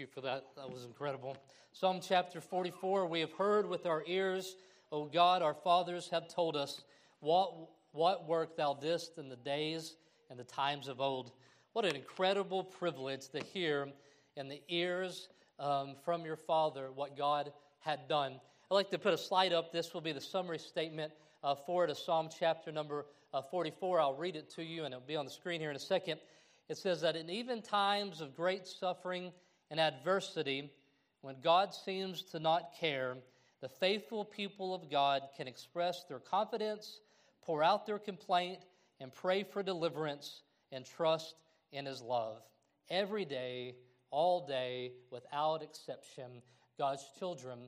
you 0.00 0.06
for 0.06 0.22
that. 0.22 0.46
That 0.56 0.72
was 0.72 0.86
incredible. 0.86 1.36
Psalm 1.72 2.00
chapter 2.02 2.40
44 2.40 3.06
We 3.06 3.20
have 3.20 3.32
heard 3.32 3.68
with 3.68 3.84
our 3.84 4.02
ears, 4.06 4.56
O 4.90 5.04
God, 5.04 5.42
our 5.42 5.52
fathers 5.52 6.08
have 6.08 6.26
told 6.26 6.56
us 6.56 6.84
what, 7.20 7.68
what 7.92 8.26
work 8.26 8.56
thou 8.56 8.72
didst 8.72 9.18
in 9.18 9.28
the 9.28 9.36
days 9.36 9.96
and 10.30 10.40
the 10.40 10.44
times 10.44 10.88
of 10.88 11.02
old. 11.02 11.32
What 11.74 11.84
an 11.84 11.94
incredible 11.94 12.64
privilege 12.64 13.28
to 13.28 13.44
hear 13.44 13.88
in 14.36 14.48
the 14.48 14.62
ears 14.70 15.28
um, 15.58 15.96
from 16.02 16.24
your 16.24 16.36
father 16.36 16.90
what 16.94 17.14
God 17.14 17.52
had 17.80 18.08
done. 18.08 18.40
I'd 18.70 18.74
like 18.74 18.90
to 18.92 18.98
put 18.98 19.12
a 19.12 19.18
slide 19.18 19.52
up. 19.52 19.70
This 19.70 19.92
will 19.92 20.00
be 20.00 20.12
the 20.12 20.20
summary 20.20 20.58
statement 20.58 21.12
uh, 21.44 21.54
for 21.54 21.84
it, 21.84 21.90
of 21.90 21.98
Psalm 21.98 22.30
chapter 22.38 22.72
number 22.72 23.04
uh, 23.34 23.42
44. 23.42 24.00
I'll 24.00 24.14
read 24.14 24.34
it 24.34 24.48
to 24.54 24.64
you, 24.64 24.84
and 24.84 24.94
it'll 24.94 25.06
be 25.06 25.16
on 25.16 25.26
the 25.26 25.30
screen 25.30 25.60
here 25.60 25.68
in 25.68 25.76
a 25.76 25.78
second. 25.78 26.20
It 26.70 26.78
says 26.78 27.02
that 27.02 27.16
in 27.16 27.28
even 27.28 27.60
times 27.60 28.22
of 28.22 28.34
great 28.34 28.66
suffering, 28.66 29.32
and 29.70 29.78
adversity, 29.78 30.70
when 31.22 31.36
God 31.42 31.74
seems 31.74 32.22
to 32.22 32.38
not 32.38 32.74
care, 32.78 33.16
the 33.60 33.68
faithful 33.68 34.24
people 34.24 34.74
of 34.74 34.90
God 34.90 35.22
can 35.36 35.46
express 35.46 36.04
their 36.04 36.18
confidence, 36.18 37.00
pour 37.42 37.62
out 37.62 37.86
their 37.86 37.98
complaint, 37.98 38.60
and 39.00 39.14
pray 39.14 39.42
for 39.42 39.62
deliverance 39.62 40.42
and 40.72 40.84
trust 40.84 41.34
in 41.72 41.86
His 41.86 42.00
love. 42.02 42.42
Every 42.88 43.24
day, 43.24 43.76
all 44.10 44.46
day, 44.46 44.92
without 45.10 45.62
exception, 45.62 46.42
God's 46.78 47.04
children 47.18 47.58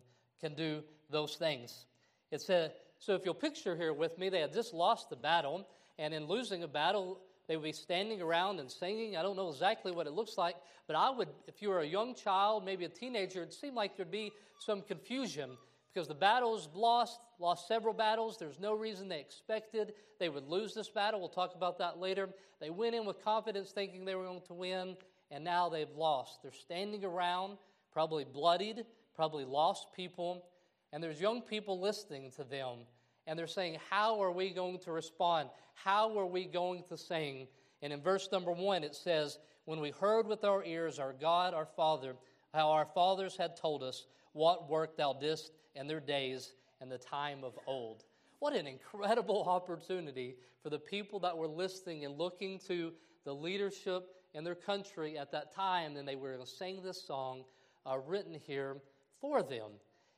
can 0.41 0.55
do 0.55 0.83
those 1.11 1.37
things. 1.37 1.87
It's 2.31 2.49
a, 2.49 2.73
so 2.99 3.15
if 3.15 3.25
you'll 3.25 3.35
picture 3.35 3.77
here 3.77 3.93
with 3.93 4.19
me, 4.19 4.29
they 4.29 4.41
had 4.41 4.53
just 4.53 4.73
lost 4.73 5.11
the 5.11 5.17
battle, 5.17 5.67
and 5.99 6.15
in 6.15 6.27
losing 6.27 6.63
a 6.63 6.69
battle, 6.69 7.21
they 7.49 7.57
would 7.57 7.65
be 7.65 7.73
standing 7.73 8.23
around 8.23 8.61
and 8.61 8.71
singing. 8.71 9.17
I 9.17 9.23
don't 9.23 9.37
know 9.37 9.51
exactly 9.51 9.93
what 9.93 10.07
it 10.07 10.13
looks 10.13 10.39
like, 10.39 10.57
but 10.87 10.97
I 10.97 11.11
would, 11.11 11.29
if 11.47 11.61
you 11.61 11.69
were 11.69 11.81
a 11.81 11.87
young 11.87 12.15
child, 12.15 12.65
maybe 12.65 12.85
a 12.85 12.89
teenager, 12.89 13.43
it 13.43 13.53
seemed 13.53 13.75
like 13.75 13.97
there'd 13.97 14.11
be 14.11 14.33
some 14.59 14.83
confusion 14.83 15.51
because 15.93 16.09
the 16.09 16.15
battles 16.15 16.69
lost, 16.75 17.21
lost 17.39 17.69
several 17.69 17.93
battles. 17.93 18.39
There's 18.39 18.61
no 18.61 18.75
reason 18.75 19.09
they 19.09 19.21
expected 19.21 19.93
they 20.23 20.29
would 20.29 20.49
lose 20.49 20.73
this 20.73 20.89
battle. 20.89 21.19
We'll 21.19 21.29
talk 21.29 21.57
about 21.57 21.79
that 21.79 21.99
later. 21.99 22.29
They 22.61 22.71
went 22.71 22.95
in 22.95 23.05
with 23.05 23.25
confidence 23.25 23.73
thinking 23.73 24.05
they 24.05 24.15
were 24.15 24.23
going 24.23 24.43
to 24.47 24.55
win, 24.55 24.97
and 25.33 25.43
now 25.43 25.69
they've 25.69 25.91
lost. 25.97 26.43
They're 26.43 26.53
standing 26.53 27.05
around, 27.05 27.59
probably 27.93 28.23
bloodied, 28.25 28.85
probably 29.17 29.45
lost 29.45 29.89
people, 29.93 30.45
and 30.93 31.03
there's 31.03 31.21
young 31.21 31.43
people 31.43 31.81
listening 31.81 32.31
to 32.37 32.45
them 32.45 32.87
and 33.27 33.39
they're 33.39 33.47
saying, 33.47 33.79
How 33.91 34.23
are 34.23 34.33
we 34.33 34.51
going 34.51 34.79
to 34.81 34.93
respond? 34.93 35.49
How 35.75 36.19
are 36.19 36.27
we 36.27 36.45
going 36.45 36.83
to 36.89 36.97
sing? 36.97 37.47
And 37.83 37.93
in 37.93 38.01
verse 38.01 38.29
number 38.31 38.53
one, 38.53 38.85
it 38.85 38.95
says, 38.95 39.39
When 39.65 39.81
we 39.81 39.91
heard 39.91 40.27
with 40.27 40.45
our 40.45 40.65
ears 40.65 40.99
our 40.99 41.13
God, 41.13 41.55
our 41.55 41.67
Father, 41.67 42.15
how 42.55 42.71
our 42.71 42.87
fathers 42.87 43.37
had 43.37 43.57
told 43.57 43.83
us 43.83 44.07
what 44.33 44.69
work 44.69 44.97
thou 44.97 45.13
didst 45.13 45.53
in 45.75 45.87
their 45.87 46.01
days 46.01 46.55
and 46.81 46.91
the 46.91 46.99
time 46.99 47.45
of 47.45 47.59
old. 47.67 48.05
What 48.41 48.55
an 48.55 48.67
incredible 48.67 49.45
opportunity 49.47 50.37
for 50.63 50.71
the 50.71 50.79
people 50.79 51.21
that 51.21 51.37
were 51.37 51.49
listening 51.49 52.05
and 52.05 52.19
looking 52.19 52.59
to 52.67 52.93
the 53.25 53.35
leadership 53.35 54.09
in 54.35 54.45
their 54.45 54.55
country 54.55 55.17
at 55.19 55.31
that 55.33 55.55
time. 55.55 55.97
And 55.97 56.07
they 56.07 56.17
were 56.17 56.33
going 56.33 56.45
to 56.45 56.51
sing 56.51 56.83
this 56.83 57.03
song 57.03 57.45
uh, 57.87 57.99
written 58.07 58.35
here 58.47 58.77
for 59.21 59.43
them. 59.43 59.71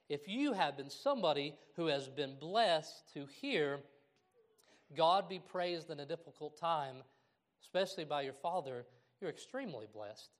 If 0.09 0.29
you 0.29 0.53
have 0.53 0.77
been 0.77 0.91
somebody 0.91 1.55
who 1.77 1.87
has 1.87 2.09
been 2.09 2.37
blessed 2.39 3.13
to 3.15 3.27
hear 3.41 3.81
God 4.95 5.29
be 5.29 5.39
praised 5.39 5.91
in 5.91 6.01
a 6.01 6.07
difficult 6.07 6.59
time, 6.59 6.97
especially 7.63 8.05
by 8.05 8.23
your 8.23 8.35
father, 8.35 8.85
you're 9.21 9.31
extremely 9.31 9.87
blessed. 9.93 10.31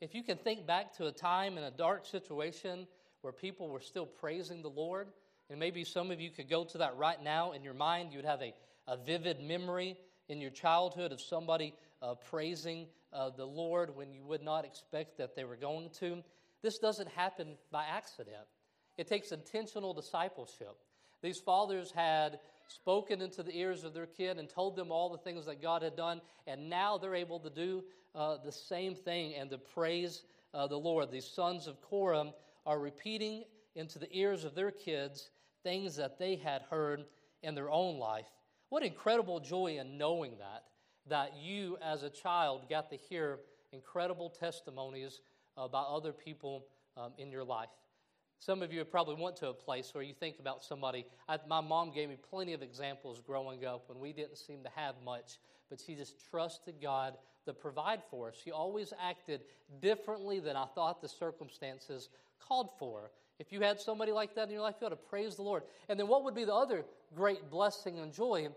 If 0.00 0.14
you 0.14 0.24
can 0.24 0.38
think 0.38 0.66
back 0.66 0.96
to 0.96 1.06
a 1.06 1.12
time 1.12 1.56
in 1.56 1.64
a 1.64 1.70
dark 1.70 2.06
situation 2.06 2.88
where 3.20 3.32
people 3.32 3.68
were 3.68 3.80
still 3.80 4.06
praising 4.06 4.60
the 4.60 4.68
Lord, 4.68 5.08
and 5.48 5.60
maybe 5.60 5.84
some 5.84 6.10
of 6.10 6.20
you 6.20 6.30
could 6.30 6.50
go 6.50 6.64
to 6.64 6.78
that 6.78 6.96
right 6.96 7.22
now 7.22 7.52
in 7.52 7.62
your 7.62 7.74
mind, 7.74 8.10
you 8.10 8.18
would 8.18 8.24
have 8.24 8.42
a, 8.42 8.52
a 8.88 8.96
vivid 8.96 9.40
memory 9.40 9.96
in 10.28 10.40
your 10.40 10.50
childhood 10.50 11.12
of 11.12 11.20
somebody 11.20 11.74
uh, 12.00 12.14
praising 12.14 12.86
uh, 13.12 13.30
the 13.30 13.44
Lord 13.44 13.94
when 13.94 14.12
you 14.12 14.24
would 14.24 14.42
not 14.42 14.64
expect 14.64 15.18
that 15.18 15.36
they 15.36 15.44
were 15.44 15.56
going 15.56 15.90
to. 16.00 16.22
This 16.62 16.78
doesn't 16.78 17.08
happen 17.10 17.56
by 17.70 17.84
accident. 17.84 18.46
It 18.98 19.08
takes 19.08 19.32
intentional 19.32 19.94
discipleship. 19.94 20.76
These 21.22 21.38
fathers 21.38 21.92
had 21.92 22.40
spoken 22.68 23.20
into 23.20 23.42
the 23.42 23.56
ears 23.56 23.84
of 23.84 23.94
their 23.94 24.06
kid 24.06 24.38
and 24.38 24.48
told 24.48 24.76
them 24.76 24.90
all 24.90 25.10
the 25.10 25.18
things 25.18 25.46
that 25.46 25.62
God 25.62 25.82
had 25.82 25.96
done, 25.96 26.20
and 26.46 26.68
now 26.68 26.98
they're 26.98 27.14
able 27.14 27.40
to 27.40 27.50
do 27.50 27.84
uh, 28.14 28.38
the 28.44 28.52
same 28.52 28.94
thing 28.94 29.34
and 29.34 29.50
to 29.50 29.58
praise 29.58 30.22
uh, 30.54 30.66
the 30.66 30.76
Lord. 30.76 31.10
These 31.10 31.26
sons 31.26 31.66
of 31.66 31.80
Korah 31.80 32.32
are 32.66 32.78
repeating 32.78 33.44
into 33.74 33.98
the 33.98 34.08
ears 34.16 34.44
of 34.44 34.54
their 34.54 34.70
kids 34.70 35.30
things 35.62 35.96
that 35.96 36.18
they 36.18 36.36
had 36.36 36.62
heard 36.62 37.04
in 37.42 37.54
their 37.54 37.70
own 37.70 37.98
life. 37.98 38.26
What 38.68 38.82
incredible 38.82 39.40
joy 39.40 39.78
in 39.78 39.98
knowing 39.98 40.32
that, 40.38 40.64
that 41.08 41.36
you 41.36 41.78
as 41.82 42.02
a 42.02 42.10
child 42.10 42.68
got 42.68 42.90
to 42.90 42.96
hear 42.96 43.40
incredible 43.72 44.30
testimonies 44.30 45.20
about 45.56 45.88
other 45.88 46.12
people 46.12 46.66
um, 46.96 47.12
in 47.18 47.30
your 47.30 47.44
life. 47.44 47.68
Some 48.44 48.60
of 48.60 48.72
you 48.72 48.84
probably 48.84 49.14
went 49.22 49.36
to 49.36 49.50
a 49.50 49.54
place 49.54 49.94
where 49.94 50.02
you 50.02 50.14
think 50.14 50.40
about 50.40 50.64
somebody. 50.64 51.06
I, 51.28 51.38
my 51.48 51.60
mom 51.60 51.92
gave 51.92 52.08
me 52.08 52.16
plenty 52.28 52.54
of 52.54 52.60
examples 52.60 53.20
growing 53.24 53.64
up 53.64 53.88
when 53.88 54.00
we 54.00 54.12
didn't 54.12 54.36
seem 54.36 54.64
to 54.64 54.70
have 54.74 54.96
much, 55.04 55.38
but 55.70 55.80
she 55.80 55.94
just 55.94 56.28
trusted 56.28 56.74
God 56.82 57.14
to 57.46 57.52
provide 57.52 58.02
for 58.10 58.30
us. 58.30 58.34
She 58.42 58.50
always 58.50 58.92
acted 59.00 59.42
differently 59.80 60.40
than 60.40 60.56
I 60.56 60.66
thought 60.74 61.00
the 61.00 61.08
circumstances 61.08 62.08
called 62.40 62.70
for. 62.80 63.12
If 63.38 63.52
you 63.52 63.60
had 63.60 63.80
somebody 63.80 64.10
like 64.10 64.34
that 64.34 64.48
in 64.48 64.54
your 64.54 64.62
life, 64.62 64.74
you 64.80 64.88
ought 64.88 64.90
to 64.90 64.96
praise 64.96 65.36
the 65.36 65.42
Lord. 65.42 65.62
And 65.88 65.96
then 65.96 66.08
what 66.08 66.24
would 66.24 66.34
be 66.34 66.44
the 66.44 66.52
other 66.52 66.84
great 67.14 67.48
blessing 67.48 68.00
and 68.00 68.12
joy 68.12 68.48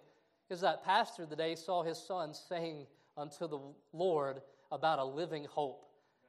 is 0.50 0.62
that 0.62 0.84
pastor 0.84 1.28
today 1.28 1.53
saw 1.53 1.84
his 1.84 2.00
son 2.00 2.34
saying 2.34 2.88
unto 3.16 3.47
the 3.47 3.59
Lord 3.94 4.41
about 4.72 4.97
a 4.97 5.06
living 5.06 5.45
hope 5.45 5.85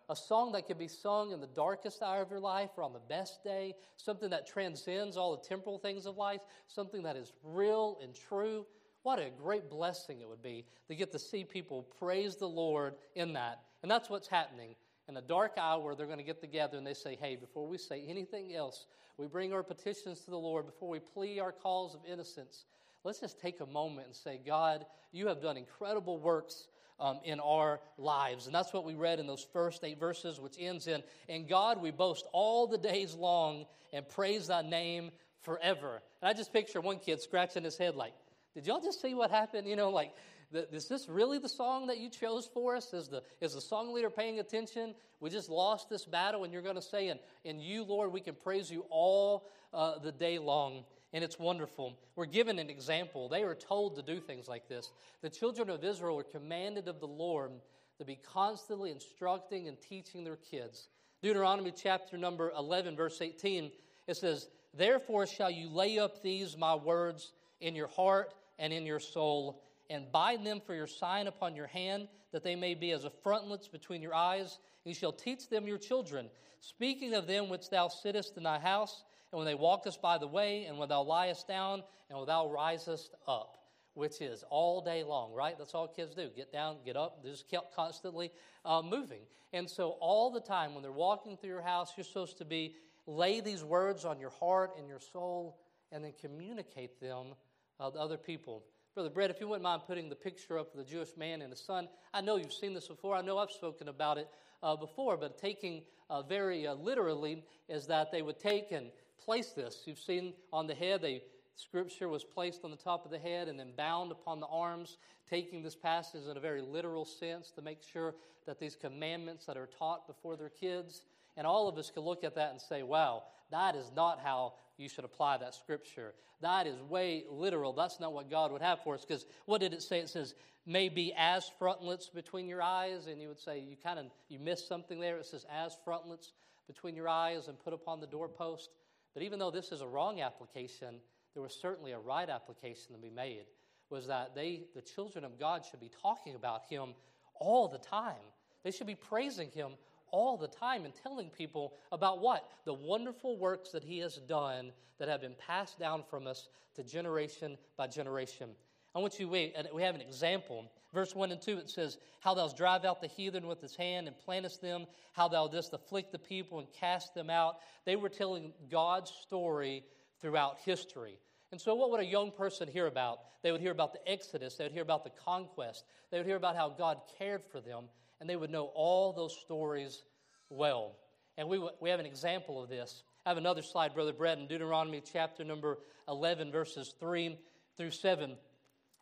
a 0.09 0.17
song 0.17 0.53
that 0.53 0.67
could 0.67 0.79
be 0.79 0.89
sung 0.89 1.33
in 1.33 1.41
the 1.41 1.49
darkest 1.49 2.03
hour 2.03 2.23
of 2.23 2.31
your 2.31 2.41
life 2.41 2.71
or 2.77 2.85
on 2.85 2.93
the 2.93 3.01
best 3.09 3.43
day, 3.43 3.75
something 3.97 4.31
that 4.31 4.47
transcends 4.47 5.17
all 5.17 5.37
the 5.37 5.49
temporal 5.49 5.79
things 5.79 6.07
of 6.07 6.17
life, 6.17 6.41
something 6.69 7.03
that 7.03 7.17
is 7.17 7.33
real 7.43 7.99
and 8.03 8.15
true. 8.15 8.67
What 9.03 9.19
a 9.19 9.31
great 9.31 9.69
blessing 9.69 10.21
it 10.21 10.29
would 10.29 10.43
be 10.43 10.65
to 10.89 10.95
get 10.95 11.13
to 11.13 11.19
see 11.19 11.45
people 11.45 11.87
praise 11.99 12.37
the 12.37 12.49
Lord 12.49 12.95
in 13.15 13.33
that. 13.35 13.63
And 13.83 13.91
that's 13.91 14.09
what's 14.09 14.29
happening. 14.29 14.77
In 15.09 15.17
a 15.17 15.23
dark 15.23 15.53
hour, 15.59 15.95
they're 15.95 16.07
going 16.07 16.19
to 16.19 16.25
get 16.25 16.41
together 16.41 16.77
and 16.77 16.87
they 16.87 16.95
say, 16.95 17.17
hey, 17.21 17.37
before 17.37 17.69
we 17.69 17.79
say 17.79 18.05
anything 18.09 18.55
else, 18.55 18.87
we 19.19 19.27
bring 19.27 19.53
our 19.53 19.63
petitions 19.63 20.21
to 20.21 20.31
the 20.31 20.39
Lord, 20.39 20.67
before 20.67 20.89
we 20.89 20.99
plea 20.99 21.41
our 21.41 21.53
cause 21.53 21.95
of 21.95 22.01
innocence, 22.11 22.65
let's 23.05 23.21
just 23.21 23.41
take 23.41 23.61
a 23.61 23.67
moment 23.67 24.09
and 24.09 24.17
say, 24.17 24.41
God, 24.45 24.85
you 25.13 25.29
have 25.29 25.41
done 25.41 25.57
incredible 25.57 26.19
works 26.19 26.69
um, 26.99 27.21
in 27.25 27.41
our 27.41 27.81
lives. 27.99 28.47
And 28.47 28.55
that's 28.55 28.73
what 28.73 28.85
we 28.85 28.95
read 28.95 29.19
in 29.19 29.27
those 29.27 29.47
first 29.53 29.85
eight 29.85 30.01
verses, 30.01 30.41
which 30.41 30.57
ends 30.59 30.87
in, 30.87 31.03
In 31.29 31.47
God 31.47 31.81
we 31.81 31.91
boast 31.91 32.27
all 32.33 32.67
the 32.67 32.79
days 32.79 33.15
long 33.15 33.67
and 33.93 34.09
praise 34.09 34.49
thy 34.49 34.63
name 34.63 35.11
forever. 35.43 36.01
And 36.21 36.29
I 36.29 36.33
just 36.33 36.53
picture 36.53 36.81
one 36.81 36.99
kid 36.99 37.21
scratching 37.21 37.65
his 37.65 37.77
head 37.77 37.95
like, 37.95 38.13
Did 38.55 38.67
y'all 38.67 38.81
just 38.81 39.01
see 39.01 39.15
what 39.15 39.31
happened? 39.31 39.69
You 39.69 39.77
know, 39.77 39.91
like, 39.91 40.13
is 40.53 40.89
this 40.89 41.09
really 41.09 41.39
the 41.39 41.49
song 41.49 41.89
that 41.89 41.99
you 41.99 42.09
chose 42.09 42.49
for 42.53 42.77
us? 42.77 42.93
Is 42.93 43.09
the, 43.09 43.23
is 43.41 43.55
the 43.55 43.61
song 43.61 43.93
leader 43.93 44.11
paying 44.11 44.39
attention? 44.39 44.95
We 45.21 45.31
just 45.31 45.49
lost 45.49 45.91
this 45.91 46.05
battle, 46.05 46.45
and 46.45 46.53
you're 46.53 46.63
going 46.63 46.77
to 46.77 46.83
say, 46.83 47.09
in, 47.09 47.19
in 47.45 47.59
you, 47.59 47.83
Lord, 47.83 48.13
we 48.13 48.21
can 48.21 48.35
praise 48.35 48.71
you 48.71 48.85
all 48.89 49.49
uh, 49.75 49.99
the 49.99 50.13
day 50.13 50.39
long 50.39 50.85
and 51.13 51.23
it's 51.23 51.39
wonderful. 51.39 51.99
We're 52.15 52.27
given 52.27 52.59
an 52.59 52.71
example. 52.71 53.29
They 53.29 53.45
were 53.45 53.55
told 53.55 53.97
to 53.97 54.03
do 54.03 54.21
things 54.21 54.49
like 54.49 54.69
this. 54.69 54.91
The 55.23 55.31
children 55.31 55.71
of 55.71 55.85
Israel 55.85 56.17
were 56.17 56.25
commanded 56.25 56.89
of 56.89 57.01
the 57.01 57.07
Lord 57.07 57.53
to 57.99 58.05
be 58.05 58.17
constantly 58.17 58.91
instructing 58.91 59.69
and 59.69 59.81
teaching 59.81 60.25
their 60.25 60.37
kids. 60.37 60.89
Deuteronomy 61.23 61.73
chapter 61.75 62.19
number 62.19 62.53
11, 62.57 62.97
verse 62.97 63.21
18, 63.21 63.71
it 64.07 64.17
says, 64.17 64.49
Therefore 64.75 65.27
shall 65.27 65.51
you 65.51 65.71
lay 65.71 65.99
up 65.99 66.23
these 66.23 66.57
my 66.57 66.75
words 66.75 67.33
in 67.61 67.75
your 67.75 67.89
heart 67.89 68.35
and 68.59 68.73
in 68.73 68.85
your 68.85 69.01
soul, 69.01 69.63
and 69.89 70.11
bind 70.13 70.47
them 70.47 70.61
for 70.65 70.75
your 70.75 70.87
sign 70.87 71.27
upon 71.27 71.55
your 71.55 71.67
hand, 71.67 72.09
that 72.33 72.43
they 72.43 72.57
may 72.57 72.75
be 72.75 72.91
as 72.91 73.05
a 73.05 73.11
frontlets 73.11 73.69
between 73.69 74.03
your 74.03 74.15
eyes. 74.15 74.59
You 74.85 74.93
shall 74.93 75.13
teach 75.13 75.49
them 75.49 75.67
your 75.67 75.79
children, 75.79 76.29
speaking 76.61 77.15
of 77.15 77.27
them 77.27 77.49
which 77.49 77.71
thou 77.71 77.89
sittest 77.89 78.37
in 78.37 78.43
thy 78.43 78.59
house 78.59 79.05
and 79.33 79.39
when 79.39 79.47
they 79.47 79.55
walk 79.55 79.87
us 79.87 79.97
by 79.97 80.19
the 80.19 80.27
way, 80.27 80.65
and 80.65 80.79
when 80.79 80.89
thou 80.89 81.03
liest 81.03 81.47
down, 81.49 81.83
and 82.09 82.19
when 82.19 82.27
thou 82.27 82.49
risest 82.49 83.15
up, 83.27 83.59
which 83.95 84.21
is 84.21 84.45
all 84.51 84.81
day 84.81 85.03
long, 85.03 85.33
right? 85.33 85.57
That's 85.59 85.75
all 85.75 85.89
kids 85.89 86.15
do 86.15 86.29
get 86.37 86.53
down, 86.53 86.77
get 86.85 86.97
up, 86.97 87.23
they're 87.23 87.33
just 87.33 87.49
kept 87.49 87.75
constantly 87.75 88.31
uh, 88.65 88.83
moving. 88.83 89.23
And 89.53 89.69
so, 89.69 89.97
all 90.01 90.31
the 90.31 90.41
time 90.41 90.75
when 90.75 90.83
they're 90.83 90.93
walking 90.93 91.37
through 91.37 91.51
your 91.51 91.63
house, 91.63 91.93
you're 91.97 92.05
supposed 92.05 92.39
to 92.39 92.45
be 92.45 92.75
lay 93.07 93.41
these 93.41 93.65
words 93.65 94.05
on 94.05 94.19
your 94.21 94.31
heart 94.31 94.73
and 94.79 94.89
your 94.89 95.01
soul, 95.01 95.59
and 95.93 96.05
then 96.05 96.13
communicate 96.21 97.01
them 97.01 97.35
uh, 97.81 97.91
to 97.91 97.99
other 97.99 98.17
people. 98.17 98.65
Brother 98.95 99.11
Brett, 99.11 99.31
if 99.31 99.41
you 99.41 99.49
wouldn't 99.49 99.63
mind 99.63 99.83
putting 99.87 100.09
the 100.09 100.17
picture 100.17 100.59
up 100.59 100.73
of 100.73 100.79
the 100.79 100.91
Jewish 100.91 101.17
man 101.17 101.43
and 101.43 101.51
his 101.51 101.61
son, 101.61 101.89
I 102.15 102.23
know 102.23 102.37
you've 102.37 102.53
seen 102.53 102.73
this 102.75 102.89
before. 102.89 103.15
I 103.15 103.21
know 103.21 103.39
I've 103.39 103.51
spoken 103.51 103.89
about 103.89 104.19
it 104.19 104.29
uh, 104.63 104.75
before, 104.75 105.17
but 105.17 105.39
taking 105.39 105.83
uh, 106.09 106.23
very 106.23 106.67
uh, 106.67 106.75
literally 106.75 107.45
is 107.69 107.87
that 107.89 108.11
they 108.11 108.23
would 108.23 108.39
take 108.39 108.73
and 108.73 108.87
place 109.25 109.51
this. 109.51 109.83
You've 109.87 109.99
seen 109.99 110.35
on 110.53 110.67
the 110.67 110.75
head, 110.75 111.03
they 111.03 111.23
scripture 111.57 112.09
was 112.09 112.23
placed 112.23 112.65
on 112.65 112.71
the 112.71 112.77
top 112.77 113.05
of 113.05 113.11
the 113.11 113.19
head 113.19 113.49
and 113.49 113.59
then 113.59 113.73
bound 113.77 114.13
upon 114.13 114.41
the 114.41 114.47
arms, 114.47 114.99
taking 115.29 115.63
this 115.63 115.75
passage 115.75 116.27
in 116.31 116.37
a 116.37 116.41
very 116.41 116.61
literal 116.61 117.05
sense 117.05 117.51
to 117.51 117.63
make 117.63 117.83
sure 117.83 118.15
that 118.47 118.61
these 118.61 118.77
commandments 118.77 119.47
that 119.47 119.57
are 119.57 119.69
taught 119.79 120.07
before 120.07 120.37
their 120.37 120.51
kids, 120.51 121.03
and 121.37 121.47
all 121.47 121.69
of 121.69 121.79
us 121.79 121.91
can 121.91 122.03
look 122.03 122.25
at 122.25 122.35
that 122.35 122.51
and 122.53 122.61
say, 122.61 122.83
wow, 122.83 123.23
that 123.51 123.75
is 123.75 123.91
not 123.97 124.21
how 124.23 124.53
you 124.77 124.89
should 124.89 125.05
apply 125.05 125.39
that 125.39 125.55
scripture. 125.55 126.13
That 126.43 126.67
is 126.67 126.81
way 126.83 127.25
literal. 127.31 127.73
That's 127.73 127.99
not 127.99 128.13
what 128.13 128.31
God 128.31 128.53
would 128.53 128.63
have 128.63 128.81
for 128.85 128.95
us. 128.95 129.05
Because 129.07 129.25
what 129.47 129.61
did 129.61 129.73
it 129.73 129.83
say? 129.83 130.01
It 130.01 130.11
says, 130.11 130.35
may 130.67 130.89
be 130.89 131.15
as 131.17 131.51
frontlets 131.59 132.09
between 132.09 132.47
your 132.47 132.61
eyes. 132.61 133.07
And 133.07 133.21
you 133.21 133.29
would 133.29 133.41
say, 133.41 133.59
you 133.59 133.77
kind 133.83 133.99
of, 133.99 134.07
you 134.29 134.39
missed 134.39 134.69
something 134.69 135.01
there. 135.01 135.17
It 135.17 135.27
says, 135.27 135.47
as 135.51 135.77
frontlets 135.85 136.33
between 136.67 136.95
your 136.95 137.09
eyes 137.09 137.49
and 137.49 137.59
put 137.59 137.73
upon 137.73 138.01
the 138.01 138.07
doorpost. 138.07 138.71
But 139.17 139.23
even 139.23 139.39
though 139.39 139.51
this 139.51 139.73
is 139.73 139.81
a 139.81 139.87
wrong 139.87 140.21
application, 140.21 140.97
there 141.33 141.43
was 141.43 141.55
certainly 141.55 141.93
a 141.93 141.99
right 141.99 142.29
application 142.29 142.93
to 142.93 143.01
be 143.01 143.09
made. 143.09 143.47
Was 143.89 144.07
that 144.09 144.35
they, 144.35 144.65
the 144.75 144.83
children 144.83 145.25
of 145.25 145.41
God, 145.41 145.65
should 145.65 145.81
be 145.81 145.91
talking 146.03 146.35
about 146.35 146.65
Him 146.69 146.91
all 147.35 147.67
the 147.67 147.79
time. 147.79 148.21
They 148.63 148.71
should 148.71 148.87
be 148.87 148.95
praising 148.95 149.51
Him 149.53 149.71
all 150.11 150.37
the 150.37 150.49
time 150.49 150.85
and 150.85 150.93
telling 151.03 151.31
people 151.31 151.73
about 151.93 152.21
what? 152.21 152.47
The 152.67 152.75
wonderful 152.75 153.39
works 153.39 153.71
that 153.71 153.83
He 153.83 154.01
has 154.01 154.17
done 154.17 154.71
that 154.99 155.09
have 155.09 155.23
been 155.23 155.37
passed 155.47 155.79
down 155.79 156.03
from 156.11 156.27
us 156.27 156.51
to 156.75 156.85
generation 156.85 157.57
by 157.79 157.87
generation. 157.87 158.51
I 158.97 158.99
want 158.99 159.19
you 159.19 159.27
to 159.27 159.31
wait, 159.33 159.53
and 159.55 159.69
we 159.75 159.83
have 159.83 159.95
an 159.95 160.01
example. 160.01 160.73
Verse 160.95 161.15
1 161.15 161.31
and 161.31 161.43
2, 161.43 161.59
it 161.59 161.69
says, 161.69 161.99
How 162.21 162.33
thou 162.33 162.49
drive 162.49 162.87
out 162.87 163.03
the 163.03 163.09
heathen 163.09 163.47
with 163.47 163.61
his 163.61 163.77
hand 163.77 164.07
and 164.09 164.17
plantest 164.27 164.63
them, 164.63 164.87
how 165.13 165.29
thou 165.29 165.49
dost 165.49 165.75
afflict 165.75 166.13
the 166.13 166.19
people 166.19 166.61
and 166.61 166.67
cast 166.73 167.15
them 167.15 167.29
out. 167.29 167.59
They 167.85 167.97
were 167.97 168.09
telling 168.09 168.55
God's 168.71 169.11
story 169.11 169.85
throughout 170.23 170.61
history. 170.65 171.19
And 171.53 171.61
so, 171.61 171.75
what 171.75 171.91
would 171.91 172.01
a 172.01 172.07
young 172.07 172.31
person 172.31 172.69
hear 172.69 172.87
about? 172.87 173.19
They 173.43 173.53
would 173.53 173.61
hear 173.61 173.71
about 173.71 173.93
the 173.93 174.11
Exodus, 174.11 174.55
they 174.55 174.65
would 174.65 174.73
hear 174.73 174.83
about 174.83 175.05
the 175.05 175.13
conquest, 175.27 175.85
they 176.11 176.17
would 176.17 176.27
hear 176.27 176.37
about 176.37 176.57
how 176.57 176.71
God 176.71 177.03
cared 177.19 177.45
for 177.45 177.61
them, 177.61 177.85
and 178.19 178.31
they 178.31 178.37
would 178.37 178.51
know 178.51 178.73
all 178.75 179.13
those 179.13 179.37
stories 179.37 180.05
well. 180.49 180.97
And 181.37 181.49
we, 181.51 181.63
we 181.83 181.91
have 181.91 182.01
an 182.01 182.07
example 182.07 182.63
of 182.63 182.71
this. 182.71 183.03
I 183.27 183.29
have 183.29 183.37
another 183.37 183.61
slide, 183.61 183.93
Brother 183.93 184.15
Brett, 184.15 184.39
in 184.39 184.47
Deuteronomy 184.47 185.03
chapter 185.13 185.45
number 185.45 185.81
11, 186.09 186.51
verses 186.51 186.95
3 186.99 187.39
through 187.77 187.91
7. 187.91 188.37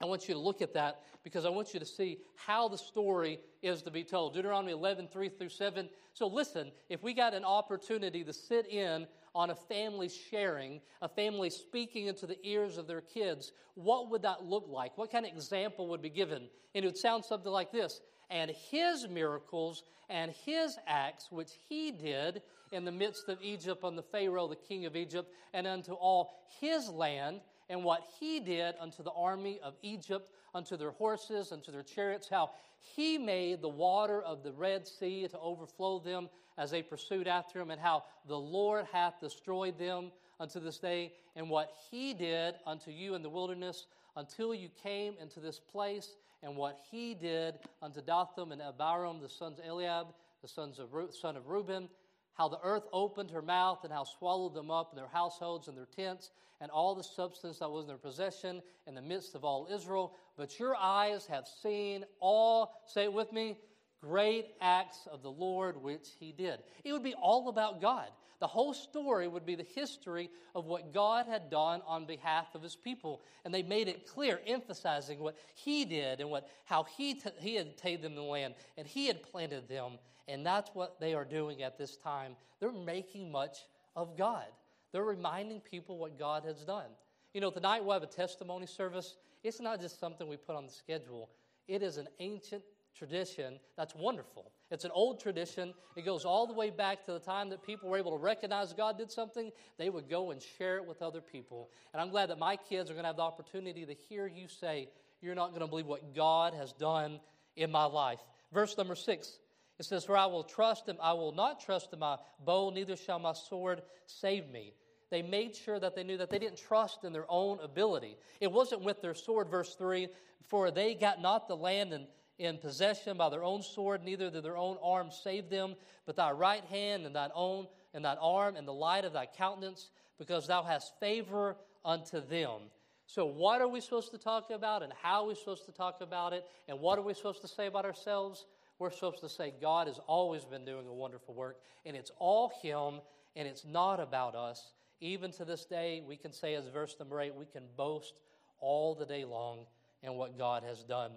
I 0.04 0.06
want 0.06 0.28
you 0.28 0.34
to 0.34 0.40
look 0.40 0.60
at 0.60 0.74
that 0.74 1.00
because 1.22 1.46
I 1.46 1.48
want 1.48 1.72
you 1.72 1.80
to 1.80 1.86
see 1.86 2.18
how 2.36 2.68
the 2.68 2.76
story 2.76 3.40
is 3.62 3.80
to 3.84 3.90
be 3.90 4.04
told. 4.04 4.34
Deuteronomy 4.34 4.72
11, 4.72 5.08
3 5.08 5.30
through 5.30 5.48
7. 5.48 5.88
So 6.12 6.26
listen, 6.26 6.70
if 6.90 7.02
we 7.02 7.14
got 7.14 7.32
an 7.32 7.42
opportunity 7.42 8.22
to 8.22 8.32
sit 8.34 8.70
in 8.70 9.06
on 9.34 9.48
a 9.48 9.54
family 9.54 10.10
sharing, 10.10 10.82
a 11.00 11.08
family 11.08 11.48
speaking 11.48 12.06
into 12.08 12.26
the 12.26 12.36
ears 12.46 12.76
of 12.76 12.86
their 12.86 13.00
kids, 13.00 13.52
what 13.76 14.10
would 14.10 14.20
that 14.20 14.44
look 14.44 14.66
like? 14.68 14.98
What 14.98 15.10
kind 15.10 15.24
of 15.24 15.32
example 15.32 15.88
would 15.88 16.02
be 16.02 16.10
given? 16.10 16.50
And 16.74 16.84
it 16.84 16.86
would 16.86 16.98
sound 16.98 17.24
something 17.24 17.50
like 17.50 17.72
this 17.72 18.02
and 18.28 18.50
his 18.50 19.08
miracles 19.08 19.84
and 20.10 20.32
his 20.44 20.76
acts 20.86 21.32
which 21.32 21.52
he 21.66 21.90
did 21.90 22.42
in 22.72 22.84
the 22.84 22.92
midst 22.92 23.30
of 23.30 23.40
Egypt 23.40 23.84
on 23.84 23.96
the 23.96 24.02
Pharaoh, 24.02 24.48
the 24.48 24.56
king 24.56 24.84
of 24.84 24.96
Egypt, 24.96 25.32
and 25.54 25.66
unto 25.66 25.92
all 25.92 26.44
his 26.60 26.90
land, 26.90 27.40
and 27.68 27.82
what 27.84 28.04
he 28.20 28.40
did 28.40 28.74
unto 28.80 29.02
the 29.02 29.12
army 29.12 29.60
of 29.62 29.74
Egypt, 29.82 30.30
unto 30.54 30.76
their 30.76 30.90
horses, 30.92 31.52
unto 31.52 31.72
their 31.72 31.82
chariots, 31.82 32.28
how 32.28 32.50
he 32.78 33.18
made 33.18 33.62
the 33.62 33.68
water 33.68 34.20
of 34.22 34.42
the 34.42 34.52
Red 34.52 34.86
Sea 34.86 35.26
to 35.28 35.38
overflow 35.38 35.98
them 35.98 36.28
as 36.56 36.70
they 36.70 36.82
pursued 36.82 37.26
after 37.26 37.60
him, 37.60 37.70
and 37.70 37.80
how 37.80 38.04
the 38.28 38.38
Lord 38.38 38.86
hath 38.92 39.20
destroyed 39.20 39.78
them 39.78 40.12
unto 40.38 40.60
this 40.60 40.78
day, 40.78 41.12
and 41.34 41.50
what 41.50 41.72
he 41.90 42.14
did 42.14 42.54
unto 42.66 42.90
you 42.90 43.14
in 43.14 43.22
the 43.22 43.30
wilderness 43.30 43.86
until 44.16 44.54
you 44.54 44.68
came 44.82 45.14
into 45.20 45.40
this 45.40 45.58
place 45.58 46.16
and 46.42 46.56
what 46.56 46.78
he 46.90 47.14
did 47.14 47.54
unto 47.82 48.02
Dathan 48.02 48.52
and 48.52 48.60
Abiram, 48.60 49.20
the 49.20 49.28
sons 49.28 49.58
of 49.58 49.64
Eliab, 49.64 50.08
the 50.42 50.48
sons 50.48 50.78
of 50.78 50.92
Ru- 50.92 51.10
son 51.10 51.36
of 51.36 51.48
Reuben, 51.48 51.88
how 52.34 52.48
the 52.48 52.58
earth 52.62 52.84
opened 52.92 53.30
her 53.30 53.42
mouth 53.42 53.84
and 53.84 53.92
how 53.92 54.04
swallowed 54.04 54.54
them 54.54 54.70
up 54.70 54.90
and 54.90 54.98
their 54.98 55.08
households 55.08 55.68
and 55.68 55.76
their 55.76 55.86
tents 55.86 56.30
and 56.60 56.70
all 56.70 56.94
the 56.94 57.02
substance 57.02 57.58
that 57.58 57.70
was 57.70 57.84
in 57.84 57.88
their 57.88 57.96
possession 57.96 58.62
in 58.86 58.94
the 58.94 59.02
midst 59.02 59.34
of 59.34 59.44
all 59.44 59.68
Israel. 59.72 60.14
But 60.36 60.58
your 60.58 60.76
eyes 60.76 61.26
have 61.26 61.46
seen 61.62 62.04
all, 62.20 62.72
say 62.86 63.04
it 63.04 63.12
with 63.12 63.32
me, 63.32 63.58
great 64.00 64.54
acts 64.60 65.06
of 65.10 65.22
the 65.22 65.30
Lord 65.30 65.76
which 65.76 66.08
he 66.18 66.32
did. 66.32 66.60
It 66.84 66.92
would 66.92 67.02
be 67.02 67.14
all 67.14 67.48
about 67.48 67.80
God. 67.80 68.08
The 68.40 68.46
whole 68.46 68.74
story 68.74 69.28
would 69.28 69.46
be 69.46 69.54
the 69.54 69.66
history 69.74 70.30
of 70.54 70.66
what 70.66 70.92
God 70.92 71.26
had 71.26 71.50
done 71.50 71.82
on 71.86 72.06
behalf 72.06 72.54
of 72.54 72.62
his 72.62 72.76
people. 72.76 73.22
And 73.44 73.54
they 73.54 73.62
made 73.62 73.88
it 73.88 74.06
clear, 74.06 74.40
emphasizing 74.46 75.18
what 75.20 75.36
he 75.54 75.84
did 75.84 76.20
and 76.20 76.30
what, 76.30 76.48
how 76.64 76.84
he, 76.84 77.14
t- 77.14 77.30
he 77.38 77.54
had 77.54 77.76
taken 77.76 78.02
them 78.02 78.14
the 78.14 78.22
land 78.22 78.54
and 78.76 78.86
he 78.86 79.06
had 79.06 79.22
planted 79.22 79.68
them. 79.68 79.92
And 80.28 80.44
that's 80.44 80.70
what 80.74 81.00
they 81.00 81.14
are 81.14 81.24
doing 81.24 81.62
at 81.62 81.78
this 81.78 81.96
time. 81.96 82.36
They're 82.60 82.72
making 82.72 83.30
much 83.30 83.58
of 83.96 84.16
God, 84.16 84.46
they're 84.92 85.04
reminding 85.04 85.60
people 85.60 85.98
what 85.98 86.18
God 86.18 86.44
has 86.44 86.64
done. 86.64 86.90
You 87.32 87.40
know, 87.40 87.50
tonight 87.50 87.84
we'll 87.84 87.94
have 87.94 88.02
a 88.02 88.06
testimony 88.06 88.66
service. 88.66 89.16
It's 89.42 89.60
not 89.60 89.80
just 89.80 90.00
something 90.00 90.28
we 90.28 90.36
put 90.36 90.56
on 90.56 90.66
the 90.66 90.72
schedule, 90.72 91.30
it 91.68 91.82
is 91.82 91.96
an 91.96 92.08
ancient 92.18 92.62
tradition 92.96 93.58
that's 93.76 93.94
wonderful. 93.94 94.52
It's 94.70 94.84
an 94.84 94.90
old 94.92 95.20
tradition. 95.20 95.74
It 95.96 96.04
goes 96.04 96.24
all 96.24 96.46
the 96.46 96.52
way 96.52 96.70
back 96.70 97.04
to 97.06 97.12
the 97.12 97.18
time 97.18 97.50
that 97.50 97.62
people 97.62 97.88
were 97.88 97.98
able 97.98 98.12
to 98.12 98.22
recognize 98.22 98.72
God 98.72 98.98
did 98.98 99.10
something. 99.10 99.50
They 99.78 99.90
would 99.90 100.08
go 100.08 100.30
and 100.30 100.40
share 100.40 100.76
it 100.76 100.86
with 100.86 101.02
other 101.02 101.20
people. 101.20 101.70
And 101.92 102.00
I'm 102.00 102.10
glad 102.10 102.30
that 102.30 102.38
my 102.38 102.56
kids 102.56 102.90
are 102.90 102.94
going 102.94 103.04
to 103.04 103.08
have 103.08 103.16
the 103.16 103.22
opportunity 103.22 103.84
to 103.86 103.94
hear 103.94 104.26
you 104.26 104.48
say, 104.48 104.88
You're 105.20 105.34
not 105.34 105.50
going 105.50 105.60
to 105.60 105.66
believe 105.66 105.86
what 105.86 106.14
God 106.14 106.54
has 106.54 106.72
done 106.72 107.20
in 107.56 107.70
my 107.70 107.84
life. 107.84 108.20
Verse 108.52 108.76
number 108.76 108.94
six. 108.94 109.38
It 109.78 109.84
says, 109.84 110.04
For 110.04 110.16
I 110.16 110.26
will 110.26 110.44
trust 110.44 110.88
him, 110.88 110.96
I 111.00 111.12
will 111.14 111.32
not 111.32 111.60
trust 111.60 111.92
in 111.92 111.98
my 111.98 112.16
bow, 112.44 112.70
neither 112.70 112.96
shall 112.96 113.18
my 113.18 113.32
sword 113.32 113.82
save 114.06 114.48
me. 114.50 114.72
They 115.10 115.22
made 115.22 115.54
sure 115.54 115.78
that 115.78 115.94
they 115.94 116.04
knew 116.04 116.16
that 116.16 116.30
they 116.30 116.38
didn't 116.38 116.58
trust 116.58 117.04
in 117.04 117.12
their 117.12 117.26
own 117.28 117.60
ability. 117.60 118.16
It 118.40 118.50
wasn't 118.50 118.82
with 118.82 119.02
their 119.02 119.14
sword, 119.14 119.48
verse 119.48 119.74
3, 119.74 120.08
for 120.42 120.70
they 120.70 120.94
got 120.94 121.20
not 121.20 121.48
the 121.48 121.56
land 121.56 121.92
and 121.92 122.06
in 122.38 122.58
possession 122.58 123.16
by 123.16 123.28
their 123.28 123.44
own 123.44 123.62
sword, 123.62 124.02
neither 124.02 124.30
did 124.30 124.42
their 124.42 124.56
own 124.56 124.76
arm 124.82 125.10
save 125.10 125.50
them, 125.50 125.76
but 126.06 126.16
thy 126.16 126.30
right 126.32 126.64
hand 126.64 127.06
and 127.06 127.14
thine 127.14 127.30
own 127.34 127.66
and 127.92 128.04
thine 128.04 128.16
arm 128.20 128.56
and 128.56 128.66
the 128.66 128.72
light 128.72 129.04
of 129.04 129.12
thy 129.12 129.26
countenance, 129.26 129.90
because 130.18 130.46
thou 130.46 130.62
hast 130.62 130.98
favor 130.98 131.56
unto 131.84 132.20
them. 132.20 132.62
So, 133.06 133.26
what 133.26 133.60
are 133.60 133.68
we 133.68 133.80
supposed 133.80 134.10
to 134.12 134.18
talk 134.18 134.50
about, 134.50 134.82
and 134.82 134.92
how 135.02 135.22
are 135.22 135.28
we 135.28 135.34
supposed 135.34 135.66
to 135.66 135.72
talk 135.72 136.00
about 136.00 136.32
it, 136.32 136.44
and 136.68 136.80
what 136.80 136.98
are 136.98 137.02
we 137.02 137.14
supposed 137.14 137.42
to 137.42 137.48
say 137.48 137.66
about 137.66 137.84
ourselves? 137.84 138.46
We're 138.78 138.90
supposed 138.90 139.20
to 139.20 139.28
say 139.28 139.52
God 139.60 139.86
has 139.86 140.00
always 140.06 140.44
been 140.44 140.64
doing 140.64 140.88
a 140.88 140.92
wonderful 140.92 141.34
work, 141.34 141.60
and 141.84 141.96
it's 141.96 142.10
all 142.18 142.52
Him, 142.62 143.00
and 143.36 143.46
it's 143.46 143.64
not 143.64 144.00
about 144.00 144.34
us. 144.34 144.72
Even 145.00 145.30
to 145.32 145.44
this 145.44 145.64
day, 145.66 146.02
we 146.06 146.16
can 146.16 146.32
say, 146.32 146.54
as 146.54 146.66
verse 146.68 146.96
number 146.98 147.20
eight, 147.20 147.34
we 147.34 147.44
can 147.44 147.64
boast 147.76 148.14
all 148.58 148.94
the 148.94 149.06
day 149.06 149.24
long 149.24 149.66
in 150.02 150.14
what 150.14 150.38
God 150.38 150.62
has 150.64 150.82
done. 150.82 151.12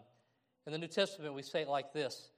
In 0.68 0.74
the 0.74 0.80
New 0.80 0.88
Testament, 0.88 1.34
we 1.34 1.44
say 1.44 1.62
it 1.62 1.70
like 1.70 1.94
this 1.94 2.30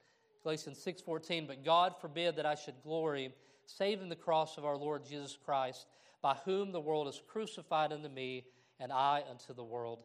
Galatians 0.43 0.77
6:14, 0.77 1.47
but 1.47 1.63
God 1.65 1.97
forbid 1.99 2.35
that 2.35 2.45
I 2.45 2.53
should 2.53 2.81
glory 2.83 3.33
save 3.65 4.01
in 4.01 4.09
the 4.09 4.15
cross 4.15 4.57
of 4.57 4.65
our 4.65 4.77
Lord 4.77 5.03
Jesus 5.03 5.35
Christ, 5.35 5.87
by 6.21 6.35
whom 6.45 6.71
the 6.71 6.79
world 6.79 7.07
is 7.07 7.21
crucified 7.27 7.91
unto 7.91 8.07
me, 8.07 8.45
and 8.79 8.91
I 8.91 9.23
unto 9.29 9.53
the 9.53 9.63
world. 9.63 10.03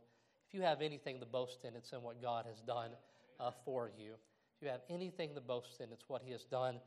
If 0.49 0.55
you 0.55 0.63
have 0.63 0.81
anything 0.81 1.21
to 1.21 1.27
boast 1.27 1.65
in, 1.65 1.77
it's 1.77 1.93
in 1.93 2.03
what 2.03 2.23
God 2.23 2.47
has 2.47 2.63
done 2.63 2.93
uh, 3.39 3.51
for 3.51 3.91
you. 3.97 4.15
If 4.57 4.63
you 4.63 4.69
have 4.69 4.83
anything 4.89 5.35
to 5.35 5.41
boast 5.43 5.81
in, 5.81 5.93
it's 5.93 6.09
what 6.09 6.23
He 6.23 6.33
has 6.33 6.45
done 6.45 6.81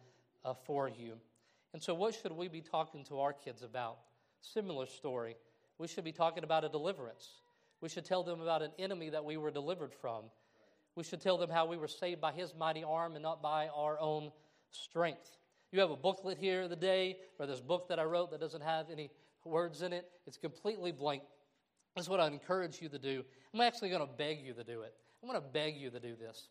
uh, 0.43 0.55
for 0.55 0.89
you. 0.89 1.19
And 1.73 1.83
so, 1.83 1.93
what 1.93 2.15
should 2.15 2.31
we 2.31 2.47
be 2.47 2.61
talking 2.61 3.03
to 3.05 3.19
our 3.19 3.33
kids 3.33 3.61
about? 3.61 3.99
Similar 4.41 4.87
story. 4.87 5.35
We 5.77 5.87
should 5.87 6.03
be 6.03 6.11
talking 6.11 6.43
about 6.43 6.63
a 6.63 6.69
deliverance. 6.69 7.29
We 7.79 7.89
should 7.89 8.05
tell 8.05 8.23
them 8.23 8.41
about 8.41 8.63
an 8.63 8.71
enemy 8.79 9.11
that 9.11 9.23
we 9.23 9.37
were 9.37 9.51
delivered 9.51 9.93
from. 9.93 10.23
We 10.97 11.03
should 11.03 11.21
tell 11.21 11.37
them 11.37 11.51
how 11.51 11.67
we 11.67 11.77
were 11.77 11.87
saved 11.87 12.19
by 12.19 12.31
His 12.31 12.55
mighty 12.55 12.83
arm 12.83 13.13
and 13.13 13.21
not 13.21 13.39
by 13.39 13.67
our 13.67 13.99
own 13.99 14.31
strength. 14.71 15.37
You 15.71 15.79
have 15.79 15.91
a 15.91 15.95
booklet 15.95 16.39
here 16.39 16.67
today, 16.67 17.17
or 17.37 17.45
this 17.45 17.61
book 17.61 17.87
that 17.89 17.99
I 17.99 18.03
wrote 18.03 18.31
that 18.31 18.39
doesn't 18.39 18.63
have 18.63 18.89
any 18.89 19.11
words 19.45 19.83
in 19.83 19.93
it. 19.93 20.09
It's 20.25 20.37
completely 20.37 20.91
blank. 20.91 21.21
That's 21.95 22.09
what 22.09 22.19
I 22.19 22.25
encourage 22.25 22.81
you 22.81 22.89
to 22.89 22.97
do. 22.97 23.23
I'm 23.53 23.61
actually 23.61 23.89
going 23.89 24.01
to 24.01 24.11
beg 24.11 24.43
you 24.43 24.53
to 24.53 24.63
do 24.63 24.81
it. 24.81 24.95
I'm 25.21 25.29
going 25.29 25.39
to 25.39 25.47
beg 25.47 25.75
you 25.75 25.91
to 25.91 25.99
do 25.99 26.15
this. 26.15 26.47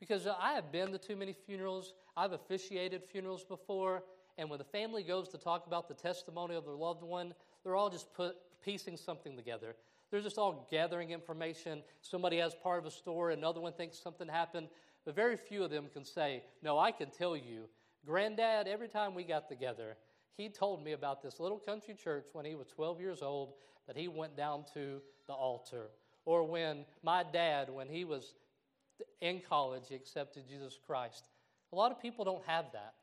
Because 0.00 0.26
I 0.26 0.54
have 0.54 0.72
been 0.72 0.90
to 0.90 0.98
too 0.98 1.14
many 1.14 1.32
funerals, 1.32 1.94
I've 2.16 2.32
officiated 2.32 3.04
funerals 3.04 3.44
before, 3.44 4.02
and 4.38 4.50
when 4.50 4.58
the 4.58 4.64
family 4.64 5.04
goes 5.04 5.28
to 5.28 5.38
talk 5.38 5.68
about 5.68 5.86
the 5.86 5.94
testimony 5.94 6.56
of 6.56 6.64
their 6.64 6.74
loved 6.74 7.04
one, 7.04 7.32
they're 7.62 7.76
all 7.76 7.90
just 7.90 8.12
put, 8.12 8.34
piecing 8.64 8.96
something 8.96 9.36
together. 9.36 9.76
They're 10.10 10.20
just 10.20 10.38
all 10.38 10.66
gathering 10.70 11.10
information. 11.10 11.82
Somebody 12.00 12.38
has 12.38 12.54
part 12.54 12.78
of 12.78 12.86
a 12.86 12.90
story, 12.90 13.34
another 13.34 13.60
one 13.60 13.72
thinks 13.72 13.98
something 13.98 14.28
happened, 14.28 14.68
but 15.04 15.14
very 15.14 15.36
few 15.36 15.64
of 15.64 15.70
them 15.70 15.86
can 15.92 16.04
say, 16.04 16.42
No, 16.62 16.78
I 16.78 16.92
can 16.92 17.10
tell 17.10 17.36
you 17.36 17.68
Granddad, 18.04 18.68
every 18.68 18.88
time 18.88 19.14
we 19.14 19.24
got 19.24 19.48
together, 19.48 19.96
he 20.36 20.48
told 20.48 20.84
me 20.84 20.92
about 20.92 21.22
this 21.22 21.40
little 21.40 21.58
country 21.58 21.94
church 21.94 22.26
when 22.32 22.44
he 22.44 22.54
was 22.54 22.66
12 22.68 23.00
years 23.00 23.22
old 23.22 23.54
that 23.86 23.96
he 23.96 24.08
went 24.08 24.36
down 24.36 24.64
to 24.74 25.00
the 25.26 25.32
altar. 25.32 25.86
Or 26.26 26.44
when 26.44 26.84
my 27.02 27.22
dad, 27.22 27.70
when 27.70 27.88
he 27.88 28.04
was 28.04 28.34
in 29.20 29.40
college, 29.48 29.90
accepted 29.90 30.46
Jesus 30.48 30.78
Christ. 30.86 31.28
A 31.72 31.76
lot 31.76 31.92
of 31.92 32.00
people 32.00 32.24
don't 32.24 32.44
have 32.46 32.66
that. 32.72 32.94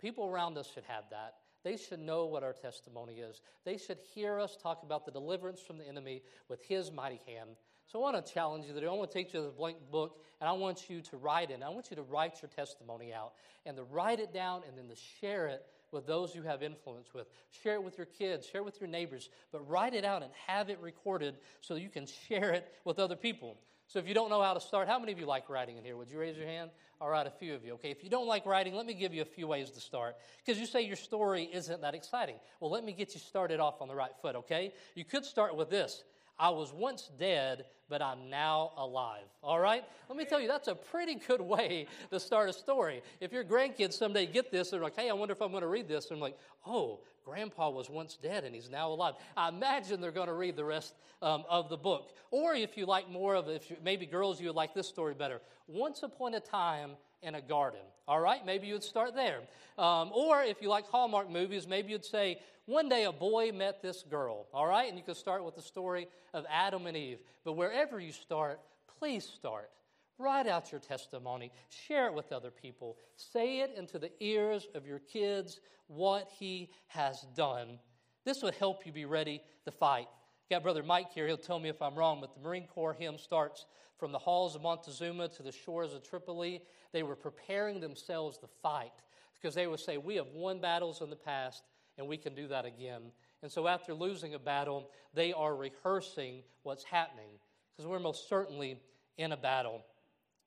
People 0.00 0.26
around 0.26 0.56
us 0.56 0.70
should 0.72 0.84
have 0.84 1.04
that. 1.10 1.34
They 1.62 1.76
should 1.76 2.00
know 2.00 2.26
what 2.26 2.42
our 2.42 2.52
testimony 2.52 3.14
is. 3.14 3.42
They 3.64 3.76
should 3.76 3.98
hear 4.14 4.38
us 4.38 4.56
talk 4.56 4.82
about 4.82 5.04
the 5.04 5.12
deliverance 5.12 5.60
from 5.60 5.78
the 5.78 5.86
enemy 5.86 6.22
with 6.48 6.62
his 6.62 6.90
mighty 6.90 7.20
hand. 7.26 7.50
So 7.86 7.98
I 7.98 8.12
want 8.12 8.24
to 8.24 8.32
challenge 8.32 8.66
you 8.66 8.72
today. 8.72 8.86
I 8.86 8.92
want 8.92 9.10
to 9.10 9.18
take 9.18 9.34
you 9.34 9.40
to 9.40 9.46
the 9.46 9.52
blank 9.52 9.76
book 9.90 10.22
and 10.40 10.48
I 10.48 10.52
want 10.52 10.88
you 10.88 11.00
to 11.02 11.16
write 11.16 11.50
it. 11.50 11.60
I 11.64 11.68
want 11.70 11.90
you 11.90 11.96
to 11.96 12.02
write 12.02 12.40
your 12.40 12.48
testimony 12.48 13.12
out 13.12 13.32
and 13.66 13.76
to 13.76 13.82
write 13.82 14.20
it 14.20 14.32
down 14.32 14.62
and 14.66 14.78
then 14.78 14.88
to 14.88 14.96
share 15.20 15.48
it 15.48 15.66
with 15.90 16.06
those 16.06 16.34
you 16.34 16.42
have 16.42 16.62
influence 16.62 17.08
with. 17.12 17.26
Share 17.50 17.74
it 17.74 17.82
with 17.82 17.98
your 17.98 18.06
kids, 18.06 18.46
share 18.46 18.60
it 18.60 18.64
with 18.64 18.80
your 18.80 18.88
neighbors, 18.88 19.28
but 19.50 19.68
write 19.68 19.94
it 19.94 20.04
out 20.04 20.22
and 20.22 20.30
have 20.46 20.70
it 20.70 20.78
recorded 20.80 21.36
so 21.60 21.74
you 21.74 21.88
can 21.88 22.06
share 22.06 22.52
it 22.52 22.72
with 22.84 22.98
other 23.00 23.16
people. 23.16 23.58
So 23.90 23.98
if 23.98 24.06
you 24.06 24.14
don't 24.14 24.30
know 24.30 24.40
how 24.40 24.54
to 24.54 24.60
start, 24.60 24.86
how 24.86 25.00
many 25.00 25.10
of 25.10 25.18
you 25.18 25.26
like 25.26 25.50
writing 25.50 25.76
in 25.76 25.82
here? 25.82 25.96
Would 25.96 26.12
you 26.12 26.20
raise 26.20 26.36
your 26.36 26.46
hand? 26.46 26.70
All 27.00 27.10
right, 27.10 27.26
a 27.26 27.30
few 27.30 27.56
of 27.56 27.64
you. 27.64 27.72
Okay, 27.72 27.90
if 27.90 28.04
you 28.04 28.08
don't 28.08 28.28
like 28.28 28.46
writing, 28.46 28.72
let 28.72 28.86
me 28.86 28.94
give 28.94 29.12
you 29.12 29.20
a 29.20 29.24
few 29.24 29.48
ways 29.48 29.68
to 29.72 29.80
start. 29.80 30.14
Because 30.38 30.60
you 30.60 30.66
say 30.66 30.82
your 30.82 30.94
story 30.94 31.50
isn't 31.52 31.80
that 31.80 31.96
exciting. 31.96 32.36
Well, 32.60 32.70
let 32.70 32.84
me 32.84 32.92
get 32.92 33.14
you 33.14 33.20
started 33.20 33.58
off 33.58 33.82
on 33.82 33.88
the 33.88 33.96
right 33.96 34.12
foot, 34.22 34.36
okay? 34.36 34.72
You 34.94 35.04
could 35.04 35.24
start 35.24 35.56
with 35.56 35.70
this 35.70 36.04
I 36.40 36.48
was 36.48 36.72
once 36.72 37.10
dead, 37.18 37.66
but 37.90 38.00
I'm 38.00 38.30
now 38.30 38.72
alive. 38.78 39.26
All 39.42 39.60
right? 39.60 39.84
Let 40.08 40.16
me 40.16 40.24
tell 40.24 40.40
you, 40.40 40.48
that's 40.48 40.68
a 40.68 40.74
pretty 40.74 41.16
good 41.16 41.42
way 41.42 41.86
to 42.10 42.18
start 42.18 42.48
a 42.48 42.52
story. 42.54 43.02
If 43.20 43.30
your 43.30 43.44
grandkids 43.44 43.92
someday 43.92 44.24
get 44.24 44.50
this, 44.50 44.70
they're 44.70 44.80
like, 44.80 44.96
hey, 44.96 45.10
I 45.10 45.12
wonder 45.12 45.32
if 45.32 45.42
I'm 45.42 45.50
going 45.50 45.60
to 45.60 45.68
read 45.68 45.86
this. 45.86 46.06
And 46.06 46.16
I'm 46.16 46.20
like, 46.20 46.38
oh, 46.66 47.00
grandpa 47.26 47.68
was 47.68 47.90
once 47.90 48.16
dead 48.16 48.44
and 48.44 48.54
he's 48.54 48.70
now 48.70 48.90
alive. 48.90 49.16
I 49.36 49.50
imagine 49.50 50.00
they're 50.00 50.10
going 50.12 50.28
to 50.28 50.32
read 50.32 50.56
the 50.56 50.64
rest 50.64 50.94
um, 51.20 51.44
of 51.46 51.68
the 51.68 51.76
book. 51.76 52.12
Or 52.30 52.54
if 52.54 52.74
you 52.74 52.86
like 52.86 53.10
more 53.10 53.34
of, 53.34 53.48
if 53.50 53.70
maybe 53.84 54.06
girls, 54.06 54.40
you 54.40 54.46
would 54.46 54.56
like 54.56 54.72
this 54.72 54.88
story 54.88 55.12
better. 55.12 55.42
Once 55.68 56.02
upon 56.02 56.32
a 56.32 56.40
time, 56.40 56.92
in 57.22 57.34
a 57.34 57.40
garden. 57.40 57.80
All 58.08 58.20
right, 58.20 58.44
maybe 58.44 58.66
you'd 58.66 58.82
start 58.82 59.14
there. 59.14 59.40
Um, 59.78 60.10
or 60.12 60.42
if 60.42 60.60
you 60.62 60.68
like 60.68 60.86
Hallmark 60.86 61.30
movies, 61.30 61.66
maybe 61.66 61.92
you'd 61.92 62.04
say, 62.04 62.38
one 62.66 62.88
day 62.88 63.04
a 63.04 63.12
boy 63.12 63.52
met 63.52 63.82
this 63.82 64.04
girl, 64.08 64.46
all 64.54 64.66
right? 64.66 64.88
And 64.88 64.96
you 64.96 65.04
could 65.04 65.16
start 65.16 65.44
with 65.44 65.56
the 65.56 65.62
story 65.62 66.06
of 66.32 66.44
Adam 66.48 66.86
and 66.86 66.96
Eve. 66.96 67.18
But 67.44 67.54
wherever 67.54 67.98
you 67.98 68.12
start, 68.12 68.60
please 68.98 69.24
start. 69.24 69.70
Write 70.18 70.46
out 70.46 70.70
your 70.70 70.80
testimony, 70.80 71.50
share 71.68 72.06
it 72.06 72.14
with 72.14 72.30
other 72.30 72.50
people, 72.50 72.98
say 73.16 73.60
it 73.60 73.74
into 73.76 73.98
the 73.98 74.12
ears 74.20 74.68
of 74.74 74.86
your 74.86 74.98
kids 74.98 75.60
what 75.86 76.30
he 76.38 76.70
has 76.88 77.26
done. 77.34 77.78
This 78.24 78.42
would 78.42 78.54
help 78.54 78.84
you 78.84 78.92
be 78.92 79.06
ready 79.06 79.40
to 79.64 79.70
fight. 79.70 80.08
Got 80.50 80.62
Brother 80.62 80.82
Mike 80.82 81.12
here, 81.12 81.26
he'll 81.26 81.36
tell 81.36 81.58
me 81.58 81.70
if 81.70 81.80
I'm 81.80 81.94
wrong, 81.94 82.20
but 82.20 82.34
the 82.34 82.40
Marine 82.40 82.66
Corps 82.66 82.92
hymn 82.92 83.18
starts 83.18 83.66
from 84.00 84.10
the 84.10 84.18
halls 84.18 84.56
of 84.56 84.62
Montezuma 84.62 85.28
to 85.28 85.42
the 85.42 85.52
shores 85.52 85.92
of 85.92 86.02
Tripoli. 86.02 86.62
They 86.92 87.02
were 87.02 87.14
preparing 87.14 87.78
themselves 87.78 88.38
to 88.38 88.48
fight 88.62 88.94
because 89.34 89.54
they 89.54 89.66
would 89.66 89.78
say, 89.78 89.98
We 89.98 90.16
have 90.16 90.28
won 90.34 90.60
battles 90.60 91.02
in 91.02 91.10
the 91.10 91.16
past, 91.16 91.62
and 91.98 92.08
we 92.08 92.16
can 92.16 92.34
do 92.34 92.48
that 92.48 92.64
again. 92.64 93.12
And 93.42 93.52
so, 93.52 93.68
after 93.68 93.94
losing 93.94 94.34
a 94.34 94.38
battle, 94.38 94.90
they 95.14 95.32
are 95.32 95.54
rehearsing 95.54 96.42
what's 96.62 96.84
happening 96.84 97.30
because 97.76 97.86
we're 97.86 98.00
most 98.00 98.28
certainly 98.28 98.80
in 99.18 99.32
a 99.32 99.36
battle. 99.36 99.82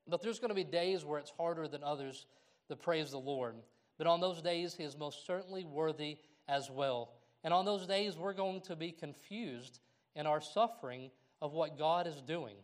But 0.07 0.21
there's 0.21 0.39
going 0.39 0.49
to 0.49 0.55
be 0.55 0.65
days 0.65 1.05
where 1.05 1.19
it's 1.19 1.31
harder 1.37 1.67
than 1.67 1.83
others 1.83 2.25
to 2.67 2.75
praise 2.75 3.11
the 3.11 3.19
Lord. 3.19 3.55
But 3.97 4.07
on 4.07 4.19
those 4.19 4.41
days, 4.41 4.75
He 4.75 4.83
is 4.83 4.97
most 4.97 5.25
certainly 5.25 5.63
worthy 5.63 6.17
as 6.49 6.69
well. 6.69 7.13
And 7.43 7.53
on 7.53 7.65
those 7.65 7.85
days, 7.85 8.17
we're 8.17 8.33
going 8.33 8.61
to 8.61 8.75
be 8.75 8.91
confused 8.91 9.79
in 10.15 10.27
our 10.27 10.41
suffering 10.41 11.11
of 11.41 11.53
what 11.53 11.77
God 11.77 12.07
is 12.07 12.21
doing. 12.21 12.55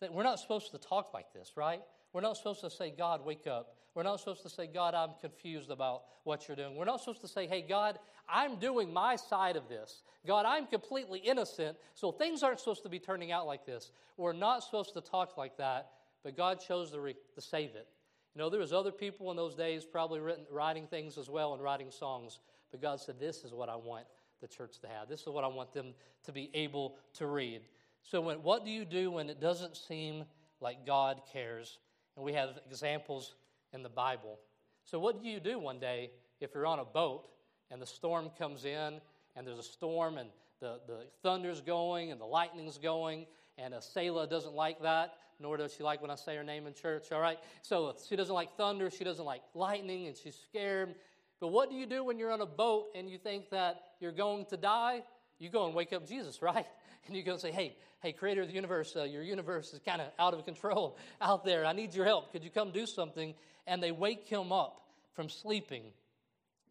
That 0.00 0.12
we're 0.12 0.22
not 0.22 0.38
supposed 0.38 0.70
to 0.72 0.78
talk 0.78 1.12
like 1.12 1.32
this, 1.32 1.52
right? 1.56 1.82
We're 2.12 2.20
not 2.20 2.36
supposed 2.36 2.60
to 2.60 2.70
say, 2.70 2.92
God, 2.96 3.24
wake 3.24 3.46
up. 3.46 3.74
We're 3.94 4.02
not 4.02 4.20
supposed 4.20 4.42
to 4.42 4.48
say, 4.48 4.66
God, 4.66 4.94
I'm 4.94 5.10
confused 5.20 5.70
about 5.70 6.02
what 6.24 6.46
you're 6.46 6.56
doing. 6.56 6.76
We're 6.76 6.84
not 6.84 7.00
supposed 7.00 7.20
to 7.22 7.28
say, 7.28 7.46
hey, 7.46 7.62
God, 7.62 7.98
I'm 8.28 8.56
doing 8.56 8.92
my 8.92 9.16
side 9.16 9.56
of 9.56 9.68
this. 9.68 10.02
God, 10.26 10.44
I'm 10.46 10.66
completely 10.66 11.18
innocent, 11.18 11.76
so 11.94 12.12
things 12.12 12.42
aren't 12.42 12.60
supposed 12.60 12.82
to 12.84 12.88
be 12.88 12.98
turning 12.98 13.32
out 13.32 13.46
like 13.46 13.66
this. 13.66 13.90
We're 14.16 14.32
not 14.32 14.62
supposed 14.62 14.94
to 14.94 15.00
talk 15.00 15.36
like 15.36 15.56
that, 15.56 15.90
but 16.22 16.36
God 16.36 16.60
chose 16.60 16.92
to, 16.92 17.00
re- 17.00 17.16
to 17.34 17.40
save 17.40 17.70
it. 17.70 17.88
You 18.34 18.40
know, 18.40 18.50
there 18.50 18.60
was 18.60 18.72
other 18.72 18.92
people 18.92 19.30
in 19.30 19.36
those 19.36 19.54
days 19.54 19.84
probably 19.84 20.20
written, 20.20 20.44
writing 20.50 20.86
things 20.86 21.18
as 21.18 21.28
well 21.28 21.54
and 21.54 21.62
writing 21.62 21.90
songs, 21.90 22.38
but 22.70 22.80
God 22.80 23.00
said, 23.00 23.18
this 23.18 23.42
is 23.42 23.52
what 23.52 23.68
I 23.68 23.76
want 23.76 24.04
the 24.40 24.46
church 24.46 24.78
to 24.80 24.86
have. 24.86 25.08
This 25.08 25.22
is 25.22 25.28
what 25.28 25.42
I 25.42 25.48
want 25.48 25.72
them 25.72 25.94
to 26.24 26.32
be 26.32 26.50
able 26.54 26.96
to 27.14 27.26
read. 27.26 27.62
So, 28.10 28.22
when, 28.22 28.38
what 28.38 28.64
do 28.64 28.70
you 28.70 28.86
do 28.86 29.10
when 29.10 29.28
it 29.28 29.38
doesn't 29.38 29.76
seem 29.76 30.24
like 30.62 30.86
God 30.86 31.20
cares? 31.30 31.78
And 32.16 32.24
we 32.24 32.32
have 32.32 32.58
examples 32.66 33.34
in 33.74 33.82
the 33.82 33.90
Bible. 33.90 34.38
So, 34.84 34.98
what 34.98 35.22
do 35.22 35.28
you 35.28 35.40
do 35.40 35.58
one 35.58 35.78
day 35.78 36.12
if 36.40 36.54
you're 36.54 36.66
on 36.66 36.78
a 36.78 36.86
boat 36.86 37.28
and 37.70 37.82
the 37.82 37.86
storm 37.86 38.30
comes 38.38 38.64
in 38.64 39.00
and 39.36 39.46
there's 39.46 39.58
a 39.58 39.62
storm 39.62 40.16
and 40.16 40.30
the, 40.60 40.80
the 40.86 41.04
thunder's 41.22 41.60
going 41.60 42.10
and 42.10 42.18
the 42.18 42.24
lightning's 42.24 42.78
going 42.78 43.26
and 43.58 43.74
a 43.74 43.82
sailor 43.82 44.26
doesn't 44.26 44.54
like 44.54 44.80
that, 44.80 45.16
nor 45.38 45.58
does 45.58 45.74
she 45.74 45.82
like 45.82 46.00
when 46.00 46.10
I 46.10 46.14
say 46.14 46.34
her 46.36 46.44
name 46.44 46.66
in 46.66 46.72
church, 46.72 47.12
all 47.12 47.20
right? 47.20 47.38
So 47.60 47.94
she 48.08 48.16
doesn't 48.16 48.34
like 48.34 48.56
thunder, 48.56 48.90
she 48.90 49.04
doesn't 49.04 49.26
like 49.26 49.42
lightning, 49.54 50.06
and 50.06 50.16
she's 50.16 50.36
scared. 50.48 50.94
But 51.40 51.48
what 51.48 51.68
do 51.68 51.76
you 51.76 51.84
do 51.84 52.04
when 52.04 52.18
you're 52.18 52.32
on 52.32 52.40
a 52.40 52.46
boat 52.46 52.86
and 52.94 53.10
you 53.10 53.18
think 53.18 53.50
that 53.50 53.82
you're 54.00 54.12
going 54.12 54.46
to 54.46 54.56
die? 54.56 55.02
You 55.38 55.50
go 55.50 55.66
and 55.66 55.74
wake 55.74 55.92
up 55.92 56.06
Jesus, 56.06 56.40
right? 56.42 56.66
And 57.08 57.16
you 57.16 57.22
go 57.22 57.32
and 57.32 57.40
say, 57.40 57.50
hey, 57.50 57.76
hey, 58.00 58.12
creator 58.12 58.42
of 58.42 58.48
the 58.48 58.54
universe, 58.54 58.94
uh, 58.96 59.04
your 59.04 59.22
universe 59.22 59.72
is 59.72 59.80
kind 59.80 60.00
of 60.00 60.08
out 60.18 60.34
of 60.34 60.44
control 60.44 60.96
out 61.20 61.44
there. 61.44 61.64
I 61.64 61.72
need 61.72 61.94
your 61.94 62.04
help. 62.04 62.32
Could 62.32 62.44
you 62.44 62.50
come 62.50 62.70
do 62.70 62.86
something? 62.86 63.34
And 63.66 63.82
they 63.82 63.92
wake 63.92 64.28
him 64.28 64.52
up 64.52 64.80
from 65.14 65.28
sleeping. 65.28 65.84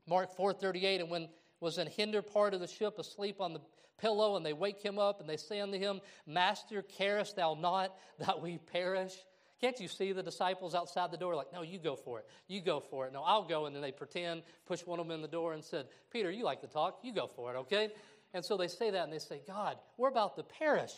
Mark 0.08 0.36
4.38, 0.38 1.02
and 1.02 1.10
when 1.10 1.28
was 1.60 1.78
in 1.78 1.88
hinder 1.88 2.22
part 2.22 2.54
of 2.54 2.60
the 2.60 2.68
ship 2.68 2.98
asleep 2.98 3.42
on 3.42 3.54
the 3.54 3.60
pillow, 4.00 4.38
and 4.38 4.46
they 4.46 4.54
wake 4.54 4.82
him 4.82 5.00
up, 5.00 5.20
and 5.20 5.30
they 5.30 5.38
say 5.38 5.60
unto 5.60 5.78
him, 5.78 6.00
Master, 6.26 6.82
carest 6.82 7.36
thou 7.36 7.58
not 7.60 7.96
that 8.20 8.42
we 8.42 8.58
perish? 8.58 9.14
Can't 9.60 9.80
you 9.80 9.88
see 9.88 10.12
the 10.12 10.22
disciples 10.22 10.76
outside 10.76 11.12
the 11.12 11.18
door 11.18 11.36
like, 11.36 11.52
no, 11.52 11.64
you 11.64 11.80
go 11.80 11.96
for 11.96 12.20
it. 12.20 12.28
You 12.48 12.62
go 12.62 12.80
for 12.80 13.08
it. 13.08 13.14
No, 13.14 13.24
I'll 13.24 13.44
go. 13.44 13.66
And 13.66 13.76
then 13.76 13.82
they 13.82 13.92
pretend, 13.92 14.44
push 14.68 14.86
one 14.86 15.00
of 15.00 15.08
them 15.08 15.16
in 15.16 15.24
the 15.24 15.28
door 15.28 15.54
and 15.54 15.64
said, 15.64 15.88
Peter, 16.12 16.30
you 16.30 16.44
like 16.44 16.62
to 16.62 16.68
talk. 16.68 17.00
You 17.02 17.12
go 17.12 17.26
for 17.26 17.56
it, 17.56 17.58
okay? 17.58 17.90
And 18.38 18.46
so 18.46 18.56
they 18.56 18.68
say 18.68 18.92
that 18.92 19.04
and 19.04 19.12
they 19.12 19.18
say, 19.18 19.42
God, 19.48 19.78
we're 19.98 20.10
about 20.10 20.36
to 20.36 20.44
perish, 20.44 20.94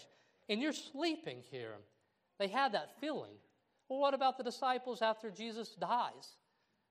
and 0.50 0.62
you're 0.62 0.74
sleeping 0.74 1.38
here. 1.50 1.75
They 2.38 2.50
had 2.50 2.74
that 2.74 3.00
feeling. 3.00 3.31
Well, 3.88 4.00
what 4.00 4.13
about 4.13 4.38
the 4.38 4.43
disciples 4.43 5.01
after 5.01 5.31
Jesus 5.31 5.69
dies? 5.69 6.36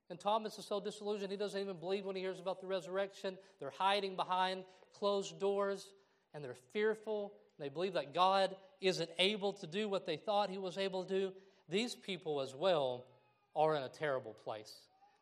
And 0.09 0.19
Thomas 0.19 0.57
is 0.57 0.65
so 0.65 0.81
disillusioned, 0.81 1.31
he 1.31 1.37
doesn't 1.37 1.61
even 1.61 1.77
believe 1.77 2.07
when 2.07 2.17
he 2.17 2.23
hears 2.23 2.41
about 2.41 2.63
the 2.63 2.67
resurrection. 2.67 3.37
They're 3.61 3.75
hiding 3.77 4.17
behind 4.17 4.65
closed 4.99 5.39
doors, 5.39 5.91
and 6.33 6.43
they're 6.43 6.57
fearful. 6.73 7.35
They 7.59 7.69
believe 7.69 7.93
that 7.93 8.15
God 8.15 8.57
isn't 8.81 9.11
able 9.19 9.53
to 9.53 9.67
do 9.67 9.87
what 9.87 10.07
they 10.07 10.17
thought 10.17 10.49
he 10.49 10.57
was 10.57 10.79
able 10.79 11.05
to 11.05 11.15
do. 11.15 11.33
These 11.69 11.95
people, 11.95 12.41
as 12.41 12.55
well, 12.55 13.05
are 13.55 13.77
in 13.77 13.83
a 13.83 13.89
terrible 13.91 14.33
place. 14.33 14.73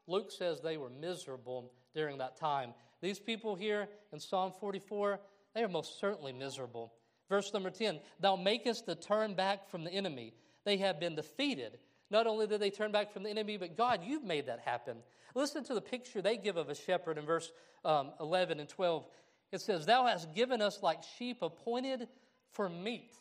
Luke 0.07 0.31
says 0.31 0.61
they 0.61 0.77
were 0.77 0.89
miserable 0.89 1.73
during 1.97 2.19
that 2.19 2.37
time. 2.39 2.75
These 3.07 3.21
people 3.21 3.55
here 3.55 3.89
in 4.13 4.19
Psalm 4.19 4.51
44, 4.59 5.21
they 5.55 5.63
are 5.63 5.69
most 5.69 6.01
certainly 6.01 6.33
miserable. 6.33 6.93
Verse 7.29 7.55
number 7.55 7.71
10 7.71 8.01
Thou 8.19 8.35
makest 8.35 8.85
the 8.85 8.97
turn 8.97 9.35
back 9.35 9.71
from 9.71 9.85
the 9.85 9.93
enemy. 9.93 10.35
They 10.65 10.79
have 10.79 10.99
been 10.99 11.15
defeated. 11.15 11.79
Not 12.11 12.27
only 12.27 12.49
did 12.49 12.61
they 12.61 12.71
turn 12.71 12.91
back 12.91 13.13
from 13.13 13.23
the 13.23 13.31
enemy, 13.31 13.59
but 13.59 13.77
God, 13.77 14.01
you've 14.03 14.25
made 14.25 14.47
that 14.47 14.59
happen. 14.59 14.97
Listen 15.37 15.63
to 15.67 15.75
the 15.75 15.81
picture 15.81 16.21
they 16.21 16.37
give 16.37 16.57
of 16.57 16.69
a 16.69 16.75
shepherd 16.75 17.17
in 17.17 17.25
verse 17.25 17.53
um, 17.85 18.11
11 18.19 18.59
and 18.59 18.69
12. 18.69 19.07
It 19.53 19.61
says, 19.61 19.87
Thou 19.87 20.07
hast 20.07 20.35
given 20.35 20.61
us 20.61 20.83
like 20.83 21.05
sheep 21.17 21.43
appointed 21.43 22.09
for 22.51 22.69
meat. 22.69 23.13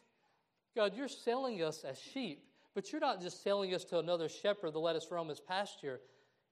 God, 0.75 0.93
you're 0.95 1.07
selling 1.07 1.61
us 1.61 1.83
as 1.83 1.99
sheep, 1.99 2.47
but 2.73 2.91
you're 2.91 3.01
not 3.01 3.21
just 3.21 3.43
selling 3.43 3.75
us 3.75 3.83
to 3.83 3.99
another 3.99 4.29
shepherd 4.29 4.71
to 4.71 4.79
let 4.79 4.95
us 4.95 5.05
roam 5.11 5.29
his 5.29 5.39
pasture. 5.39 5.99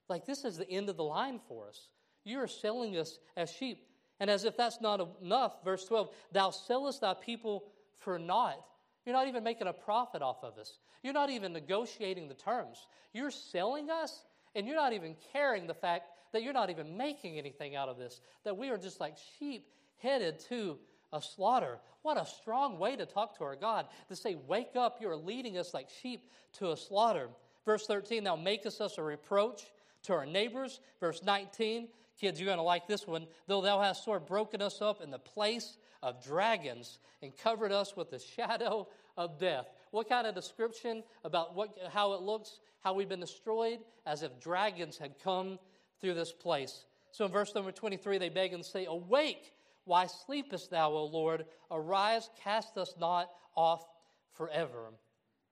Like, 0.07 0.27
this 0.27 0.45
is 0.45 0.55
the 0.55 0.69
end 0.69 0.87
of 0.87 0.97
the 0.97 1.03
line 1.03 1.39
for 1.47 1.69
us. 1.69 1.87
You 2.23 2.39
are 2.39 2.47
selling 2.47 2.97
us 2.97 3.19
as 3.35 3.51
sheep. 3.51 3.85
And 4.19 4.29
as 4.29 4.45
if 4.45 4.55
that's 4.55 4.79
not 4.79 5.05
enough, 5.21 5.63
verse 5.63 5.85
12, 5.85 6.09
thou 6.31 6.49
sellest 6.51 7.01
thy 7.01 7.13
people 7.13 7.65
for 7.99 8.17
naught. 8.17 8.63
You're 9.05 9.15
not 9.15 9.27
even 9.27 9.43
making 9.43 9.67
a 9.67 9.73
profit 9.73 10.21
off 10.21 10.43
of 10.43 10.57
us. 10.57 10.77
You're 11.01 11.13
not 11.13 11.29
even 11.29 11.51
negotiating 11.51 12.29
the 12.29 12.33
terms. 12.33 12.87
You're 13.11 13.31
selling 13.31 13.89
us, 13.89 14.23
and 14.55 14.65
you're 14.65 14.77
not 14.77 14.93
even 14.93 15.15
caring 15.33 15.67
the 15.67 15.73
fact 15.73 16.05
that 16.31 16.43
you're 16.43 16.53
not 16.53 16.69
even 16.69 16.95
making 16.95 17.37
anything 17.37 17.75
out 17.75 17.89
of 17.89 17.97
this, 17.97 18.21
that 18.43 18.57
we 18.57 18.69
are 18.69 18.77
just 18.77 18.99
like 18.99 19.15
sheep 19.37 19.67
headed 19.97 20.39
to 20.49 20.77
a 21.11 21.21
slaughter. 21.21 21.79
What 22.01 22.17
a 22.17 22.25
strong 22.25 22.79
way 22.79 22.95
to 22.95 23.05
talk 23.05 23.37
to 23.37 23.43
our 23.43 23.55
God 23.55 23.87
to 24.09 24.15
say, 24.15 24.35
Wake 24.47 24.75
up, 24.75 24.97
you 24.99 25.09
are 25.09 25.15
leading 25.15 25.57
us 25.57 25.73
like 25.73 25.89
sheep 26.01 26.29
to 26.53 26.71
a 26.71 26.77
slaughter. 26.77 27.29
Verse 27.65 27.85
13, 27.85 28.23
Thou 28.23 28.35
makest 28.35 28.81
us 28.81 28.97
a 28.97 29.03
reproach 29.03 29.63
to 30.03 30.13
our 30.13 30.25
neighbors. 30.25 30.79
Verse 30.99 31.23
19, 31.23 31.87
kids, 32.19 32.39
you're 32.39 32.47
going 32.47 32.57
to 32.57 32.63
like 32.63 32.87
this 32.87 33.07
one. 33.07 33.27
Though 33.47 33.61
thou 33.61 33.81
hast 33.81 34.03
sort 34.03 34.21
of 34.21 34.27
broken 34.27 34.61
us 34.61 34.81
up 34.81 35.01
in 35.01 35.11
the 35.11 35.19
place 35.19 35.77
of 36.01 36.23
dragons 36.23 36.99
and 37.21 37.35
covered 37.37 37.71
us 37.71 37.95
with 37.95 38.11
the 38.11 38.19
shadow 38.19 38.87
of 39.17 39.39
death. 39.39 39.67
What 39.91 40.09
kind 40.09 40.27
of 40.27 40.35
description 40.35 41.03
about 41.23 41.55
what, 41.55 41.77
how 41.91 42.13
it 42.13 42.21
looks, 42.21 42.59
how 42.81 42.93
we've 42.93 43.09
been 43.09 43.19
destroyed, 43.19 43.79
as 44.05 44.23
if 44.23 44.39
dragons 44.39 44.97
had 44.97 45.15
come 45.23 45.59
through 46.01 46.15
this 46.15 46.31
place. 46.31 46.85
So 47.11 47.25
in 47.25 47.31
verse 47.31 47.53
number 47.53 47.71
23, 47.71 48.17
they 48.17 48.29
beg 48.29 48.53
and 48.53 48.65
say, 48.65 48.85
Awake, 48.85 49.53
why 49.85 50.07
sleepest 50.07 50.71
thou, 50.71 50.91
O 50.91 51.05
Lord? 51.05 51.45
Arise, 51.69 52.29
cast 52.43 52.77
us 52.77 52.93
not 52.99 53.29
off 53.55 53.85
forever. 54.33 54.89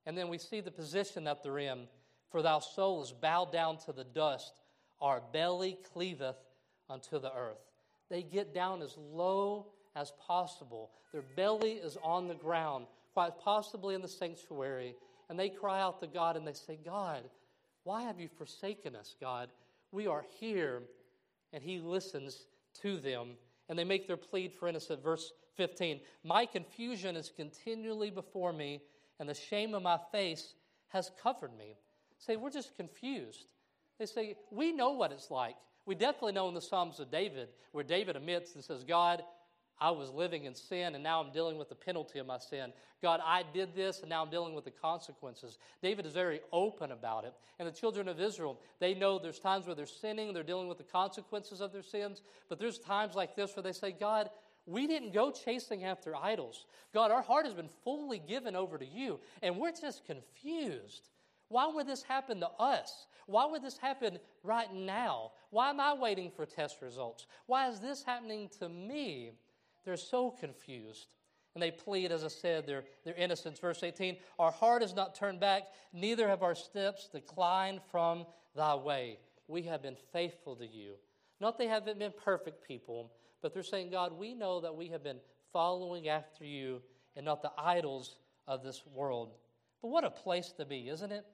And 0.06 0.18
then 0.18 0.30
we 0.30 0.38
see 0.38 0.62
the 0.62 0.72
position 0.72 1.26
that 1.26 1.44
they're 1.44 1.60
in. 1.60 1.88
For 2.30 2.42
thou 2.42 2.60
soul 2.60 3.04
is 3.04 3.12
bowed 3.12 3.52
down 3.52 3.78
to 3.86 3.92
the 3.92 4.06
dust, 4.06 4.54
our 5.02 5.22
belly 5.34 5.78
cleaveth 5.94 6.38
unto 6.92 7.20
the 7.20 7.34
earth. 7.34 7.62
They 8.10 8.24
get 8.24 8.54
down 8.54 8.82
as 8.82 8.98
low 8.98 9.68
as 9.96 10.12
possible. 10.26 10.92
Their 11.12 11.24
belly 11.36 11.74
is 11.74 11.98
on 12.04 12.28
the 12.28 12.36
ground, 12.36 12.88
quite 13.14 13.40
possibly 13.40 13.96
in 13.96 14.02
the 14.02 14.08
sanctuary, 14.08 14.96
and 15.30 15.40
they 15.40 15.50
cry 15.50 15.82
out 15.82 16.00
to 16.02 16.08
God 16.08 16.36
and 16.36 16.46
they 16.46 16.54
say, 16.54 16.78
God, 16.84 17.24
why 17.84 18.04
have 18.04 18.20
you 18.20 18.28
forsaken 18.38 18.96
us, 18.96 19.16
God? 19.20 19.50
We 19.92 20.08
are 20.08 20.26
here. 20.40 20.84
And 21.54 21.64
He 21.64 21.80
listens 21.80 22.46
to 22.82 22.98
them, 22.98 23.32
and 23.68 23.78
they 23.78 23.84
make 23.84 24.08
their 24.08 24.18
plead 24.18 24.54
for 24.54 24.68
innocence. 24.68 25.02
Verse 25.04 25.34
15 25.58 26.00
My 26.24 26.46
confusion 26.46 27.16
is 27.16 27.32
continually 27.36 28.10
before 28.10 28.54
me, 28.54 28.82
and 29.20 29.28
the 29.28 29.34
shame 29.34 29.74
of 29.74 29.84
my 29.84 30.00
face 30.12 30.54
has 30.90 31.12
covered 31.22 31.58
me. 31.58 31.76
Say, 32.18 32.36
we're 32.36 32.52
just 32.52 32.76
confused. 32.76 33.48
They 34.00 34.06
say, 34.06 34.36
We 34.52 34.72
know 34.72 34.92
what 34.92 35.12
it's 35.12 35.32
like. 35.32 35.56
We 35.86 35.96
definitely 35.96 36.34
know 36.34 36.48
in 36.48 36.54
the 36.54 36.62
Psalms 36.62 37.00
of 37.00 37.12
David, 37.12 37.50
where 37.72 37.84
David 37.84 38.16
admits 38.16 38.56
and 38.56 38.64
says, 38.64 38.84
God, 38.84 39.24
I 39.82 39.90
was 39.90 40.12
living 40.12 40.46
in 40.46 40.54
sin 40.54 40.94
and 40.94 41.04
now 41.04 41.22
I'm 41.24 41.32
dealing 41.32 41.58
with 41.58 41.70
the 41.70 41.76
penalty 41.76 42.20
of 42.20 42.28
my 42.28 42.38
sin. 42.38 42.72
God, 43.02 43.20
I 43.26 43.44
did 43.52 43.76
this 43.76 44.02
and 44.02 44.10
now 44.10 44.24
I'm 44.24 44.30
dealing 44.30 44.54
with 44.54 44.64
the 44.64 44.72
consequences. 44.72 45.58
David 45.82 46.06
is 46.06 46.14
very 46.14 46.42
open 46.54 46.92
about 46.92 47.26
it. 47.26 47.34
And 47.58 47.68
the 47.68 47.72
children 47.72 48.08
of 48.08 48.22
Israel, 48.22 48.60
they 48.80 48.94
know 48.94 49.18
there's 49.18 49.40
times 49.40 49.66
where 49.66 49.74
they're 49.74 49.88
sinning, 49.88 50.34
they're 50.34 50.44
dealing 50.44 50.68
with 50.68 50.78
the 50.78 50.84
consequences 50.84 51.62
of 51.62 51.74
their 51.74 51.82
sins, 51.82 52.22
but 52.48 52.60
there's 52.60 52.78
times 52.78 53.16
like 53.16 53.36
this 53.36 53.56
where 53.56 53.64
they 53.64 53.72
say, 53.72 53.92
God, 53.92 54.30
we 54.68 54.86
didn't 54.86 55.14
go 55.14 55.32
chasing 55.32 55.84
after 55.84 56.16
idols. 56.16 56.68
God, 56.94 57.10
our 57.10 57.24
heart 57.24 57.46
has 57.46 57.56
been 57.56 57.70
fully 57.84 58.20
given 58.20 58.56
over 58.56 58.78
to 58.78 58.86
you, 58.86 59.20
and 59.42 59.58
we're 59.58 59.72
just 59.72 60.06
confused. 60.06 61.10
Why 61.52 61.68
would 61.68 61.86
this 61.86 62.02
happen 62.02 62.40
to 62.40 62.50
us? 62.60 63.08
Why 63.26 63.46
would 63.46 63.62
this 63.62 63.78
happen 63.78 64.20
right 64.44 64.74
now? 64.74 65.32
Why 65.50 65.70
am 65.70 65.80
I 65.80 65.94
waiting 65.94 66.32
for 66.32 66.46
test 66.46 66.82
results? 66.82 67.28
Why 67.46 67.70
is 67.70 67.80
this 67.80 68.04
happening 68.04 68.50
to 68.60 68.70
me? 68.70 69.32
They're 69.84 69.98
so 69.98 70.32
confused. 70.32 71.08
And 71.54 71.62
they 71.62 71.72
plead, 71.72 72.14
as 72.14 72.24
I 72.24 72.30
said, 72.30 72.66
their, 72.66 72.86
their 73.04 73.16
innocence. 73.16 73.60
Verse 73.60 73.84
18 73.84 74.16
Our 74.40 74.52
heart 74.52 74.82
is 74.82 74.96
not 74.96 75.14
turned 75.14 75.42
back, 75.42 75.64
neither 75.92 76.30
have 76.30 76.42
our 76.42 76.56
steps 76.56 77.10
declined 77.12 77.82
from 77.92 78.26
thy 78.56 78.76
way. 78.76 79.20
We 79.48 79.64
have 79.64 79.82
been 79.82 79.98
faithful 80.14 80.56
to 80.56 80.66
you. 80.66 80.94
Not 81.42 81.58
they 81.58 81.68
haven't 81.68 82.00
been 82.00 82.14
perfect 82.24 82.66
people, 82.66 83.12
but 83.42 83.54
they're 83.54 83.64
saying, 83.64 83.92
God, 83.92 84.18
we 84.18 84.34
know 84.34 84.62
that 84.62 84.76
we 84.76 84.88
have 84.88 85.04
been 85.04 85.20
following 85.52 86.08
after 86.08 86.46
you 86.46 86.82
and 87.18 87.26
not 87.26 87.42
the 87.42 87.52
idols 87.58 88.16
of 88.48 88.64
this 88.64 88.84
world. 88.94 89.34
But 89.82 89.90
what 89.90 90.06
a 90.06 90.12
place 90.12 90.54
to 90.54 90.66
be, 90.66 90.88
isn't 90.88 91.12
it? 91.12 91.26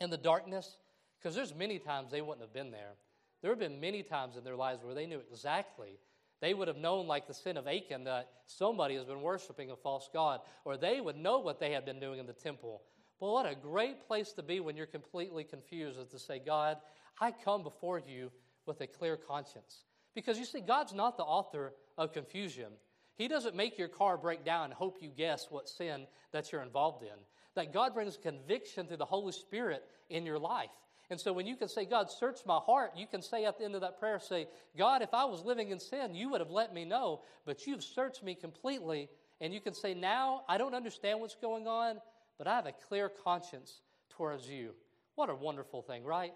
In 0.00 0.10
the 0.10 0.16
darkness, 0.16 0.78
because 1.18 1.34
there's 1.34 1.54
many 1.54 1.78
times 1.78 2.10
they 2.10 2.22
wouldn't 2.22 2.40
have 2.40 2.54
been 2.54 2.70
there. 2.70 2.94
There 3.42 3.50
have 3.50 3.58
been 3.58 3.80
many 3.80 4.02
times 4.02 4.36
in 4.36 4.44
their 4.44 4.56
lives 4.56 4.82
where 4.82 4.94
they 4.94 5.06
knew 5.06 5.20
exactly 5.30 5.98
they 6.40 6.54
would 6.54 6.68
have 6.68 6.78
known, 6.78 7.06
like 7.06 7.26
the 7.26 7.34
sin 7.34 7.56
of 7.56 7.68
Achan, 7.68 8.04
that 8.04 8.28
somebody 8.46 8.94
has 8.94 9.04
been 9.04 9.20
worshiping 9.20 9.70
a 9.70 9.76
false 9.76 10.08
God, 10.12 10.40
or 10.64 10.76
they 10.76 11.00
would 11.00 11.16
know 11.16 11.38
what 11.38 11.60
they 11.60 11.72
had 11.72 11.84
been 11.84 12.00
doing 12.00 12.18
in 12.18 12.26
the 12.26 12.32
temple. 12.32 12.82
But 13.20 13.30
what 13.30 13.50
a 13.50 13.54
great 13.54 14.06
place 14.06 14.32
to 14.32 14.42
be 14.42 14.60
when 14.60 14.76
you're 14.76 14.86
completely 14.86 15.44
confused 15.44 16.00
is 16.00 16.08
to 16.08 16.18
say, 16.18 16.38
God, 16.38 16.78
I 17.20 17.32
come 17.32 17.62
before 17.62 17.98
you 17.98 18.32
with 18.64 18.80
a 18.80 18.86
clear 18.86 19.18
conscience. 19.18 19.84
Because 20.14 20.38
you 20.38 20.46
see, 20.46 20.60
God's 20.60 20.94
not 20.94 21.18
the 21.18 21.24
author 21.24 21.74
of 21.98 22.14
confusion. 22.14 22.72
He 23.16 23.28
doesn't 23.28 23.54
make 23.54 23.76
your 23.76 23.88
car 23.88 24.16
break 24.16 24.42
down 24.42 24.66
and 24.66 24.72
hope 24.72 25.02
you 25.02 25.10
guess 25.10 25.48
what 25.50 25.68
sin 25.68 26.06
that 26.32 26.50
you're 26.50 26.62
involved 26.62 27.02
in. 27.02 27.18
That 27.54 27.72
God 27.72 27.94
brings 27.94 28.16
conviction 28.16 28.86
through 28.86 28.98
the 28.98 29.04
Holy 29.04 29.32
Spirit 29.32 29.82
in 30.08 30.24
your 30.24 30.38
life. 30.38 30.70
And 31.10 31.20
so 31.20 31.32
when 31.32 31.46
you 31.46 31.56
can 31.56 31.68
say, 31.68 31.84
God, 31.84 32.08
search 32.08 32.38
my 32.46 32.58
heart, 32.58 32.92
you 32.96 33.06
can 33.06 33.20
say 33.20 33.44
at 33.44 33.58
the 33.58 33.64
end 33.64 33.74
of 33.74 33.80
that 33.80 33.98
prayer, 33.98 34.20
say, 34.20 34.46
God, 34.78 35.02
if 35.02 35.12
I 35.12 35.24
was 35.24 35.44
living 35.44 35.70
in 35.70 35.80
sin, 35.80 36.14
you 36.14 36.28
would 36.30 36.40
have 36.40 36.50
let 36.50 36.72
me 36.72 36.84
know, 36.84 37.22
but 37.44 37.66
you've 37.66 37.82
searched 37.82 38.22
me 38.22 38.36
completely. 38.36 39.08
And 39.40 39.52
you 39.52 39.60
can 39.60 39.74
say, 39.74 39.92
now 39.92 40.42
I 40.48 40.56
don't 40.56 40.74
understand 40.74 41.18
what's 41.18 41.34
going 41.34 41.66
on, 41.66 41.96
but 42.38 42.46
I 42.46 42.54
have 42.54 42.66
a 42.66 42.72
clear 42.88 43.08
conscience 43.08 43.80
towards 44.10 44.48
you. 44.48 44.70
What 45.16 45.30
a 45.30 45.34
wonderful 45.34 45.82
thing, 45.82 46.04
right? 46.04 46.32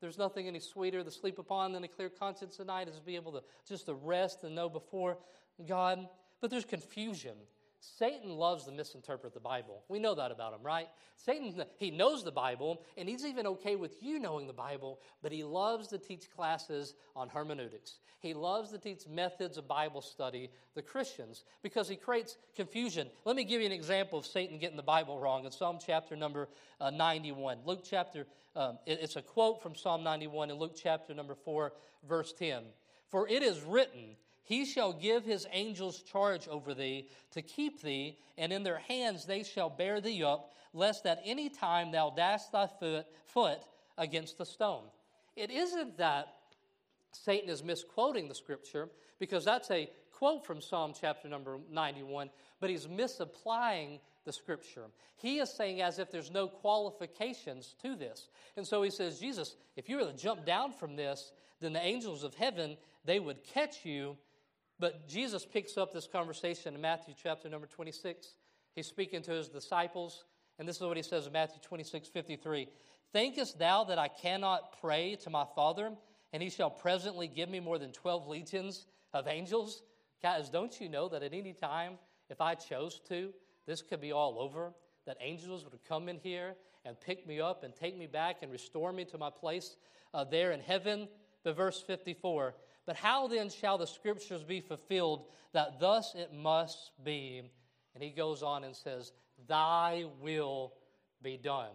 There's 0.00 0.18
nothing 0.18 0.48
any 0.48 0.60
sweeter 0.60 1.04
to 1.04 1.10
sleep 1.10 1.38
upon 1.38 1.72
than 1.72 1.84
a 1.84 1.88
clear 1.88 2.10
conscience 2.10 2.56
tonight 2.56 2.88
is 2.88 2.96
to 2.96 3.02
be 3.02 3.16
able 3.16 3.32
to 3.32 3.42
just 3.68 3.86
to 3.86 3.94
rest 3.94 4.42
and 4.42 4.54
know 4.54 4.68
before 4.68 5.18
God. 5.66 6.06
But 6.40 6.50
there's 6.50 6.64
confusion. 6.64 7.36
Satan 7.98 8.30
loves 8.30 8.64
to 8.64 8.72
misinterpret 8.72 9.32
the 9.32 9.40
Bible. 9.40 9.82
We 9.88 9.98
know 9.98 10.14
that 10.14 10.30
about 10.30 10.52
him, 10.52 10.60
right? 10.62 10.88
Satan, 11.16 11.64
he 11.76 11.90
knows 11.90 12.24
the 12.24 12.32
Bible, 12.32 12.82
and 12.96 13.08
he's 13.08 13.24
even 13.24 13.46
okay 13.46 13.76
with 13.76 14.02
you 14.02 14.18
knowing 14.18 14.46
the 14.46 14.52
Bible, 14.52 15.00
but 15.22 15.32
he 15.32 15.44
loves 15.44 15.88
to 15.88 15.98
teach 15.98 16.30
classes 16.34 16.94
on 17.14 17.28
hermeneutics. 17.28 17.98
He 18.20 18.34
loves 18.34 18.70
to 18.72 18.78
teach 18.78 19.06
methods 19.06 19.56
of 19.56 19.68
Bible 19.68 20.02
study 20.02 20.50
the 20.74 20.82
Christians 20.82 21.44
because 21.62 21.88
he 21.88 21.96
creates 21.96 22.36
confusion. 22.54 23.08
Let 23.24 23.36
me 23.36 23.44
give 23.44 23.60
you 23.60 23.66
an 23.66 23.72
example 23.72 24.18
of 24.18 24.26
Satan 24.26 24.58
getting 24.58 24.76
the 24.76 24.82
Bible 24.82 25.18
wrong 25.18 25.44
in 25.44 25.52
Psalm 25.52 25.78
chapter 25.84 26.16
number 26.16 26.48
uh, 26.80 26.90
91. 26.90 27.58
Luke 27.64 27.84
chapter, 27.88 28.26
um, 28.54 28.78
it, 28.86 28.98
it's 29.00 29.16
a 29.16 29.22
quote 29.22 29.62
from 29.62 29.74
Psalm 29.74 30.02
91 30.02 30.50
in 30.50 30.56
Luke 30.56 30.76
chapter 30.80 31.14
number 31.14 31.34
4, 31.34 31.72
verse 32.08 32.32
10. 32.32 32.64
For 33.08 33.28
it 33.28 33.42
is 33.42 33.62
written, 33.62 34.16
he 34.46 34.64
shall 34.64 34.92
give 34.92 35.24
his 35.24 35.44
angels 35.52 36.02
charge 36.02 36.46
over 36.46 36.72
thee 36.72 37.08
to 37.32 37.42
keep 37.42 37.82
thee, 37.82 38.16
and 38.38 38.52
in 38.52 38.62
their 38.62 38.78
hands 38.78 39.26
they 39.26 39.42
shall 39.42 39.68
bear 39.68 40.00
thee 40.00 40.22
up, 40.22 40.54
lest 40.72 41.04
at 41.04 41.20
any 41.24 41.48
time 41.48 41.90
thou 41.90 42.10
dash 42.10 42.44
thy 42.52 42.68
foot, 42.78 43.06
foot 43.24 43.58
against 43.98 44.40
a 44.40 44.46
stone. 44.46 44.84
It 45.34 45.50
isn't 45.50 45.98
that 45.98 46.28
Satan 47.10 47.50
is 47.50 47.64
misquoting 47.64 48.28
the 48.28 48.36
scripture, 48.36 48.88
because 49.18 49.44
that's 49.44 49.68
a 49.72 49.90
quote 50.12 50.46
from 50.46 50.60
Psalm 50.60 50.92
chapter 50.98 51.28
number 51.28 51.58
91, 51.68 52.30
but 52.60 52.70
he's 52.70 52.88
misapplying 52.88 53.98
the 54.24 54.32
scripture. 54.32 54.84
He 55.16 55.38
is 55.38 55.52
saying 55.52 55.82
as 55.82 55.98
if 55.98 56.12
there's 56.12 56.30
no 56.30 56.46
qualifications 56.46 57.74
to 57.82 57.96
this. 57.96 58.28
And 58.56 58.64
so 58.64 58.82
he 58.84 58.90
says, 58.90 59.18
Jesus, 59.18 59.56
if 59.74 59.88
you 59.88 59.96
were 59.96 60.04
to 60.04 60.16
jump 60.16 60.46
down 60.46 60.72
from 60.72 60.94
this, 60.94 61.32
then 61.60 61.72
the 61.72 61.84
angels 61.84 62.22
of 62.22 62.34
heaven, 62.34 62.76
they 63.04 63.18
would 63.18 63.42
catch 63.42 63.84
you 63.84 64.16
but 64.78 65.08
Jesus 65.08 65.46
picks 65.46 65.78
up 65.78 65.92
this 65.92 66.06
conversation 66.06 66.74
in 66.74 66.80
Matthew 66.80 67.14
chapter 67.20 67.48
number 67.48 67.66
26. 67.66 68.34
He's 68.74 68.86
speaking 68.86 69.22
to 69.22 69.30
his 69.30 69.48
disciples, 69.48 70.24
and 70.58 70.68
this 70.68 70.76
is 70.76 70.82
what 70.82 70.96
he 70.96 71.02
says 71.02 71.26
in 71.26 71.32
Matthew 71.32 71.60
26 71.62 72.08
53. 72.08 72.68
Thinkest 73.12 73.58
thou 73.58 73.84
that 73.84 73.98
I 73.98 74.08
cannot 74.08 74.78
pray 74.80 75.16
to 75.22 75.30
my 75.30 75.46
Father, 75.54 75.92
and 76.32 76.42
he 76.42 76.50
shall 76.50 76.70
presently 76.70 77.28
give 77.28 77.48
me 77.48 77.60
more 77.60 77.78
than 77.78 77.92
12 77.92 78.28
legions 78.28 78.86
of 79.14 79.28
angels? 79.28 79.82
Guys, 80.22 80.50
don't 80.50 80.78
you 80.80 80.88
know 80.88 81.08
that 81.08 81.22
at 81.22 81.32
any 81.32 81.52
time, 81.52 81.94
if 82.28 82.40
I 82.40 82.54
chose 82.54 83.00
to, 83.08 83.32
this 83.66 83.80
could 83.80 84.00
be 84.00 84.12
all 84.12 84.38
over? 84.38 84.72
That 85.06 85.16
angels 85.20 85.64
would 85.64 85.78
come 85.88 86.08
in 86.08 86.18
here 86.18 86.54
and 86.84 87.00
pick 87.00 87.26
me 87.26 87.40
up 87.40 87.64
and 87.64 87.74
take 87.74 87.96
me 87.96 88.06
back 88.06 88.36
and 88.42 88.52
restore 88.52 88.92
me 88.92 89.04
to 89.06 89.18
my 89.18 89.30
place 89.30 89.76
uh, 90.12 90.24
there 90.24 90.52
in 90.52 90.60
heaven? 90.60 91.08
But 91.44 91.56
verse 91.56 91.80
54 91.80 92.54
but 92.86 92.96
how 92.96 93.26
then 93.26 93.50
shall 93.50 93.78
the 93.78 93.86
scriptures 93.86 94.44
be 94.44 94.60
fulfilled 94.60 95.24
that 95.52 95.80
thus 95.80 96.14
it 96.14 96.32
must 96.32 96.92
be? 97.04 97.42
And 97.94 98.02
he 98.02 98.10
goes 98.10 98.42
on 98.42 98.64
and 98.64 98.74
says, 98.74 99.12
Thy 99.48 100.04
will 100.20 100.72
be 101.22 101.36
done. 101.36 101.72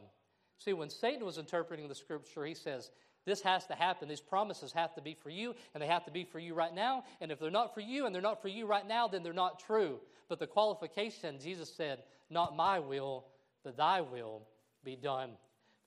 See, 0.58 0.74
when 0.74 0.90
Satan 0.90 1.26
was 1.26 1.38
interpreting 1.38 1.88
the 1.88 1.96
scripture, 1.96 2.46
he 2.46 2.54
says, 2.54 2.92
This 3.26 3.42
has 3.42 3.66
to 3.68 3.76
happen. 3.76 4.08
These 4.08 4.22
promises 4.22 4.72
have 4.72 4.94
to 4.96 5.02
be 5.02 5.14
for 5.14 5.30
you, 5.30 5.54
and 5.74 5.84
they 5.84 5.88
have 5.88 6.06
to 6.06 6.12
be 6.12 6.24
for 6.24 6.40
you 6.40 6.54
right 6.54 6.74
now. 6.74 7.04
And 7.20 7.32
if 7.32 7.40
they're 7.40 7.52
not 7.52 7.74
for 7.74 7.82
you 7.82 8.06
and 8.06 8.16
they're 8.16 8.22
not 8.22 8.42
for 8.42 8.48
you 8.48 8.66
right 8.66 8.88
now, 8.88 9.08
then 9.08 9.22
they're 9.22 9.34
not 9.34 9.60
true. 9.60 10.00
But 10.30 10.40
the 10.40 10.48
qualification, 10.48 11.40
Jesus 11.40 11.74
said, 11.74 12.04
Not 12.30 12.56
my 12.56 12.80
will, 12.80 13.26
but 13.64 13.76
thy 13.76 14.02
will 14.02 14.44
be 14.84 14.96
done. 14.96 15.32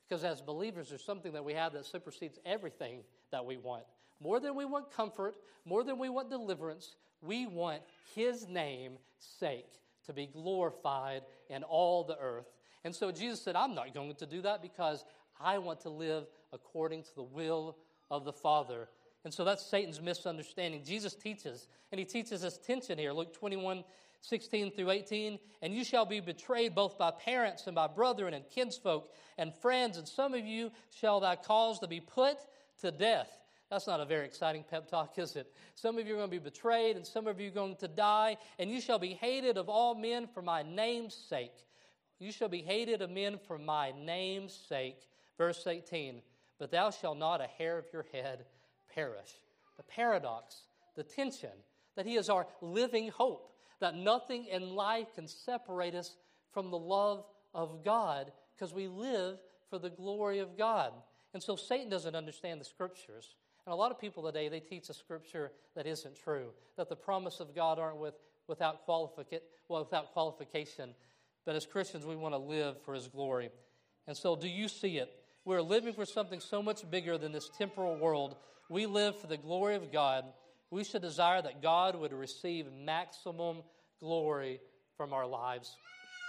Because 0.07 0.23
as 0.23 0.41
believers, 0.41 0.89
there's 0.89 1.03
something 1.03 1.33
that 1.33 1.43
we 1.43 1.53
have 1.53 1.73
that 1.73 1.85
supersedes 1.85 2.37
everything 2.45 2.99
that 3.31 3.43
we 3.43 3.57
want. 3.57 3.85
More 4.21 4.39
than 4.39 4.55
we 4.55 4.65
want 4.65 4.91
comfort, 4.91 5.35
more 5.65 5.83
than 5.83 5.97
we 5.99 6.09
want 6.09 6.29
deliverance, 6.29 6.95
we 7.21 7.47
want 7.47 7.81
His 8.15 8.47
name's 8.47 8.99
sake 9.19 9.79
to 10.05 10.13
be 10.13 10.27
glorified 10.27 11.23
in 11.49 11.63
all 11.63 12.03
the 12.03 12.17
earth. 12.19 12.45
And 12.83 12.95
so 12.95 13.11
Jesus 13.11 13.41
said, 13.41 13.55
I'm 13.55 13.73
not 13.73 13.93
going 13.93 14.15
to 14.15 14.25
do 14.25 14.41
that 14.43 14.61
because 14.61 15.03
I 15.39 15.57
want 15.57 15.81
to 15.81 15.89
live 15.89 16.25
according 16.53 17.03
to 17.03 17.15
the 17.15 17.23
will 17.23 17.77
of 18.09 18.25
the 18.25 18.33
Father. 18.33 18.87
And 19.23 19.33
so 19.33 19.43
that's 19.43 19.65
Satan's 19.65 19.99
misunderstanding. 19.99 20.83
Jesus 20.85 21.15
teaches, 21.15 21.67
and 21.91 21.97
he 21.97 22.05
teaches 22.05 22.43
us 22.43 22.59
tension 22.59 22.99
here. 22.99 23.11
Luke 23.11 23.33
21, 23.33 23.83
16 24.21 24.71
through 24.71 24.91
18. 24.91 25.39
And 25.63 25.73
you 25.73 25.83
shall 25.83 26.05
be 26.05 26.19
betrayed 26.19 26.75
both 26.75 26.97
by 26.97 27.11
parents 27.11 27.65
and 27.65 27.75
by 27.75 27.87
brethren 27.87 28.35
and 28.35 28.45
kinsfolk 28.47 29.11
and 29.37 29.53
friends, 29.53 29.97
and 29.97 30.07
some 30.07 30.33
of 30.33 30.45
you 30.45 30.71
shall 30.99 31.19
thou 31.19 31.35
cause 31.35 31.79
to 31.79 31.87
be 31.87 31.99
put 31.99 32.37
to 32.81 32.91
death. 32.91 33.29
That's 33.69 33.87
not 33.87 33.99
a 33.99 34.05
very 34.05 34.25
exciting 34.25 34.63
pep 34.69 34.87
talk, 34.87 35.17
is 35.17 35.35
it? 35.35 35.51
Some 35.73 35.97
of 35.97 36.05
you 36.05 36.13
are 36.13 36.17
going 36.17 36.29
to 36.29 36.39
be 36.39 36.43
betrayed, 36.43 36.97
and 36.97 37.05
some 37.05 37.25
of 37.25 37.39
you 37.39 37.47
are 37.49 37.53
going 37.53 37.75
to 37.77 37.87
die, 37.87 38.37
and 38.59 38.69
you 38.69 38.79
shall 38.79 38.99
be 38.99 39.13
hated 39.13 39.57
of 39.57 39.69
all 39.69 39.95
men 39.95 40.27
for 40.27 40.41
my 40.41 40.61
name's 40.61 41.15
sake. 41.15 41.65
You 42.19 42.31
shall 42.31 42.47
be 42.47 42.61
hated 42.61 43.01
of 43.01 43.09
men 43.09 43.39
for 43.47 43.57
my 43.57 43.91
name's 43.91 44.53
sake. 44.53 44.99
Verse 45.37 45.65
18. 45.65 46.21
But 46.59 46.71
thou 46.71 46.91
shalt 46.91 47.17
not 47.17 47.41
a 47.41 47.47
hair 47.47 47.77
of 47.77 47.85
your 47.91 48.05
head 48.13 48.45
perish. 48.93 49.33
The 49.77 49.83
paradox, 49.83 50.61
the 50.95 51.03
tension, 51.03 51.49
that 51.95 52.05
He 52.05 52.15
is 52.15 52.29
our 52.29 52.47
living 52.61 53.09
hope, 53.09 53.51
that 53.79 53.95
nothing 53.95 54.45
in 54.45 54.75
life 54.75 55.13
can 55.15 55.27
separate 55.27 55.95
us 55.95 56.15
from 56.53 56.71
the 56.71 56.77
love 56.77 57.25
of 57.53 57.83
God 57.83 58.31
because 58.55 58.73
we 58.73 58.87
live 58.87 59.37
for 59.69 59.79
the 59.79 59.89
glory 59.89 60.39
of 60.39 60.57
God. 60.57 60.93
And 61.33 61.43
so 61.43 61.57
Satan 61.57 61.89
doesn't 61.89 62.15
understand 62.15 62.61
the 62.61 62.65
scriptures. 62.65 63.35
And 63.65 63.73
a 63.73 63.75
lot 63.75 63.91
of 63.91 63.99
people 63.99 64.23
today, 64.23 64.47
they 64.47 64.59
teach 64.59 64.89
a 64.89 64.93
scripture 64.93 65.51
that 65.75 65.87
isn't 65.87 66.15
true, 66.23 66.49
that 66.77 66.89
the 66.89 66.95
promise 66.95 67.39
of 67.39 67.55
God 67.55 67.79
aren't 67.79 67.97
with, 67.97 68.13
without, 68.47 68.85
qualifica- 68.87 69.41
well, 69.67 69.83
without 69.83 70.13
qualification. 70.13 70.91
But 71.45 71.55
as 71.55 71.65
Christians, 71.65 72.05
we 72.05 72.15
want 72.15 72.33
to 72.33 72.39
live 72.39 72.81
for 72.83 72.93
His 72.93 73.07
glory. 73.07 73.49
And 74.07 74.15
so, 74.15 74.35
do 74.35 74.47
you 74.47 74.67
see 74.67 74.97
it? 74.97 75.09
We're 75.45 75.61
living 75.61 75.93
for 75.93 76.05
something 76.05 76.39
so 76.39 76.61
much 76.61 76.89
bigger 76.89 77.17
than 77.17 77.31
this 77.31 77.49
temporal 77.57 77.97
world. 77.97 78.35
We 78.69 78.85
live 78.85 79.19
for 79.19 79.27
the 79.27 79.37
glory 79.37 79.75
of 79.75 79.91
God. 79.91 80.25
We 80.71 80.83
should 80.83 81.01
desire 81.01 81.41
that 81.41 81.61
God 81.61 81.95
would 81.95 82.13
receive 82.13 82.65
maximum 82.71 83.63
glory 83.99 84.59
from 84.97 85.13
our 85.13 85.25
lives. 85.25 85.75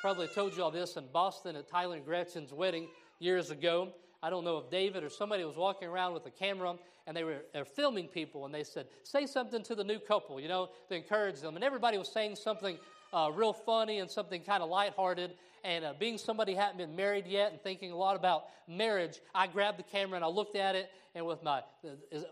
Probably 0.02 0.28
told 0.28 0.56
you 0.56 0.62
all 0.62 0.70
this 0.70 0.96
in 0.96 1.04
Boston 1.12 1.56
at 1.56 1.68
Tyler 1.68 1.96
and 1.96 2.04
Gretchen's 2.04 2.52
wedding 2.52 2.88
years 3.18 3.50
ago. 3.50 3.92
I 4.22 4.30
don't 4.30 4.44
know 4.44 4.58
if 4.58 4.70
David 4.70 5.04
or 5.04 5.10
somebody 5.10 5.44
was 5.44 5.56
walking 5.56 5.88
around 5.88 6.14
with 6.14 6.26
a 6.26 6.30
camera 6.30 6.74
and 7.06 7.16
they 7.16 7.24
were, 7.24 7.42
they 7.52 7.60
were 7.60 7.64
filming 7.64 8.08
people 8.08 8.44
and 8.44 8.54
they 8.54 8.64
said, 8.64 8.86
Say 9.02 9.26
something 9.26 9.62
to 9.64 9.74
the 9.74 9.84
new 9.84 9.98
couple, 9.98 10.40
you 10.40 10.48
know, 10.48 10.70
to 10.88 10.96
encourage 10.96 11.40
them. 11.40 11.54
And 11.54 11.64
everybody 11.64 11.98
was 11.98 12.08
saying 12.08 12.36
something 12.36 12.78
uh, 13.12 13.30
real 13.34 13.52
funny 13.52 14.00
and 14.00 14.10
something 14.10 14.42
kind 14.42 14.62
of 14.62 14.68
lighthearted. 14.68 15.32
And 15.64 15.84
uh, 15.84 15.94
being 15.98 16.18
somebody 16.18 16.54
hadn't 16.54 16.78
been 16.78 16.94
married 16.94 17.26
yet 17.26 17.52
and 17.52 17.60
thinking 17.60 17.90
a 17.90 17.96
lot 17.96 18.16
about 18.16 18.44
marriage, 18.68 19.20
I 19.34 19.46
grabbed 19.46 19.78
the 19.78 19.84
camera 19.84 20.16
and 20.16 20.24
I 20.24 20.28
looked 20.28 20.56
at 20.56 20.76
it 20.76 20.90
and 21.16 21.24
with 21.24 21.42
my 21.42 21.62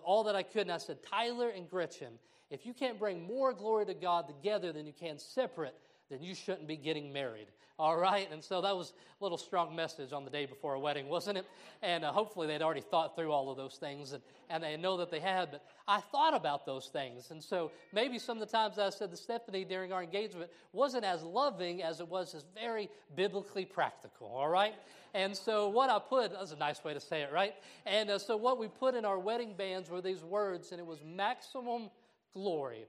all 0.04 0.24
that 0.24 0.36
I 0.36 0.42
could, 0.42 0.62
and 0.62 0.72
I 0.72 0.78
said, 0.78 0.98
Tyler 1.10 1.48
and 1.48 1.68
Gretchen, 1.68 2.18
if 2.50 2.66
you 2.66 2.74
can't 2.74 2.98
bring 2.98 3.26
more 3.26 3.54
glory 3.54 3.86
to 3.86 3.94
God 3.94 4.28
together 4.28 4.72
than 4.72 4.86
you 4.86 4.92
can 4.92 5.18
separate, 5.18 5.74
then 6.10 6.22
you 6.22 6.34
shouldn't 6.34 6.68
be 6.68 6.76
getting 6.76 7.12
married. 7.12 7.46
All 7.76 7.96
right? 7.96 8.30
And 8.30 8.42
so 8.42 8.60
that 8.60 8.76
was 8.76 8.92
a 9.20 9.24
little 9.24 9.38
strong 9.38 9.74
message 9.74 10.12
on 10.12 10.24
the 10.24 10.30
day 10.30 10.46
before 10.46 10.74
a 10.74 10.80
wedding, 10.80 11.08
wasn't 11.08 11.38
it? 11.38 11.46
And 11.82 12.04
uh, 12.04 12.12
hopefully 12.12 12.46
they'd 12.46 12.62
already 12.62 12.80
thought 12.80 13.16
through 13.16 13.32
all 13.32 13.50
of 13.50 13.56
those 13.56 13.74
things 13.74 14.12
and, 14.12 14.22
and 14.48 14.62
they 14.62 14.76
know 14.76 14.96
that 14.98 15.10
they 15.10 15.18
had. 15.18 15.50
But 15.50 15.64
I 15.88 16.00
thought 16.00 16.34
about 16.34 16.66
those 16.66 16.86
things. 16.86 17.32
And 17.32 17.42
so 17.42 17.72
maybe 17.92 18.20
some 18.20 18.40
of 18.40 18.48
the 18.48 18.52
times 18.56 18.78
I 18.78 18.90
said 18.90 19.10
to 19.10 19.16
Stephanie 19.16 19.64
during 19.64 19.92
our 19.92 20.04
engagement 20.04 20.50
wasn't 20.72 21.04
as 21.04 21.24
loving 21.24 21.82
as 21.82 21.98
it 21.98 22.08
was 22.08 22.32
as 22.36 22.44
very 22.54 22.88
biblically 23.16 23.64
practical. 23.64 24.28
All 24.28 24.48
right? 24.48 24.74
And 25.12 25.36
so 25.36 25.68
what 25.68 25.90
I 25.90 25.98
put, 25.98 26.32
that's 26.32 26.52
a 26.52 26.56
nice 26.56 26.82
way 26.84 26.94
to 26.94 27.00
say 27.00 27.22
it, 27.22 27.32
right? 27.32 27.54
And 27.86 28.10
uh, 28.10 28.18
so 28.18 28.36
what 28.36 28.58
we 28.58 28.68
put 28.68 28.94
in 28.94 29.04
our 29.04 29.18
wedding 29.18 29.54
bands 29.56 29.88
were 29.88 30.00
these 30.00 30.22
words, 30.22 30.70
and 30.72 30.80
it 30.80 30.86
was 30.86 30.98
maximum 31.04 31.90
glory. 32.32 32.86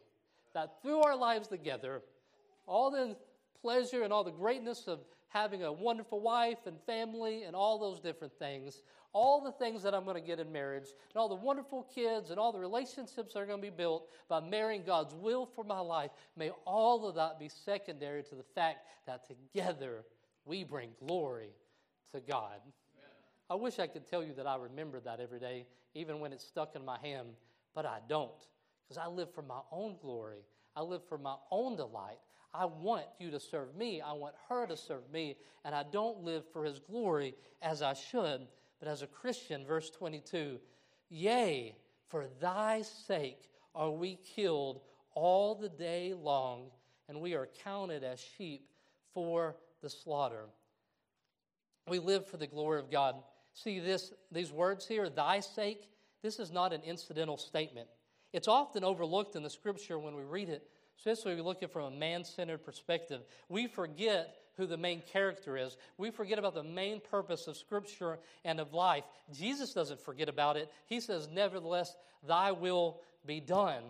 That 0.54 0.82
through 0.82 1.02
our 1.02 1.16
lives 1.16 1.48
together, 1.48 2.02
all 2.68 2.92
the 2.92 3.16
pleasure 3.62 4.04
and 4.04 4.14
all 4.14 4.24
the 4.24 4.32
greatness 4.32 4.88
of 4.88 5.00
having 5.30 5.64
a 5.64 5.72
wonderful 5.72 6.20
wife 6.22 6.60
and 6.66 6.80
family 6.86 7.44
and 7.44 7.56
all 7.56 7.78
those 7.78 8.00
different 8.00 8.34
things, 8.40 8.82
all 9.12 9.42
the 9.42 9.52
things 9.52 9.84
that 9.84 9.94
I'm 9.94 10.04
going 10.04 10.16
to 10.16 10.26
get 10.26 10.40
in 10.40 10.52
marriage, 10.52 10.88
and 10.90 11.18
all 11.18 11.28
the 11.28 11.36
wonderful 11.36 11.84
kids 11.94 12.30
and 12.30 12.40
all 12.40 12.52
the 12.52 12.60
relationships 12.60 13.34
that 13.34 13.40
are 13.40 13.46
going 13.46 13.60
to 13.60 13.62
be 13.62 13.76
built 13.76 14.10
by 14.30 14.40
marrying 14.40 14.84
God's 14.86 15.14
will 15.14 15.46
for 15.46 15.64
my 15.64 15.80
life, 15.80 16.12
may 16.38 16.52
all 16.66 17.08
of 17.08 17.16
that 17.16 17.40
be 17.40 17.50
secondary 17.50 18.24
to 18.24 18.36
the 18.36 18.44
fact 18.44 18.86
that 19.08 19.26
together 19.28 20.04
we 20.46 20.64
bring 20.64 20.90
glory 21.06 21.50
to 22.14 22.22
God. 22.22 22.60
I 23.50 23.56
wish 23.56 23.80
I 23.80 23.88
could 23.88 24.10
tell 24.10 24.24
you 24.24 24.34
that 24.34 24.48
I 24.48 24.56
remember 24.56 25.00
that 25.02 25.20
every 25.20 25.40
day, 25.40 25.66
even 25.94 26.20
when 26.20 26.34
it's 26.34 26.46
stuck 26.46 26.76
in 26.76 26.84
my 26.84 26.98
hand, 27.00 27.28
but 27.74 27.86
I 27.86 28.00
don't, 28.08 28.32
because 28.88 28.98
I 28.98 29.08
live 29.08 29.34
for 29.34 29.42
my 29.42 29.60
own 29.72 29.98
glory. 30.02 30.46
I 30.76 30.82
live 30.82 31.02
for 31.08 31.18
my 31.18 31.36
own 31.52 31.76
delight. 31.76 32.20
I 32.58 32.66
want 32.66 33.06
you 33.20 33.32
to 33.32 33.40
serve 33.40 33.76
me. 33.76 34.02
I 34.02 34.14
want 34.14 34.36
her 34.50 34.66
to 34.66 34.78
serve 34.78 35.10
me. 35.12 35.38
And 35.64 35.76
I 35.76 35.84
don't 35.84 36.24
live 36.24 36.44
for 36.52 36.64
his 36.64 36.80
glory 36.80 37.36
as 37.62 37.82
I 37.82 37.94
should. 37.94 38.48
But 38.80 38.88
as 38.88 39.02
a 39.02 39.08
Christian, 39.08 39.66
verse 39.66 39.90
22 39.90 40.60
Yea, 41.10 41.76
for 42.08 42.26
thy 42.42 42.82
sake 42.82 43.50
are 43.74 43.92
we 43.92 44.16
killed 44.36 44.82
all 45.14 45.56
the 45.56 45.70
day 45.70 46.14
long, 46.14 46.72
and 47.08 47.22
we 47.22 47.34
are 47.36 47.48
counted 47.64 48.04
as 48.04 48.20
sheep 48.20 48.68
for 49.14 49.56
the 49.82 49.90
slaughter. 49.90 50.46
We 51.88 52.00
live 52.00 52.28
for 52.28 52.38
the 52.38 52.48
glory 52.48 52.80
of 52.80 52.92
God. 52.92 53.16
See 53.54 53.80
this, 53.80 54.12
these 54.32 54.52
words 54.52 54.88
here, 54.88 55.10
thy 55.10 55.40
sake, 55.40 55.90
this 56.22 56.40
is 56.40 56.52
not 56.52 56.74
an 56.74 56.82
incidental 56.84 57.38
statement. 57.38 57.88
It's 58.34 58.48
often 58.48 58.84
overlooked 58.84 59.36
in 59.36 59.44
the 59.44 59.50
scripture 59.50 60.00
when 60.00 60.16
we 60.16 60.24
read 60.24 60.50
it 60.50 60.68
especially 60.98 61.36
we 61.36 61.42
look 61.42 61.64
at 61.64 61.72
from 61.72 61.94
a 61.94 61.98
man 61.98 62.24
centered 62.24 62.64
perspective. 62.64 63.22
We 63.50 63.68
forget 63.68 64.36
who 64.58 64.66
the 64.66 64.78
main 64.78 65.02
character 65.12 65.58
is. 65.58 65.78
We 65.98 66.12
forget 66.12 66.40
about 66.40 66.54
the 66.54 66.64
main 66.64 67.02
purpose 67.02 67.48
of 67.48 67.58
Scripture 67.58 68.20
and 68.44 68.60
of 68.60 68.74
life. 68.74 69.04
Jesus 69.34 69.74
doesn't 69.74 70.00
forget 70.00 70.30
about 70.30 70.58
it. 70.58 70.72
He 70.86 71.00
says, 71.00 71.28
Nevertheless, 71.32 71.96
thy 72.28 72.52
will 72.52 73.02
be 73.26 73.40
done. 73.40 73.84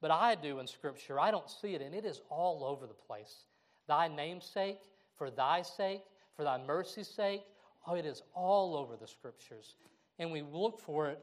But 0.00 0.10
I 0.10 0.34
do 0.34 0.60
in 0.60 0.66
Scripture. 0.66 1.18
I 1.18 1.30
don't 1.30 1.50
see 1.50 1.74
it, 1.74 1.82
and 1.82 1.94
it 1.94 2.04
is 2.04 2.20
all 2.30 2.64
over 2.64 2.86
the 2.86 2.94
place. 2.94 3.44
Thy 3.86 4.08
namesake, 4.08 4.80
for 5.16 5.30
thy 5.30 5.62
sake, 5.62 6.02
for 6.36 6.44
thy 6.44 6.58
mercy's 6.64 7.08
sake. 7.08 7.42
Oh, 7.86 7.94
it 7.94 8.06
is 8.06 8.22
all 8.34 8.76
over 8.76 8.96
the 8.96 9.08
Scriptures. 9.08 9.74
And 10.18 10.30
we 10.30 10.42
look 10.42 10.78
for 10.80 11.08
it. 11.08 11.20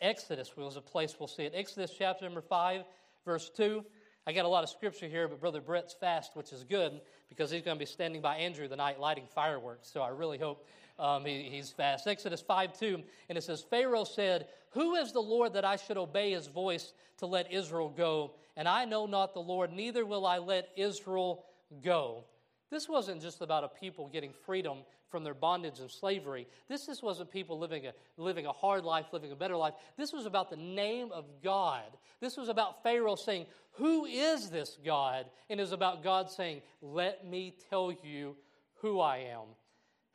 Exodus 0.00 0.56
was 0.56 0.76
a 0.76 0.80
place 0.80 1.14
we'll 1.18 1.28
see 1.28 1.44
it. 1.44 1.52
Exodus 1.54 1.92
chapter 1.96 2.24
number 2.24 2.40
5, 2.40 2.82
verse 3.24 3.50
2. 3.56 3.84
I 4.26 4.32
got 4.32 4.44
a 4.44 4.48
lot 4.48 4.64
of 4.64 4.70
scripture 4.70 5.06
here, 5.06 5.28
but 5.28 5.40
Brother 5.40 5.60
Brett's 5.60 5.94
fast, 5.94 6.34
which 6.34 6.52
is 6.52 6.64
good 6.64 7.00
because 7.28 7.50
he's 7.50 7.62
going 7.62 7.76
to 7.76 7.78
be 7.78 7.86
standing 7.86 8.20
by 8.20 8.36
Andrew 8.36 8.66
the 8.66 8.74
night 8.74 8.98
lighting 8.98 9.26
fireworks. 9.32 9.88
So 9.88 10.02
I 10.02 10.08
really 10.08 10.36
hope 10.36 10.66
um, 10.98 11.24
he, 11.24 11.44
he's 11.44 11.70
fast. 11.70 12.08
Exodus 12.08 12.40
5 12.40 12.76
2, 12.76 13.02
and 13.28 13.38
it 13.38 13.44
says, 13.44 13.62
Pharaoh 13.62 14.02
said, 14.04 14.48
Who 14.70 14.96
is 14.96 15.12
the 15.12 15.20
Lord 15.20 15.52
that 15.52 15.64
I 15.64 15.76
should 15.76 15.96
obey 15.96 16.32
his 16.32 16.48
voice 16.48 16.92
to 17.18 17.26
let 17.26 17.52
Israel 17.52 17.88
go? 17.88 18.32
And 18.56 18.66
I 18.66 18.84
know 18.84 19.06
not 19.06 19.32
the 19.32 19.40
Lord, 19.40 19.72
neither 19.72 20.04
will 20.04 20.26
I 20.26 20.38
let 20.38 20.70
Israel 20.76 21.44
go. 21.84 22.24
This 22.70 22.88
wasn't 22.88 23.22
just 23.22 23.42
about 23.42 23.62
a 23.62 23.68
people 23.68 24.08
getting 24.08 24.32
freedom 24.44 24.78
from 25.16 25.24
their 25.24 25.32
bondage 25.32 25.78
and 25.78 25.90
slavery. 25.90 26.46
This 26.68 26.84
just 26.84 27.02
wasn't 27.02 27.30
people 27.30 27.58
living 27.58 27.86
a, 27.86 27.92
living 28.18 28.44
a 28.44 28.52
hard 28.52 28.84
life, 28.84 29.06
living 29.12 29.32
a 29.32 29.34
better 29.34 29.56
life. 29.56 29.72
This 29.96 30.12
was 30.12 30.26
about 30.26 30.50
the 30.50 30.58
name 30.58 31.10
of 31.10 31.24
God. 31.42 31.86
This 32.20 32.36
was 32.36 32.50
about 32.50 32.82
Pharaoh 32.82 33.14
saying, 33.14 33.46
Who 33.76 34.04
is 34.04 34.50
this 34.50 34.76
God? 34.84 35.24
And 35.48 35.58
it 35.58 35.62
was 35.62 35.72
about 35.72 36.04
God 36.04 36.30
saying, 36.30 36.60
Let 36.82 37.26
me 37.26 37.54
tell 37.70 37.94
you 38.02 38.36
who 38.82 39.00
I 39.00 39.28
am. 39.32 39.46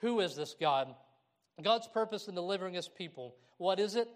Who 0.02 0.20
is 0.20 0.36
this 0.36 0.56
God? 0.62 0.94
God's 1.64 1.88
purpose 1.88 2.28
in 2.28 2.36
delivering 2.36 2.76
his 2.76 2.88
people. 2.88 3.34
What 3.58 3.80
is 3.80 3.96
it? 3.96 4.08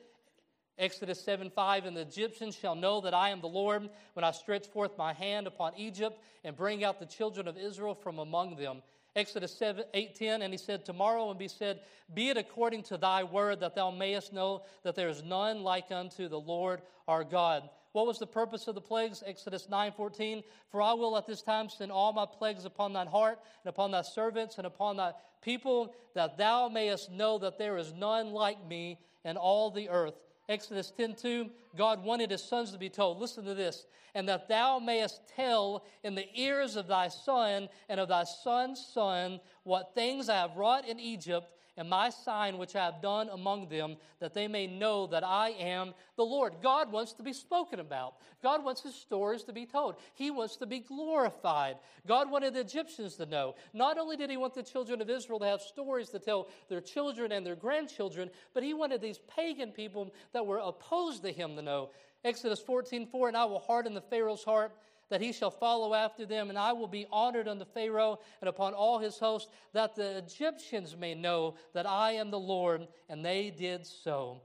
Exodus 0.77 1.19
7 1.23 1.49
5, 1.49 1.85
and 1.85 1.97
the 1.97 2.01
Egyptians 2.01 2.55
shall 2.55 2.75
know 2.75 3.01
that 3.01 3.15
I 3.15 3.29
am 3.29 3.41
the 3.41 3.47
Lord 3.47 3.89
when 4.13 4.23
I 4.23 4.29
stretch 4.29 4.67
forth 4.67 4.99
my 4.99 5.13
hand 5.13 5.47
upon 5.47 5.73
Egypt 5.77 6.21
and 6.43 6.55
bring 6.55 6.83
out 6.83 6.99
the 6.99 7.07
children 7.07 7.47
of 7.47 7.57
Israel 7.57 7.95
from 7.95 8.19
among 8.19 8.57
them. 8.57 8.83
Exodus 9.15 9.57
7, 9.57 9.85
8, 9.93 10.15
10, 10.15 10.41
and 10.41 10.53
he 10.53 10.57
said, 10.57 10.83
Tomorrow 10.83 11.31
and 11.31 11.39
he 11.39 11.47
said, 11.47 11.79
Be 12.13 12.29
it 12.29 12.37
according 12.37 12.83
to 12.83 12.97
thy 12.97 13.23
word, 13.23 13.61
that 13.61 13.73
thou 13.73 13.89
mayest 13.89 14.33
know 14.33 14.63
that 14.83 14.95
there 14.95 15.07
is 15.07 15.23
none 15.23 15.63
like 15.63 15.89
unto 15.89 16.27
the 16.27 16.39
Lord 16.39 16.81
our 17.07 17.23
God. 17.23 17.69
What 17.93 18.07
was 18.07 18.19
the 18.19 18.27
purpose 18.27 18.67
of 18.67 18.75
the 18.75 18.81
plagues? 18.81 19.23
Exodus 19.25 19.69
9 19.69 19.93
14. 19.93 20.43
For 20.69 20.81
I 20.81 20.91
will 20.93 21.15
at 21.15 21.25
this 21.25 21.41
time 21.41 21.69
send 21.69 21.93
all 21.93 22.11
my 22.11 22.25
plagues 22.25 22.65
upon 22.65 22.91
thine 22.91 23.07
heart, 23.07 23.39
and 23.63 23.69
upon 23.69 23.91
thy 23.91 24.01
servants, 24.01 24.57
and 24.57 24.67
upon 24.67 24.97
thy 24.97 25.13
people, 25.41 25.95
that 26.13 26.37
thou 26.37 26.67
mayest 26.67 27.09
know 27.09 27.37
that 27.37 27.57
there 27.57 27.77
is 27.77 27.93
none 27.93 28.31
like 28.31 28.67
me 28.67 28.99
in 29.23 29.37
all 29.37 29.71
the 29.71 29.87
earth. 29.87 30.15
Exodus 30.47 30.91
10 30.91 31.15
2, 31.15 31.49
God 31.75 32.03
wanted 32.03 32.31
his 32.31 32.43
sons 32.43 32.71
to 32.71 32.77
be 32.77 32.89
told, 32.89 33.19
listen 33.19 33.43
to 33.45 33.55
this, 33.55 33.85
and 34.13 34.29
that 34.29 34.47
thou 34.47 34.79
mayest 34.79 35.21
tell 35.35 35.85
in 36.03 36.15
the 36.15 36.27
ears 36.39 36.75
of 36.75 36.87
thy 36.87 37.07
son 37.07 37.67
and 37.89 37.99
of 37.99 38.09
thy 38.09 38.23
son's 38.23 38.85
son 38.85 39.39
what 39.63 39.95
things 39.95 40.29
I 40.29 40.35
have 40.35 40.55
wrought 40.55 40.87
in 40.87 40.99
Egypt 40.99 41.54
and 41.77 41.89
my 41.89 42.09
sign 42.09 42.57
which 42.57 42.75
I 42.75 42.85
have 42.85 43.01
done 43.01 43.29
among 43.29 43.67
them, 43.67 43.97
that 44.19 44.33
they 44.33 44.47
may 44.47 44.67
know 44.67 45.07
that 45.07 45.23
I 45.23 45.49
am 45.49 45.93
the 46.15 46.23
Lord. 46.23 46.53
God 46.61 46.91
wants 46.91 47.13
to 47.13 47.23
be 47.23 47.33
spoken 47.33 47.79
about. 47.79 48.15
God 48.41 48.63
wants 48.63 48.81
his 48.81 48.95
stories 48.95 49.43
to 49.43 49.53
be 49.53 49.65
told. 49.65 49.95
He 50.13 50.31
wants 50.31 50.55
to 50.57 50.65
be 50.65 50.79
glorified. 50.79 51.77
God 52.07 52.31
wanted 52.31 52.53
the 52.53 52.61
Egyptians 52.61 53.15
to 53.15 53.25
know. 53.25 53.55
Not 53.73 53.97
only 53.97 54.15
did 54.15 54.29
he 54.29 54.37
want 54.37 54.53
the 54.53 54.63
children 54.63 55.01
of 55.01 55.09
Israel 55.09 55.39
to 55.39 55.45
have 55.45 55.61
stories 55.61 56.09
to 56.09 56.19
tell 56.19 56.47
their 56.69 56.81
children 56.81 57.31
and 57.31 57.45
their 57.45 57.55
grandchildren, 57.55 58.29
but 58.53 58.63
he 58.63 58.73
wanted 58.73 59.01
these 59.01 59.19
pagan 59.35 59.71
people 59.71 60.13
that 60.33 60.45
were 60.45 60.59
opposed 60.59 61.23
to 61.23 61.31
him 61.31 61.55
to 61.55 61.61
know. 61.61 61.89
Exodus 62.23 62.59
14 62.59 63.05
4, 63.05 63.27
and 63.27 63.37
I 63.37 63.45
will 63.45 63.59
harden 63.59 63.93
the 63.93 64.01
Pharaoh's 64.01 64.43
heart 64.43 64.71
that 65.09 65.21
he 65.21 65.31
shall 65.31 65.51
follow 65.51 65.93
after 65.93 66.25
them, 66.25 66.49
and 66.49 66.57
I 66.57 66.73
will 66.73 66.87
be 66.87 67.07
honored 67.11 67.47
unto 67.47 67.65
Pharaoh 67.65 68.19
and 68.41 68.49
upon 68.49 68.73
all 68.73 68.99
his 68.99 69.19
host, 69.19 69.49
that 69.73 69.95
the 69.95 70.17
Egyptians 70.17 70.95
may 70.97 71.13
know 71.13 71.55
that 71.73 71.87
I 71.87 72.13
am 72.13 72.31
the 72.31 72.39
Lord. 72.39 72.87
And 73.09 73.23
they 73.23 73.51
did 73.51 73.85
so. 73.85 74.41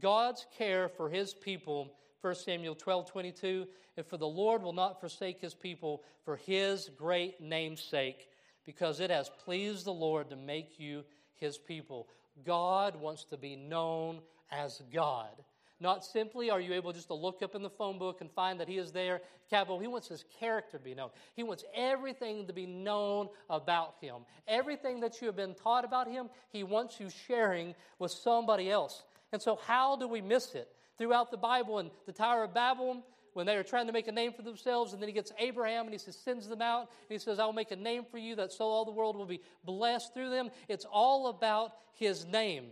God's 0.00 0.46
care 0.56 0.88
for 0.88 1.08
his 1.08 1.34
people, 1.34 1.92
1 2.20 2.34
Samuel 2.34 2.74
12 2.74 3.10
22, 3.10 3.66
and 3.96 4.06
for 4.06 4.16
the 4.16 4.26
Lord 4.26 4.62
will 4.62 4.72
not 4.72 5.00
forsake 5.00 5.40
his 5.40 5.54
people 5.54 6.02
for 6.24 6.36
his 6.36 6.90
great 6.96 7.40
name's 7.40 7.82
sake, 7.82 8.28
because 8.64 9.00
it 9.00 9.10
has 9.10 9.30
pleased 9.44 9.84
the 9.84 9.92
Lord 9.92 10.30
to 10.30 10.36
make 10.36 10.78
you 10.78 11.04
his 11.36 11.58
people. 11.58 12.08
God 12.44 12.96
wants 12.96 13.24
to 13.24 13.36
be 13.36 13.56
known 13.56 14.20
as 14.50 14.82
God. 14.92 15.30
Not 15.80 16.04
simply 16.04 16.50
are 16.50 16.60
you 16.60 16.74
able 16.74 16.92
just 16.92 17.08
to 17.08 17.14
look 17.14 17.42
up 17.42 17.54
in 17.54 17.62
the 17.62 17.70
phone 17.70 17.98
book 17.98 18.20
and 18.20 18.30
find 18.30 18.60
that 18.60 18.68
He 18.68 18.76
is 18.76 18.92
there, 18.92 19.22
capital. 19.48 19.78
He 19.78 19.86
wants 19.86 20.08
His 20.08 20.24
character 20.38 20.76
to 20.76 20.84
be 20.84 20.94
known. 20.94 21.08
He 21.34 21.42
wants 21.42 21.64
everything 21.74 22.46
to 22.46 22.52
be 22.52 22.66
known 22.66 23.28
about 23.48 23.94
Him. 24.00 24.16
Everything 24.46 25.00
that 25.00 25.20
you 25.20 25.26
have 25.26 25.36
been 25.36 25.54
taught 25.54 25.86
about 25.86 26.06
Him, 26.06 26.28
He 26.50 26.62
wants 26.64 27.00
you 27.00 27.08
sharing 27.26 27.74
with 27.98 28.10
somebody 28.10 28.70
else. 28.70 29.02
And 29.32 29.40
so, 29.40 29.58
how 29.66 29.96
do 29.96 30.06
we 30.06 30.20
miss 30.20 30.54
it? 30.54 30.68
Throughout 30.98 31.30
the 31.30 31.38
Bible 31.38 31.78
and 31.78 31.90
the 32.04 32.12
Tower 32.12 32.44
of 32.44 32.52
Babel, 32.52 33.02
when 33.32 33.46
they 33.46 33.56
are 33.56 33.62
trying 33.62 33.86
to 33.86 33.92
make 33.92 34.08
a 34.08 34.12
name 34.12 34.32
for 34.32 34.42
themselves, 34.42 34.92
and 34.92 35.00
then 35.00 35.08
he 35.08 35.14
gets 35.14 35.32
Abraham 35.38 35.86
and 35.86 35.92
he 35.92 35.98
says, 35.98 36.16
sends 36.16 36.46
them 36.46 36.60
out, 36.60 36.80
and 36.80 37.08
he 37.08 37.18
says, 37.18 37.38
I 37.38 37.46
will 37.46 37.52
make 37.52 37.70
a 37.70 37.76
name 37.76 38.04
for 38.10 38.18
you 38.18 38.36
that 38.36 38.52
so 38.52 38.66
all 38.66 38.84
the 38.84 38.90
world 38.90 39.16
will 39.16 39.24
be 39.24 39.40
blessed 39.64 40.12
through 40.12 40.30
them. 40.30 40.50
It's 40.68 40.84
all 40.84 41.28
about 41.28 41.72
his 41.94 42.26
name. 42.26 42.66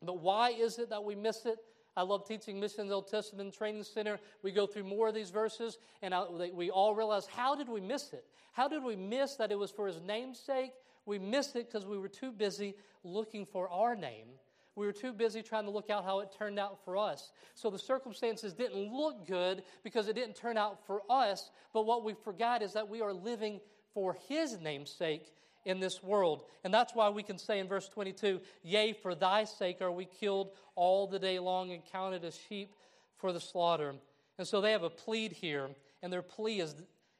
But 0.00 0.18
why 0.18 0.50
is 0.50 0.78
it 0.78 0.90
that 0.90 1.04
we 1.04 1.14
miss 1.14 1.44
it? 1.44 1.58
I 1.96 2.02
love 2.02 2.26
teaching 2.26 2.58
Missions 2.58 2.90
Old 2.90 3.08
Testament 3.08 3.52
Training 3.52 3.82
Center. 3.84 4.18
We 4.42 4.50
go 4.50 4.66
through 4.66 4.84
more 4.84 5.08
of 5.08 5.14
these 5.14 5.30
verses, 5.30 5.78
and 6.00 6.14
I, 6.14 6.24
we 6.54 6.70
all 6.70 6.94
realize 6.94 7.26
how 7.26 7.54
did 7.54 7.68
we 7.68 7.80
miss 7.80 8.12
it? 8.12 8.24
How 8.52 8.68
did 8.68 8.82
we 8.82 8.96
miss 8.96 9.36
that 9.36 9.52
it 9.52 9.58
was 9.58 9.70
for 9.70 9.86
His 9.86 10.00
name's 10.00 10.38
sake? 10.38 10.72
We 11.04 11.18
missed 11.18 11.56
it 11.56 11.70
because 11.70 11.86
we 11.86 11.98
were 11.98 12.08
too 12.08 12.32
busy 12.32 12.76
looking 13.04 13.44
for 13.44 13.68
our 13.68 13.94
name. 13.94 14.28
We 14.74 14.86
were 14.86 14.92
too 14.92 15.12
busy 15.12 15.42
trying 15.42 15.64
to 15.64 15.70
look 15.70 15.90
out 15.90 16.04
how 16.04 16.20
it 16.20 16.34
turned 16.36 16.58
out 16.58 16.82
for 16.82 16.96
us. 16.96 17.32
So 17.54 17.68
the 17.68 17.78
circumstances 17.78 18.54
didn't 18.54 18.90
look 18.90 19.26
good 19.26 19.64
because 19.82 20.08
it 20.08 20.14
didn't 20.14 20.36
turn 20.36 20.56
out 20.56 20.86
for 20.86 21.02
us. 21.10 21.50
But 21.74 21.84
what 21.84 22.04
we 22.04 22.14
forgot 22.14 22.62
is 22.62 22.72
that 22.72 22.88
we 22.88 23.02
are 23.02 23.12
living 23.12 23.60
for 23.92 24.16
His 24.28 24.58
name's 24.58 24.90
sake 24.90 25.34
in 25.64 25.80
this 25.80 26.02
world. 26.02 26.44
And 26.64 26.72
that's 26.72 26.94
why 26.94 27.08
we 27.08 27.22
can 27.22 27.38
say 27.38 27.58
in 27.58 27.68
verse 27.68 27.88
22 27.88 28.40
Yea, 28.62 28.92
for 28.92 29.14
thy 29.14 29.44
sake 29.44 29.80
are 29.80 29.92
we 29.92 30.04
killed 30.04 30.50
all 30.74 31.06
the 31.06 31.18
day 31.18 31.38
long 31.38 31.72
and 31.72 31.82
counted 31.90 32.24
as 32.24 32.38
sheep 32.48 32.74
for 33.16 33.32
the 33.32 33.40
slaughter. 33.40 33.94
And 34.38 34.46
so 34.46 34.60
they 34.60 34.72
have 34.72 34.82
a 34.82 34.90
plea 34.90 35.28
here, 35.28 35.68
and 36.02 36.12
their 36.12 36.22
plea 36.22 36.60
is, 36.60 36.74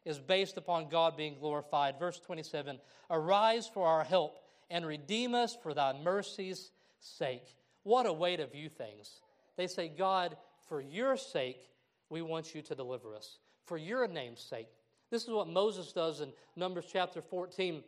is 0.05 0.19
based 0.19 0.57
upon 0.57 0.89
God 0.89 1.17
being 1.17 1.37
glorified. 1.39 1.99
Verse 1.99 2.19
27 2.19 2.79
Arise 3.11 3.69
for 3.69 3.87
our 3.87 4.05
help 4.05 4.39
and 4.71 4.87
redeem 4.87 5.35
us 5.35 5.57
for 5.63 5.75
thy 5.75 5.93
mercy's 5.93 6.71
sake. 7.01 7.57
What 7.83 8.07
a 8.07 8.13
way 8.13 8.37
to 8.37 8.47
view 8.47 8.69
things. 8.69 9.21
They 9.57 9.67
say, 9.67 9.89
God, 9.89 10.37
for 10.69 10.81
your 10.81 11.17
sake, 11.17 11.69
we 12.09 12.23
want 12.23 12.55
you 12.55 12.63
to 12.63 12.75
deliver 12.75 13.15
us. 13.15 13.39
For 13.67 13.77
your 13.77 14.07
name's 14.09 14.41
sake. 14.41 14.69
This 15.11 15.25
is 15.25 15.31
what 15.31 15.49
Moses 15.49 15.93
does 15.93 16.21
in 16.21 16.33
Numbers 16.57 16.87
chapter 16.91 17.21
14. 17.21 17.83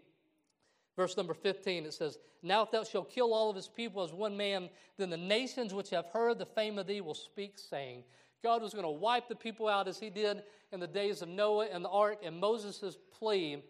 Verse 0.97 1.17
number 1.17 1.35
15, 1.35 1.87
it 1.87 1.95
says, 1.95 2.19
Now 2.43 2.63
if 2.63 2.71
thou 2.71 2.85
shalt 2.85 3.11
kill 3.11 3.35
all 3.35 3.51
of 3.51 3.57
his 3.57 3.69
people 3.69 4.03
as 4.03 4.13
one 4.13 4.37
man, 4.37 4.69
then 4.97 5.11
the 5.11 5.17
nations 5.17 5.75
which 5.75 5.91
have 5.91 6.07
heard 6.07 6.39
the 6.39 6.47
fame 6.47 6.79
of 6.79 6.87
thee 6.87 7.01
will 7.01 7.15
speak, 7.15 7.59
saying, 7.59 8.05
God 8.43 8.63
was 8.63 8.75
going 8.75 8.85
to 8.85 8.91
wipe 8.91 9.27
the 9.27 9.35
people 9.35 9.69
out 9.69 9.89
as 9.89 9.99
he 9.99 10.11
did 10.11 10.43
in 10.71 10.79
the 10.79 10.87
days 10.87 11.23
of 11.23 11.29
Noah 11.29 11.69
and 11.73 11.85
the 11.85 11.89
ark. 11.89 12.19
And 12.23 12.39
Moses' 12.39 12.99
plea 13.19 13.65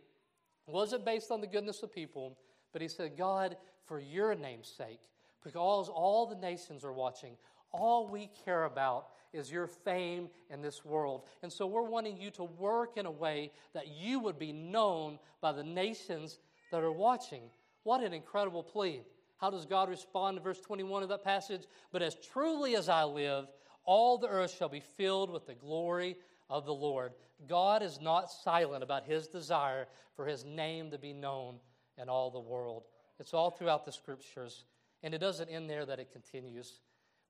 wasn't 0.66 1.04
based 1.04 1.30
on 1.30 1.40
the 1.40 1.46
goodness 1.46 1.82
of 1.82 1.94
people, 1.94 2.36
but 2.72 2.82
he 2.82 2.88
said, 2.88 3.16
God, 3.16 3.56
for 3.86 4.00
your 4.00 4.34
name's 4.34 4.68
sake, 4.68 5.00
because 5.42 5.88
all 5.88 6.26
the 6.26 6.36
nations 6.36 6.84
are 6.84 6.92
watching, 6.92 7.36
all 7.70 8.08
we 8.08 8.30
care 8.44 8.64
about 8.64 9.08
is 9.32 9.50
your 9.50 9.66
fame 9.66 10.28
in 10.50 10.60
this 10.60 10.84
world. 10.84 11.22
And 11.42 11.52
so 11.52 11.66
we're 11.66 11.82
wanting 11.82 12.16
you 12.16 12.30
to 12.32 12.44
work 12.44 12.96
in 12.96 13.06
a 13.06 13.10
way 13.10 13.52
that 13.74 13.88
you 13.88 14.20
would 14.20 14.38
be 14.38 14.52
known 14.52 15.18
by 15.40 15.52
the 15.52 15.64
nations 15.64 16.38
that 16.74 16.82
are 16.82 16.90
watching. 16.90 17.42
What 17.84 18.02
an 18.02 18.12
incredible 18.12 18.64
plea. 18.64 19.02
How 19.36 19.48
does 19.48 19.64
God 19.64 19.88
respond 19.88 20.36
to 20.36 20.42
verse 20.42 20.60
21 20.60 21.04
of 21.04 21.08
that 21.08 21.22
passage? 21.22 21.68
But 21.92 22.02
as 22.02 22.16
truly 22.16 22.74
as 22.74 22.88
I 22.88 23.04
live, 23.04 23.46
all 23.84 24.18
the 24.18 24.26
earth 24.26 24.52
shall 24.58 24.68
be 24.68 24.80
filled 24.80 25.30
with 25.30 25.46
the 25.46 25.54
glory 25.54 26.16
of 26.50 26.66
the 26.66 26.74
Lord. 26.74 27.12
God 27.46 27.80
is 27.80 28.00
not 28.00 28.28
silent 28.28 28.82
about 28.82 29.04
his 29.04 29.28
desire 29.28 29.86
for 30.16 30.26
his 30.26 30.44
name 30.44 30.90
to 30.90 30.98
be 30.98 31.12
known 31.12 31.60
in 31.96 32.08
all 32.08 32.32
the 32.32 32.40
world. 32.40 32.86
It's 33.20 33.34
all 33.34 33.52
throughout 33.52 33.84
the 33.84 33.92
scriptures. 33.92 34.64
And 35.04 35.14
it 35.14 35.18
doesn't 35.18 35.48
end 35.48 35.70
there, 35.70 35.86
that 35.86 36.00
it 36.00 36.10
continues. 36.10 36.80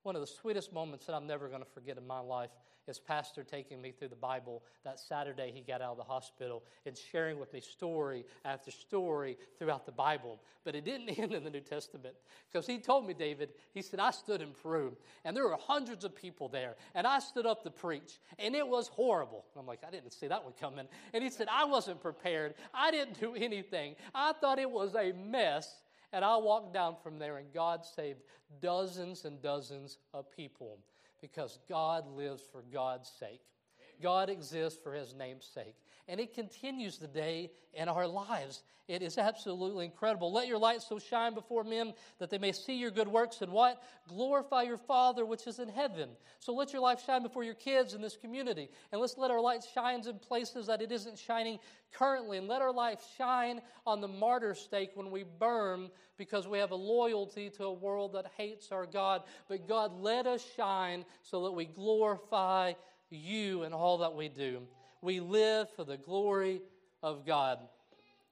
One 0.05 0.15
of 0.15 0.23
the 0.23 0.27
sweetest 0.27 0.73
moments 0.73 1.05
that 1.05 1.15
I'm 1.15 1.27
never 1.27 1.49
going 1.49 1.63
to 1.63 1.71
forget 1.71 1.99
in 1.99 2.07
my 2.07 2.21
life 2.21 2.51
is 2.87 2.99
Pastor 2.99 3.43
taking 3.43 3.81
me 3.81 3.93
through 3.93 4.09
the 4.09 4.17
Bible 4.17 4.63
that 4.85 5.01
Saturday 5.01 5.51
he 5.55 5.61
got 5.61 5.81
out 5.81 5.93
of 5.93 5.97
the 5.97 6.05
hospital 6.05 6.63
and 6.87 6.97
sharing 6.97 7.39
with 7.39 7.53
me 7.53 7.61
story 7.61 8.25
after 8.45 8.71
story 8.71 9.37
throughout 9.59 9.87
the 9.87 9.93
Bible. 9.93 10.41
But 10.65 10.75
it 10.75 10.85
didn't 10.85 11.09
end 11.19 11.33
in 11.33 11.45
the 11.45 11.51
New 11.51 11.61
Testament 11.61 12.15
because 12.51 12.67
he 12.67 12.79
told 12.79 13.07
me, 13.07 13.15
David, 13.15 13.51
he 13.73 13.83
said, 13.83 14.01
I 14.01 14.11
stood 14.11 14.41
in 14.41 14.51
Peru 14.63 14.97
and 15.25 15.37
there 15.37 15.47
were 15.47 15.57
hundreds 15.59 16.05
of 16.05 16.15
people 16.15 16.49
there 16.49 16.75
and 16.95 17.07
I 17.07 17.19
stood 17.19 17.47
up 17.47 17.63
to 17.65 17.71
preach 17.71 18.19
and 18.39 18.55
it 18.55 18.67
was 18.67 18.89
horrible. 18.89 19.45
I'm 19.59 19.67
like, 19.67 19.81
I 19.87 19.91
didn't 19.91 20.13
see 20.13 20.29
that 20.29 20.45
one 20.45 20.53
coming. 20.61 20.87
And 21.13 21.25
he 21.25 21.31
said, 21.31 21.49
I 21.51 21.65
wasn't 21.65 22.01
prepared. 22.01 22.55
I 22.73 22.91
didn't 22.91 23.19
do 23.19 23.35
anything. 23.35 23.97
I 24.15 24.33
thought 24.33 24.59
it 24.59 24.71
was 24.71 24.95
a 24.95 25.13
mess. 25.13 25.83
And 26.13 26.25
I 26.25 26.37
walked 26.37 26.73
down 26.73 26.95
from 27.03 27.19
there, 27.19 27.39
and 27.39 27.53
God 27.53 27.85
saved 27.85 28.21
dozens 28.61 29.25
and 29.25 29.43
dozens 29.43 29.99
of 30.13 30.31
people 30.31 30.79
because 31.33 31.59
God 31.71 32.07
lives 32.07 32.43
for 32.53 32.63
God's 32.71 33.11
sake. 33.19 33.41
God 34.03 34.29
exists 34.29 34.79
for 34.83 34.93
his 34.93 35.15
name's 35.15 35.47
sake. 35.47 35.75
And 36.07 36.21
it 36.21 36.35
continues 36.35 36.99
today 36.99 37.51
in 37.73 37.89
our 37.89 38.07
lives. 38.07 38.63
It 38.87 39.01
is 39.01 39.17
absolutely 39.17 39.87
incredible. 39.87 40.31
Let 40.31 40.47
your 40.47 40.59
light 40.59 40.83
so 40.83 40.99
shine 40.99 41.33
before 41.33 41.65
men 41.65 41.95
that 42.19 42.29
they 42.29 42.37
may 42.37 42.53
see 42.53 42.75
your 42.75 42.91
good 42.91 43.09
works 43.09 43.41
and 43.41 43.51
what? 43.51 43.83
Glorify 44.09 44.63
your 44.63 44.77
Father 44.77 45.25
which 45.25 45.47
is 45.47 45.59
in 45.59 45.69
heaven. 45.69 46.11
So 46.39 46.53
let 46.53 46.75
your 46.75 46.83
life 46.83 47.03
shine 47.07 47.23
before 47.23 47.45
your 47.45 47.55
kids 47.55 47.95
in 47.95 48.03
this 48.03 48.19
community. 48.19 48.69
And 48.93 49.01
let's 49.01 49.17
let 49.17 49.31
our 49.31 49.41
light 49.41 49.65
shine 49.73 50.07
in 50.07 50.19
places 50.19 50.67
that 50.67 50.83
it 50.83 50.93
isn't 50.93 51.19
shining 51.19 51.59
currently. 51.95 52.37
And 52.37 52.47
let 52.47 52.61
our 52.61 52.73
life 52.73 53.01
shine 53.17 53.63
on 53.87 54.03
the 54.03 54.09
martyr 54.09 54.55
stake 54.55 54.91
when 54.95 55.11
we 55.11 55.25
burn 55.39 55.89
because 56.19 56.47
we 56.47 56.59
have 56.59 56.73
a 56.73 56.77
loyalty 56.77 57.49
to 57.51 57.65
a 57.65 57.73
world 57.73 58.13
that 58.13 58.27
hates 58.37 58.71
our 58.71 58.85
God. 58.85 59.23
But 59.49 59.67
God, 59.67 59.99
let 59.99 60.27
us 60.27 60.45
shine 60.57 61.07
so 61.23 61.45
that 61.45 61.53
we 61.53 61.65
glorify 61.65 62.75
you 63.09 63.63
in 63.63 63.73
all 63.73 63.99
that 63.99 64.15
we 64.15 64.29
do. 64.29 64.61
We 65.05 65.21
live 65.21 65.69
for 65.77 65.85
the 65.85 65.99
glory 65.99 66.63
of 67.03 67.27
God. 67.27 67.59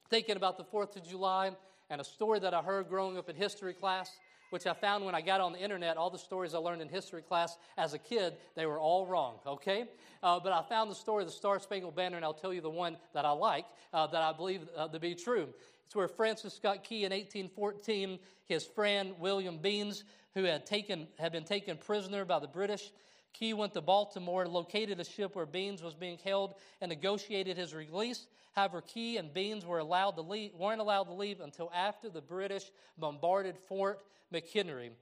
Thinking 0.08 0.36
about 0.36 0.56
the 0.56 0.64
4th 0.64 0.96
of 0.96 1.06
July 1.06 1.50
and 1.90 2.00
a 2.00 2.04
story 2.04 2.38
that 2.38 2.54
I 2.54 2.62
heard 2.62 2.88
growing 2.88 3.18
up 3.18 3.28
in 3.28 3.36
history 3.36 3.74
class, 3.74 4.10
which 4.48 4.66
I 4.66 4.72
found 4.72 5.04
when 5.04 5.14
I 5.14 5.20
got 5.20 5.42
on 5.42 5.52
the 5.52 5.58
internet, 5.58 5.98
all 5.98 6.08
the 6.08 6.16
stories 6.16 6.54
I 6.54 6.58
learned 6.58 6.80
in 6.80 6.88
history 6.88 7.20
class 7.20 7.58
as 7.76 7.92
a 7.92 7.98
kid, 7.98 8.38
they 8.56 8.64
were 8.64 8.78
all 8.78 9.06
wrong, 9.06 9.34
okay? 9.46 9.84
Uh, 10.22 10.40
but 10.40 10.54
I 10.54 10.62
found 10.62 10.90
the 10.90 10.94
story 10.94 11.24
of 11.24 11.28
the 11.28 11.36
Star 11.36 11.60
Spangled 11.60 11.94
Banner, 11.94 12.16
and 12.16 12.24
I'll 12.24 12.32
tell 12.32 12.54
you 12.54 12.62
the 12.62 12.70
one 12.70 12.96
that 13.12 13.26
I 13.26 13.32
like, 13.32 13.66
uh, 13.92 14.06
that 14.06 14.22
I 14.22 14.32
believe 14.32 14.62
uh, 14.74 14.88
to 14.88 14.98
be 14.98 15.14
true. 15.14 15.48
It's 15.92 15.96
where 15.98 16.08
Francis 16.08 16.54
Scott 16.54 16.84
Key 16.84 17.04
in 17.04 17.12
1814, 17.12 18.18
his 18.46 18.64
friend 18.64 19.12
William 19.18 19.58
Beanes, 19.58 20.04
who 20.32 20.44
had, 20.44 20.64
taken, 20.64 21.06
had 21.18 21.32
been 21.32 21.44
taken 21.44 21.76
prisoner 21.76 22.24
by 22.24 22.38
the 22.38 22.46
British, 22.46 22.90
Key 23.34 23.52
went 23.52 23.74
to 23.74 23.82
Baltimore, 23.82 24.48
located 24.48 25.00
a 25.00 25.04
ship 25.04 25.36
where 25.36 25.44
Beanes 25.44 25.82
was 25.82 25.92
being 25.92 26.16
held, 26.24 26.54
and 26.80 26.88
negotiated 26.88 27.58
his 27.58 27.74
release. 27.74 28.26
However, 28.52 28.80
Key 28.80 29.18
and 29.18 29.34
Beanes 29.34 29.66
were 29.66 29.80
allowed 29.80 30.12
to 30.12 30.22
leave, 30.22 30.54
weren't 30.54 30.80
allowed 30.80 31.08
to 31.08 31.12
leave 31.12 31.42
until 31.42 31.70
after 31.74 32.08
the 32.08 32.22
British 32.22 32.64
bombarded 32.96 33.58
Fort 33.68 34.00
McHenry. 34.32 34.92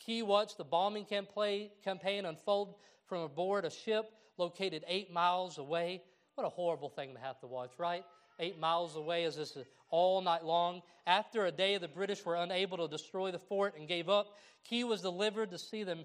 Key 0.00 0.24
watched 0.24 0.58
the 0.58 0.64
bombing 0.64 1.04
campaign 1.04 2.24
unfold 2.26 2.74
from 3.06 3.20
aboard 3.20 3.66
a 3.66 3.70
ship 3.70 4.10
located 4.36 4.82
eight 4.88 5.12
miles 5.12 5.58
away. 5.58 6.02
What 6.34 6.44
a 6.44 6.50
horrible 6.50 6.88
thing 6.88 7.14
to 7.14 7.20
have 7.20 7.38
to 7.38 7.46
watch, 7.46 7.70
right? 7.78 8.04
Eight 8.40 8.58
miles 8.58 8.96
away, 8.96 9.24
as 9.24 9.36
this 9.36 9.54
is 9.56 9.66
all 9.90 10.20
night 10.20 10.44
long. 10.44 10.82
After 11.06 11.46
a 11.46 11.52
day, 11.52 11.78
the 11.78 11.88
British 11.88 12.24
were 12.24 12.36
unable 12.36 12.78
to 12.78 12.88
destroy 12.88 13.30
the 13.30 13.38
fort 13.38 13.74
and 13.78 13.86
gave 13.86 14.08
up. 14.08 14.36
Key 14.64 14.84
was 14.84 15.02
delivered 15.02 15.50
to 15.50 15.58
see 15.58 15.84
them. 15.84 16.04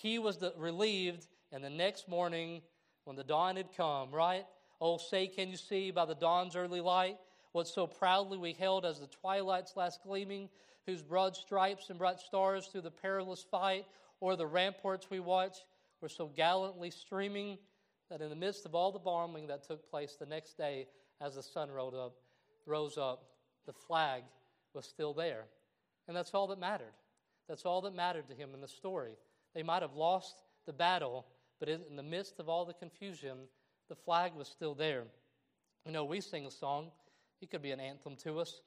Key 0.00 0.18
was 0.18 0.38
the, 0.38 0.52
relieved, 0.56 1.26
and 1.52 1.62
the 1.62 1.70
next 1.70 2.08
morning, 2.08 2.62
when 3.04 3.16
the 3.16 3.24
dawn 3.24 3.56
had 3.56 3.76
come, 3.76 4.10
right? 4.10 4.46
Oh, 4.80 4.98
say, 4.98 5.26
can 5.26 5.50
you 5.50 5.56
see 5.56 5.90
by 5.90 6.04
the 6.04 6.14
dawn's 6.14 6.56
early 6.56 6.80
light 6.80 7.16
what 7.52 7.66
so 7.66 7.86
proudly 7.86 8.36
we 8.36 8.52
held 8.52 8.84
as 8.84 9.00
the 9.00 9.06
twilight's 9.06 9.76
last 9.76 10.00
gleaming, 10.02 10.50
whose 10.86 11.02
broad 11.02 11.34
stripes 11.34 11.88
and 11.88 11.98
bright 11.98 12.20
stars 12.20 12.66
through 12.66 12.82
the 12.82 12.90
perilous 12.90 13.42
fight, 13.50 13.86
or 14.20 14.36
the 14.36 14.46
ramparts 14.46 15.08
we 15.08 15.20
watched 15.20 15.64
were 16.02 16.08
so 16.08 16.26
gallantly 16.26 16.90
streaming 16.90 17.56
that 18.10 18.20
in 18.20 18.28
the 18.28 18.36
midst 18.36 18.66
of 18.66 18.74
all 18.74 18.92
the 18.92 18.98
bombing 18.98 19.46
that 19.46 19.66
took 19.66 19.90
place 19.90 20.16
the 20.18 20.26
next 20.26 20.58
day, 20.58 20.86
as 21.20 21.34
the 21.34 21.42
sun 21.42 21.70
rose 21.70 21.94
up, 21.94 22.14
rose 22.66 22.98
up, 22.98 23.24
the 23.66 23.72
flag 23.72 24.22
was 24.74 24.86
still 24.86 25.14
there. 25.14 25.44
And 26.08 26.16
that's 26.16 26.34
all 26.34 26.46
that 26.48 26.58
mattered. 26.58 26.94
That's 27.48 27.64
all 27.64 27.80
that 27.82 27.94
mattered 27.94 28.28
to 28.28 28.34
him 28.34 28.50
in 28.54 28.60
the 28.60 28.68
story. 28.68 29.16
They 29.54 29.62
might 29.62 29.82
have 29.82 29.94
lost 29.94 30.36
the 30.66 30.72
battle, 30.72 31.26
but 31.58 31.68
in 31.68 31.96
the 31.96 32.02
midst 32.02 32.38
of 32.38 32.48
all 32.48 32.64
the 32.64 32.74
confusion, 32.74 33.38
the 33.88 33.94
flag 33.94 34.32
was 34.34 34.48
still 34.48 34.74
there. 34.74 35.04
You 35.84 35.92
know, 35.92 36.04
we 36.04 36.20
sing 36.20 36.46
a 36.46 36.50
song, 36.50 36.90
it 37.40 37.50
could 37.50 37.62
be 37.62 37.70
an 37.70 37.80
anthem 37.80 38.16
to 38.24 38.40
us. 38.40 38.60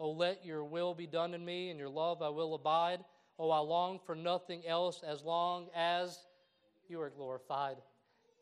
Oh, 0.00 0.10
let 0.10 0.44
your 0.44 0.64
will 0.64 0.94
be 0.94 1.06
done 1.06 1.34
in 1.34 1.44
me, 1.44 1.70
and 1.70 1.78
your 1.78 1.88
love 1.88 2.20
I 2.20 2.28
will 2.28 2.54
abide. 2.54 3.00
Oh, 3.38 3.50
I 3.50 3.58
long 3.58 4.00
for 4.04 4.14
nothing 4.14 4.66
else 4.66 5.02
as 5.06 5.22
long 5.22 5.68
as 5.74 6.18
you 6.88 7.00
are 7.00 7.10
glorified. 7.10 7.76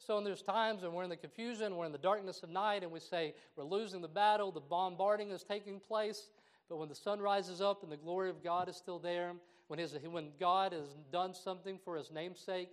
So, 0.05 0.19
and 0.19 0.27
there's 0.27 0.43
times 0.43 0.83
when 0.83 0.93
we're 0.93 1.05
in 1.05 1.11
the 1.11 1.17
confusion, 1.17 1.77
we're 1.77 1.87
in 1.87 1.93
the 1.93 1.99
darkness 1.99 2.43
of 2.43 2.51
night, 2.51 2.83
and 2.83 2.91
we 2.91 2.99
say 2.99 3.35
we're 3.57 3.65
losing 3.65 4.01
the 4.01 4.09
battle, 4.09 4.51
the 4.51 4.61
bombarding 4.61 5.31
is 5.31 5.45
taking 5.45 5.79
place. 5.79 6.31
But 6.69 6.79
when 6.79 6.89
the 6.89 6.95
sun 6.95 7.21
rises 7.21 7.61
up 7.61 7.83
and 7.83 7.93
the 7.93 7.97
glory 7.97 8.29
of 8.31 8.43
God 8.43 8.69
is 8.69 8.77
still 8.77 8.99
there, 8.99 9.33
when, 9.69 9.79
his, 9.79 9.97
when 10.11 10.31
God 10.41 10.73
has 10.73 10.97
done 11.13 11.35
something 11.35 11.79
for 11.85 11.97
his 11.97 12.11
namesake, 12.11 12.71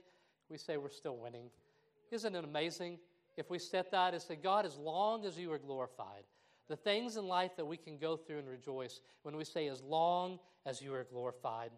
we 0.49 0.57
say 0.57 0.77
we're 0.77 0.89
still 0.89 1.17
winning. 1.17 1.49
Isn't 2.11 2.35
it 2.35 2.43
amazing 2.43 2.97
if 3.37 3.49
we 3.49 3.59
set 3.59 3.91
that 3.91 4.13
and 4.13 4.21
say, 4.21 4.35
God, 4.35 4.65
as 4.65 4.77
long 4.77 5.25
as 5.25 5.37
you 5.37 5.51
are 5.51 5.59
glorified, 5.59 6.23
the 6.67 6.75
things 6.75 7.15
in 7.15 7.27
life 7.27 7.51
that 7.57 7.65
we 7.65 7.77
can 7.77 7.97
go 7.97 8.17
through 8.17 8.39
and 8.39 8.49
rejoice 8.49 9.01
when 9.21 9.35
we 9.35 9.43
say, 9.43 9.67
as 9.67 9.81
long 9.81 10.39
as 10.65 10.81
you 10.81 10.93
are 10.93 11.05
glorified. 11.11 11.71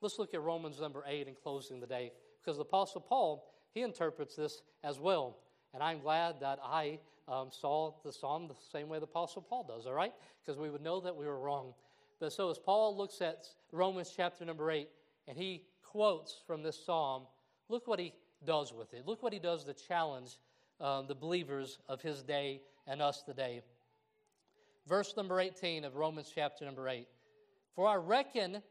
Let's 0.00 0.18
look 0.18 0.34
at 0.34 0.42
Romans 0.42 0.80
number 0.80 1.02
8 1.06 1.28
in 1.28 1.34
closing 1.34 1.80
the 1.80 1.86
day, 1.86 2.12
because 2.40 2.56
the 2.56 2.62
Apostle 2.62 3.00
Paul 3.00 3.51
he 3.74 3.82
interprets 3.82 4.36
this 4.36 4.62
as 4.84 4.98
well. 4.98 5.38
And 5.74 5.82
I'm 5.82 6.00
glad 6.00 6.40
that 6.40 6.58
I 6.62 6.98
um, 7.28 7.48
saw 7.50 7.92
the 8.04 8.12
psalm 8.12 8.48
the 8.48 8.54
same 8.72 8.88
way 8.88 8.98
the 8.98 9.04
Apostle 9.04 9.42
Paul 9.42 9.64
does, 9.64 9.86
all 9.86 9.94
right? 9.94 10.12
Because 10.44 10.58
we 10.58 10.70
would 10.70 10.82
know 10.82 11.00
that 11.00 11.16
we 11.16 11.26
were 11.26 11.38
wrong. 11.38 11.72
But 12.20 12.32
so 12.32 12.50
as 12.50 12.58
Paul 12.58 12.96
looks 12.96 13.20
at 13.20 13.46
Romans 13.72 14.12
chapter 14.14 14.44
number 14.44 14.70
8, 14.70 14.88
and 15.28 15.36
he 15.36 15.64
quotes 15.82 16.36
from 16.46 16.62
this 16.62 16.78
psalm, 16.84 17.24
look 17.68 17.86
what 17.86 17.98
he 17.98 18.12
does 18.44 18.72
with 18.72 18.92
it. 18.92 19.06
Look 19.06 19.22
what 19.22 19.32
he 19.32 19.38
does 19.38 19.64
to 19.64 19.74
challenge 19.74 20.38
um, 20.80 21.06
the 21.06 21.14
believers 21.14 21.78
of 21.88 22.02
his 22.02 22.22
day 22.22 22.60
and 22.86 23.00
us 23.00 23.22
today. 23.22 23.62
Verse 24.86 25.16
number 25.16 25.40
18 25.40 25.84
of 25.84 25.96
Romans 25.96 26.30
chapter 26.34 26.64
number 26.64 26.88
8. 26.88 27.06
For 27.74 27.86
I 27.86 27.94
reckon 27.94 28.62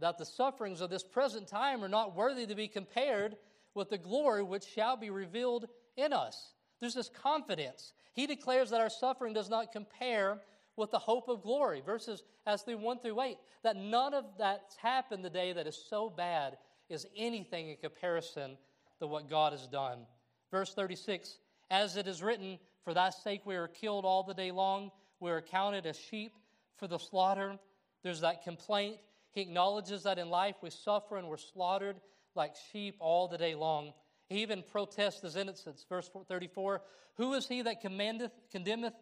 that 0.00 0.18
the 0.18 0.24
sufferings 0.24 0.80
of 0.80 0.90
this 0.90 1.04
present 1.04 1.46
time 1.46 1.84
are 1.84 1.88
not 1.88 2.16
worthy 2.16 2.46
to 2.46 2.54
be 2.54 2.68
compared 2.68 3.36
with 3.74 3.90
the 3.90 3.98
glory 3.98 4.42
which 4.42 4.64
shall 4.64 4.96
be 4.96 5.10
revealed 5.10 5.66
in 5.96 6.12
us. 6.12 6.54
There's 6.80 6.94
this 6.94 7.10
confidence. 7.10 7.92
He 8.12 8.26
declares 8.26 8.70
that 8.70 8.80
our 8.80 8.90
suffering 8.90 9.34
does 9.34 9.50
not 9.50 9.72
compare 9.72 10.40
with 10.76 10.90
the 10.90 10.98
hope 10.98 11.28
of 11.28 11.42
glory. 11.42 11.82
Verses 11.84 12.22
as 12.46 12.62
through 12.62 12.78
1 12.78 13.00
through 13.00 13.20
8. 13.20 13.36
That 13.62 13.76
none 13.76 14.14
of 14.14 14.24
that's 14.38 14.76
happened 14.76 15.22
today 15.22 15.52
that 15.52 15.66
is 15.66 15.86
so 15.88 16.10
bad 16.10 16.56
is 16.88 17.06
anything 17.16 17.68
in 17.68 17.76
comparison 17.76 18.56
to 18.98 19.06
what 19.06 19.28
God 19.28 19.52
has 19.52 19.66
done. 19.66 20.00
Verse 20.50 20.74
36 20.74 21.38
As 21.70 21.96
it 21.96 22.08
is 22.08 22.22
written, 22.22 22.58
For 22.84 22.94
thy 22.94 23.10
sake 23.10 23.42
we 23.44 23.56
are 23.56 23.68
killed 23.68 24.04
all 24.04 24.22
the 24.22 24.34
day 24.34 24.50
long, 24.50 24.90
we 25.20 25.30
are 25.30 25.42
counted 25.42 25.86
as 25.86 25.98
sheep 25.98 26.32
for 26.76 26.88
the 26.88 26.98
slaughter. 26.98 27.58
There's 28.02 28.22
that 28.22 28.42
complaint. 28.42 28.96
He 29.32 29.42
acknowledges 29.42 30.02
that 30.04 30.18
in 30.18 30.30
life 30.30 30.56
we 30.62 30.70
suffer 30.70 31.16
and 31.16 31.28
we're 31.28 31.36
slaughtered 31.36 32.00
like 32.34 32.54
sheep 32.72 32.96
all 32.98 33.28
the 33.28 33.38
day 33.38 33.54
long. 33.54 33.92
He 34.28 34.42
even 34.42 34.62
protests 34.62 35.22
his 35.22 35.36
innocence. 35.36 35.84
Verse 35.88 36.10
34 36.28 36.82
Who 37.16 37.34
is 37.34 37.48
he 37.48 37.62
that 37.62 37.80
commandeth, 37.80 38.32
condemneth? 38.50 38.94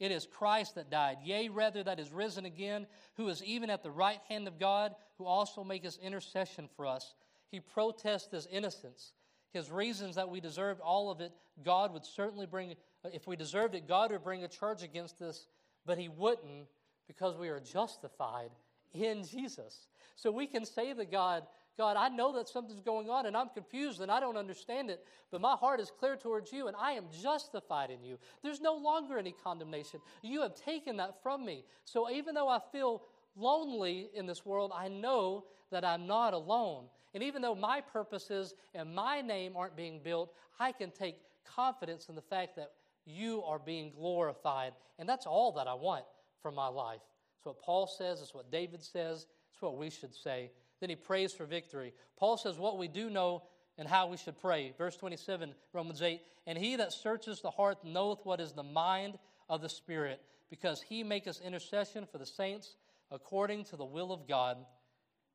It 0.00 0.10
is 0.10 0.26
Christ 0.26 0.74
that 0.74 0.90
died, 0.90 1.18
yea, 1.22 1.48
rather, 1.48 1.84
that 1.84 2.00
is 2.00 2.12
risen 2.12 2.44
again, 2.44 2.86
who 3.16 3.28
is 3.28 3.42
even 3.44 3.70
at 3.70 3.84
the 3.84 3.92
right 3.92 4.20
hand 4.28 4.48
of 4.48 4.58
God, 4.58 4.94
who 5.18 5.24
also 5.24 5.62
maketh 5.62 5.98
intercession 6.02 6.68
for 6.76 6.84
us. 6.84 7.14
He 7.50 7.60
protests 7.60 8.32
his 8.32 8.48
innocence. 8.50 9.12
His 9.52 9.70
reasons 9.70 10.16
that 10.16 10.28
we 10.28 10.40
deserved 10.40 10.80
all 10.80 11.12
of 11.12 11.20
it, 11.20 11.30
God 11.64 11.92
would 11.92 12.04
certainly 12.04 12.44
bring, 12.44 12.74
if 13.12 13.28
we 13.28 13.36
deserved 13.36 13.76
it, 13.76 13.86
God 13.86 14.10
would 14.10 14.24
bring 14.24 14.42
a 14.42 14.48
charge 14.48 14.82
against 14.82 15.22
us, 15.22 15.46
but 15.86 15.96
he 15.96 16.08
wouldn't 16.08 16.66
because 17.06 17.36
we 17.36 17.48
are 17.48 17.60
justified 17.60 18.50
in 18.92 19.22
Jesus. 19.22 19.86
So 20.16 20.32
we 20.32 20.48
can 20.48 20.64
say 20.64 20.92
to 20.92 21.04
God, 21.04 21.44
God, 21.76 21.96
I 21.96 22.08
know 22.08 22.32
that 22.36 22.48
something's 22.48 22.80
going 22.80 23.10
on 23.10 23.26
and 23.26 23.36
I'm 23.36 23.48
confused 23.48 24.00
and 24.00 24.10
I 24.10 24.20
don't 24.20 24.36
understand 24.36 24.90
it, 24.90 25.04
but 25.32 25.40
my 25.40 25.56
heart 25.56 25.80
is 25.80 25.90
clear 25.90 26.16
towards 26.16 26.52
you 26.52 26.68
and 26.68 26.76
I 26.76 26.92
am 26.92 27.06
justified 27.20 27.90
in 27.90 28.04
you. 28.04 28.18
There's 28.42 28.60
no 28.60 28.76
longer 28.76 29.18
any 29.18 29.34
condemnation. 29.42 30.00
You 30.22 30.42
have 30.42 30.54
taken 30.54 30.96
that 30.98 31.20
from 31.22 31.44
me. 31.44 31.64
So 31.84 32.10
even 32.10 32.34
though 32.34 32.48
I 32.48 32.60
feel 32.70 33.02
lonely 33.36 34.08
in 34.14 34.26
this 34.26 34.46
world, 34.46 34.72
I 34.74 34.88
know 34.88 35.46
that 35.72 35.84
I'm 35.84 36.06
not 36.06 36.32
alone. 36.32 36.84
And 37.12 37.22
even 37.22 37.42
though 37.42 37.56
my 37.56 37.80
purposes 37.80 38.54
and 38.74 38.94
my 38.94 39.20
name 39.20 39.56
aren't 39.56 39.76
being 39.76 40.00
built, 40.02 40.32
I 40.60 40.70
can 40.70 40.92
take 40.92 41.16
confidence 41.44 42.08
in 42.08 42.14
the 42.14 42.22
fact 42.22 42.56
that 42.56 42.72
you 43.04 43.42
are 43.42 43.58
being 43.58 43.92
glorified. 43.92 44.72
And 44.98 45.08
that's 45.08 45.26
all 45.26 45.52
that 45.52 45.66
I 45.66 45.74
want 45.74 46.04
from 46.40 46.54
my 46.54 46.68
life. 46.68 47.00
It's 47.36 47.46
what 47.46 47.60
Paul 47.60 47.86
says, 47.86 48.20
it's 48.20 48.34
what 48.34 48.50
David 48.50 48.82
says, 48.82 49.26
it's 49.52 49.60
what 49.60 49.76
we 49.76 49.90
should 49.90 50.14
say. 50.14 50.50
Then 50.80 50.90
he 50.90 50.96
prays 50.96 51.32
for 51.32 51.46
victory. 51.46 51.94
Paul 52.16 52.36
says 52.36 52.58
what 52.58 52.78
we 52.78 52.88
do 52.88 53.10
know 53.10 53.42
and 53.78 53.88
how 53.88 54.06
we 54.06 54.16
should 54.16 54.40
pray. 54.40 54.72
Verse 54.76 54.96
27, 54.96 55.54
Romans 55.72 56.02
8 56.02 56.20
And 56.46 56.58
he 56.58 56.76
that 56.76 56.92
searches 56.92 57.40
the 57.40 57.50
heart 57.50 57.78
knoweth 57.84 58.20
what 58.24 58.40
is 58.40 58.52
the 58.52 58.62
mind 58.62 59.18
of 59.48 59.60
the 59.60 59.68
Spirit, 59.68 60.22
because 60.50 60.82
he 60.82 61.02
maketh 61.02 61.40
intercession 61.40 62.06
for 62.10 62.18
the 62.18 62.26
saints 62.26 62.76
according 63.10 63.64
to 63.64 63.76
the 63.76 63.84
will 63.84 64.12
of 64.12 64.26
God. 64.26 64.58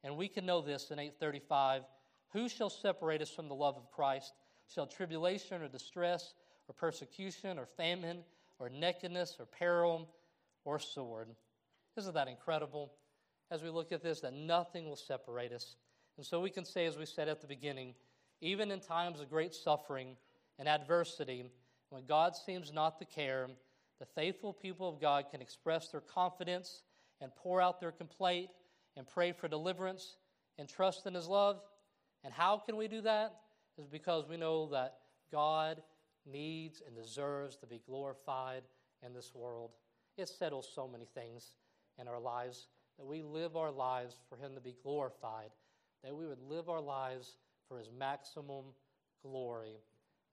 And 0.03 0.17
we 0.17 0.27
can 0.27 0.45
know 0.45 0.61
this 0.61 0.91
in 0.91 0.99
835 0.99 1.83
Who 2.33 2.49
shall 2.49 2.69
separate 2.69 3.21
us 3.21 3.29
from 3.29 3.47
the 3.47 3.55
love 3.55 3.77
of 3.77 3.91
Christ? 3.91 4.33
Shall 4.73 4.87
tribulation 4.87 5.61
or 5.61 5.67
distress 5.67 6.35
or 6.67 6.73
persecution 6.73 7.57
or 7.57 7.65
famine 7.65 8.19
or 8.59 8.69
nakedness 8.69 9.37
or 9.39 9.45
peril 9.45 10.09
or 10.63 10.79
sword? 10.79 11.29
Isn't 11.97 12.13
that 12.13 12.27
incredible? 12.27 12.91
As 13.51 13.63
we 13.63 13.69
look 13.69 13.91
at 13.91 14.03
this 14.03 14.21
that 14.21 14.33
nothing 14.33 14.87
will 14.87 14.95
separate 14.95 15.51
us. 15.51 15.75
And 16.17 16.25
so 16.25 16.39
we 16.39 16.49
can 16.49 16.65
say, 16.65 16.85
as 16.85 16.97
we 16.97 17.05
said 17.05 17.27
at 17.27 17.41
the 17.41 17.47
beginning, 17.47 17.95
even 18.41 18.71
in 18.71 18.79
times 18.79 19.19
of 19.19 19.29
great 19.29 19.53
suffering 19.53 20.15
and 20.57 20.67
adversity, 20.67 21.45
when 21.89 22.05
God 22.05 22.35
seems 22.35 22.71
not 22.71 22.99
to 22.99 23.05
care, 23.05 23.47
the 23.99 24.05
faithful 24.05 24.53
people 24.53 24.87
of 24.87 25.01
God 25.01 25.25
can 25.31 25.41
express 25.41 25.89
their 25.89 26.01
confidence 26.01 26.83
and 27.21 27.35
pour 27.35 27.61
out 27.61 27.79
their 27.79 27.91
complaint 27.91 28.49
and 28.95 29.07
pray 29.07 29.31
for 29.31 29.47
deliverance 29.47 30.17
and 30.57 30.69
trust 30.69 31.05
in 31.05 31.13
His 31.13 31.27
love. 31.27 31.61
And 32.23 32.33
how 32.33 32.57
can 32.57 32.77
we 32.77 32.87
do 32.87 33.01
that? 33.01 33.33
Is 33.77 33.87
because 33.87 34.27
we 34.27 34.37
know 34.37 34.67
that 34.69 34.97
God 35.31 35.81
needs 36.25 36.81
and 36.85 36.95
deserves 36.95 37.55
to 37.57 37.65
be 37.65 37.81
glorified 37.85 38.63
in 39.05 39.13
this 39.13 39.31
world. 39.33 39.71
It 40.17 40.27
settles 40.27 40.69
so 40.73 40.87
many 40.87 41.05
things 41.05 41.55
in 41.97 42.07
our 42.07 42.19
lives 42.19 42.67
that 42.99 43.05
we 43.05 43.23
live 43.23 43.55
our 43.55 43.71
lives 43.71 44.15
for 44.29 44.37
Him 44.37 44.53
to 44.55 44.61
be 44.61 44.75
glorified, 44.83 45.49
that 46.03 46.13
we 46.15 46.27
would 46.27 46.41
live 46.49 46.69
our 46.69 46.81
lives 46.81 47.37
for 47.67 47.79
His 47.79 47.89
maximum 47.97 48.65
glory. 49.23 49.77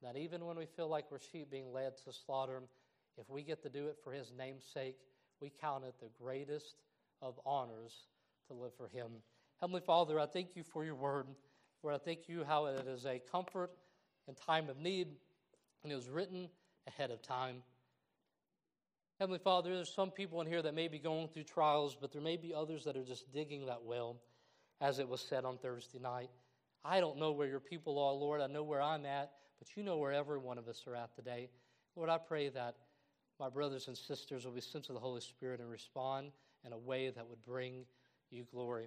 That 0.03 0.17
even 0.17 0.45
when 0.45 0.59
we 0.59 0.67
feel 0.67 0.89
like 0.89 1.11
we're 1.11 1.21
sheep 1.21 1.51
being 1.51 1.73
led 1.73 1.97
to 2.05 2.13
slaughter, 2.13 2.61
if 3.17 3.31
we 3.31 3.43
get 3.43 3.63
to 3.63 3.71
do 3.71 3.87
it 3.87 3.97
for 4.03 4.13
His 4.13 4.33
name's 4.37 4.65
sake, 4.65 4.97
we 5.41 5.53
count 5.61 5.85
it 5.85 5.95
the 6.01 6.11
greatest 6.23 6.75
of 7.23 7.39
honors 7.47 8.09
to 8.49 8.55
live 8.55 8.75
for 8.77 8.89
Him. 8.89 9.11
Heavenly 9.61 9.81
Father, 9.81 10.19
I 10.21 10.27
thank 10.27 10.57
you 10.57 10.65
for 10.65 10.85
your 10.85 10.97
word. 10.97 11.27
Lord, 11.83 11.95
I 11.95 11.99
thank 11.99 12.29
you 12.29 12.45
how 12.45 12.67
it 12.67 12.87
is 12.87 13.07
a 13.07 13.21
comfort 13.31 13.71
in 14.29 14.35
time 14.35 14.69
of 14.69 14.79
need, 14.79 15.09
and 15.83 15.93
it 15.93 15.95
was 15.95 16.09
written 16.09 16.49
ahead 16.89 17.11
of 17.11 17.23
time. 17.23 17.63
Heavenly 19.19 19.39
Father, 19.39 19.75
there's 19.75 19.95
some 19.95 20.11
people 20.11 20.43
in 20.43 20.47
here 20.47 20.61
that 20.61 20.75
may 20.75 20.89
be 20.89 20.99
going 20.99 21.29
through 21.29 21.45
trials, 21.45 21.97
but 21.99 22.13
there 22.13 22.21
may 22.21 22.37
be 22.37 22.53
others 22.53 22.85
that 22.85 22.99
are 22.99 23.03
just 23.05 23.33
digging 23.33 23.65
that 23.65 23.83
well, 23.83 24.21
as 24.83 24.99
it 24.99 25.09
was 25.09 25.23
said 25.23 25.47
on 25.47 25.57
Thursday 25.57 25.99
night. 25.99 26.29
I 26.85 27.01
don't 27.01 27.17
know 27.17 27.33
where 27.33 27.49
your 27.49 27.61
people 27.61 27.99
are, 27.99 28.13
Lord. 28.13 28.43
I 28.43 28.47
know 28.47 28.63
where 28.63 28.83
I'm 28.83 29.07
at, 29.07 29.31
but 29.59 29.75
you 29.75 29.83
know 29.83 29.97
where 29.97 30.13
every 30.13 30.39
one 30.39 30.59
of 30.59 30.69
us 30.69 30.85
are 30.87 30.95
at 30.95 31.15
today. 31.17 31.49
Lord, 31.97 32.11
I 32.11 32.19
pray 32.19 32.51
that 32.51 32.75
my 33.41 33.49
brothers 33.49 33.89
and 33.89 33.97
sisters 33.97 34.45
will 34.45 34.53
be 34.53 34.61
sent 34.61 34.85
to 34.85 34.93
the 34.93 35.01
Holy 35.01 35.23
Spirit 35.23 35.61
and 35.61 35.71
respond 35.71 36.33
in 36.67 36.75
a 36.75 36.79
way 36.79 37.09
that 37.09 37.27
would 37.27 37.43
bring 37.43 37.87
you 38.31 38.45
glory. 38.53 38.85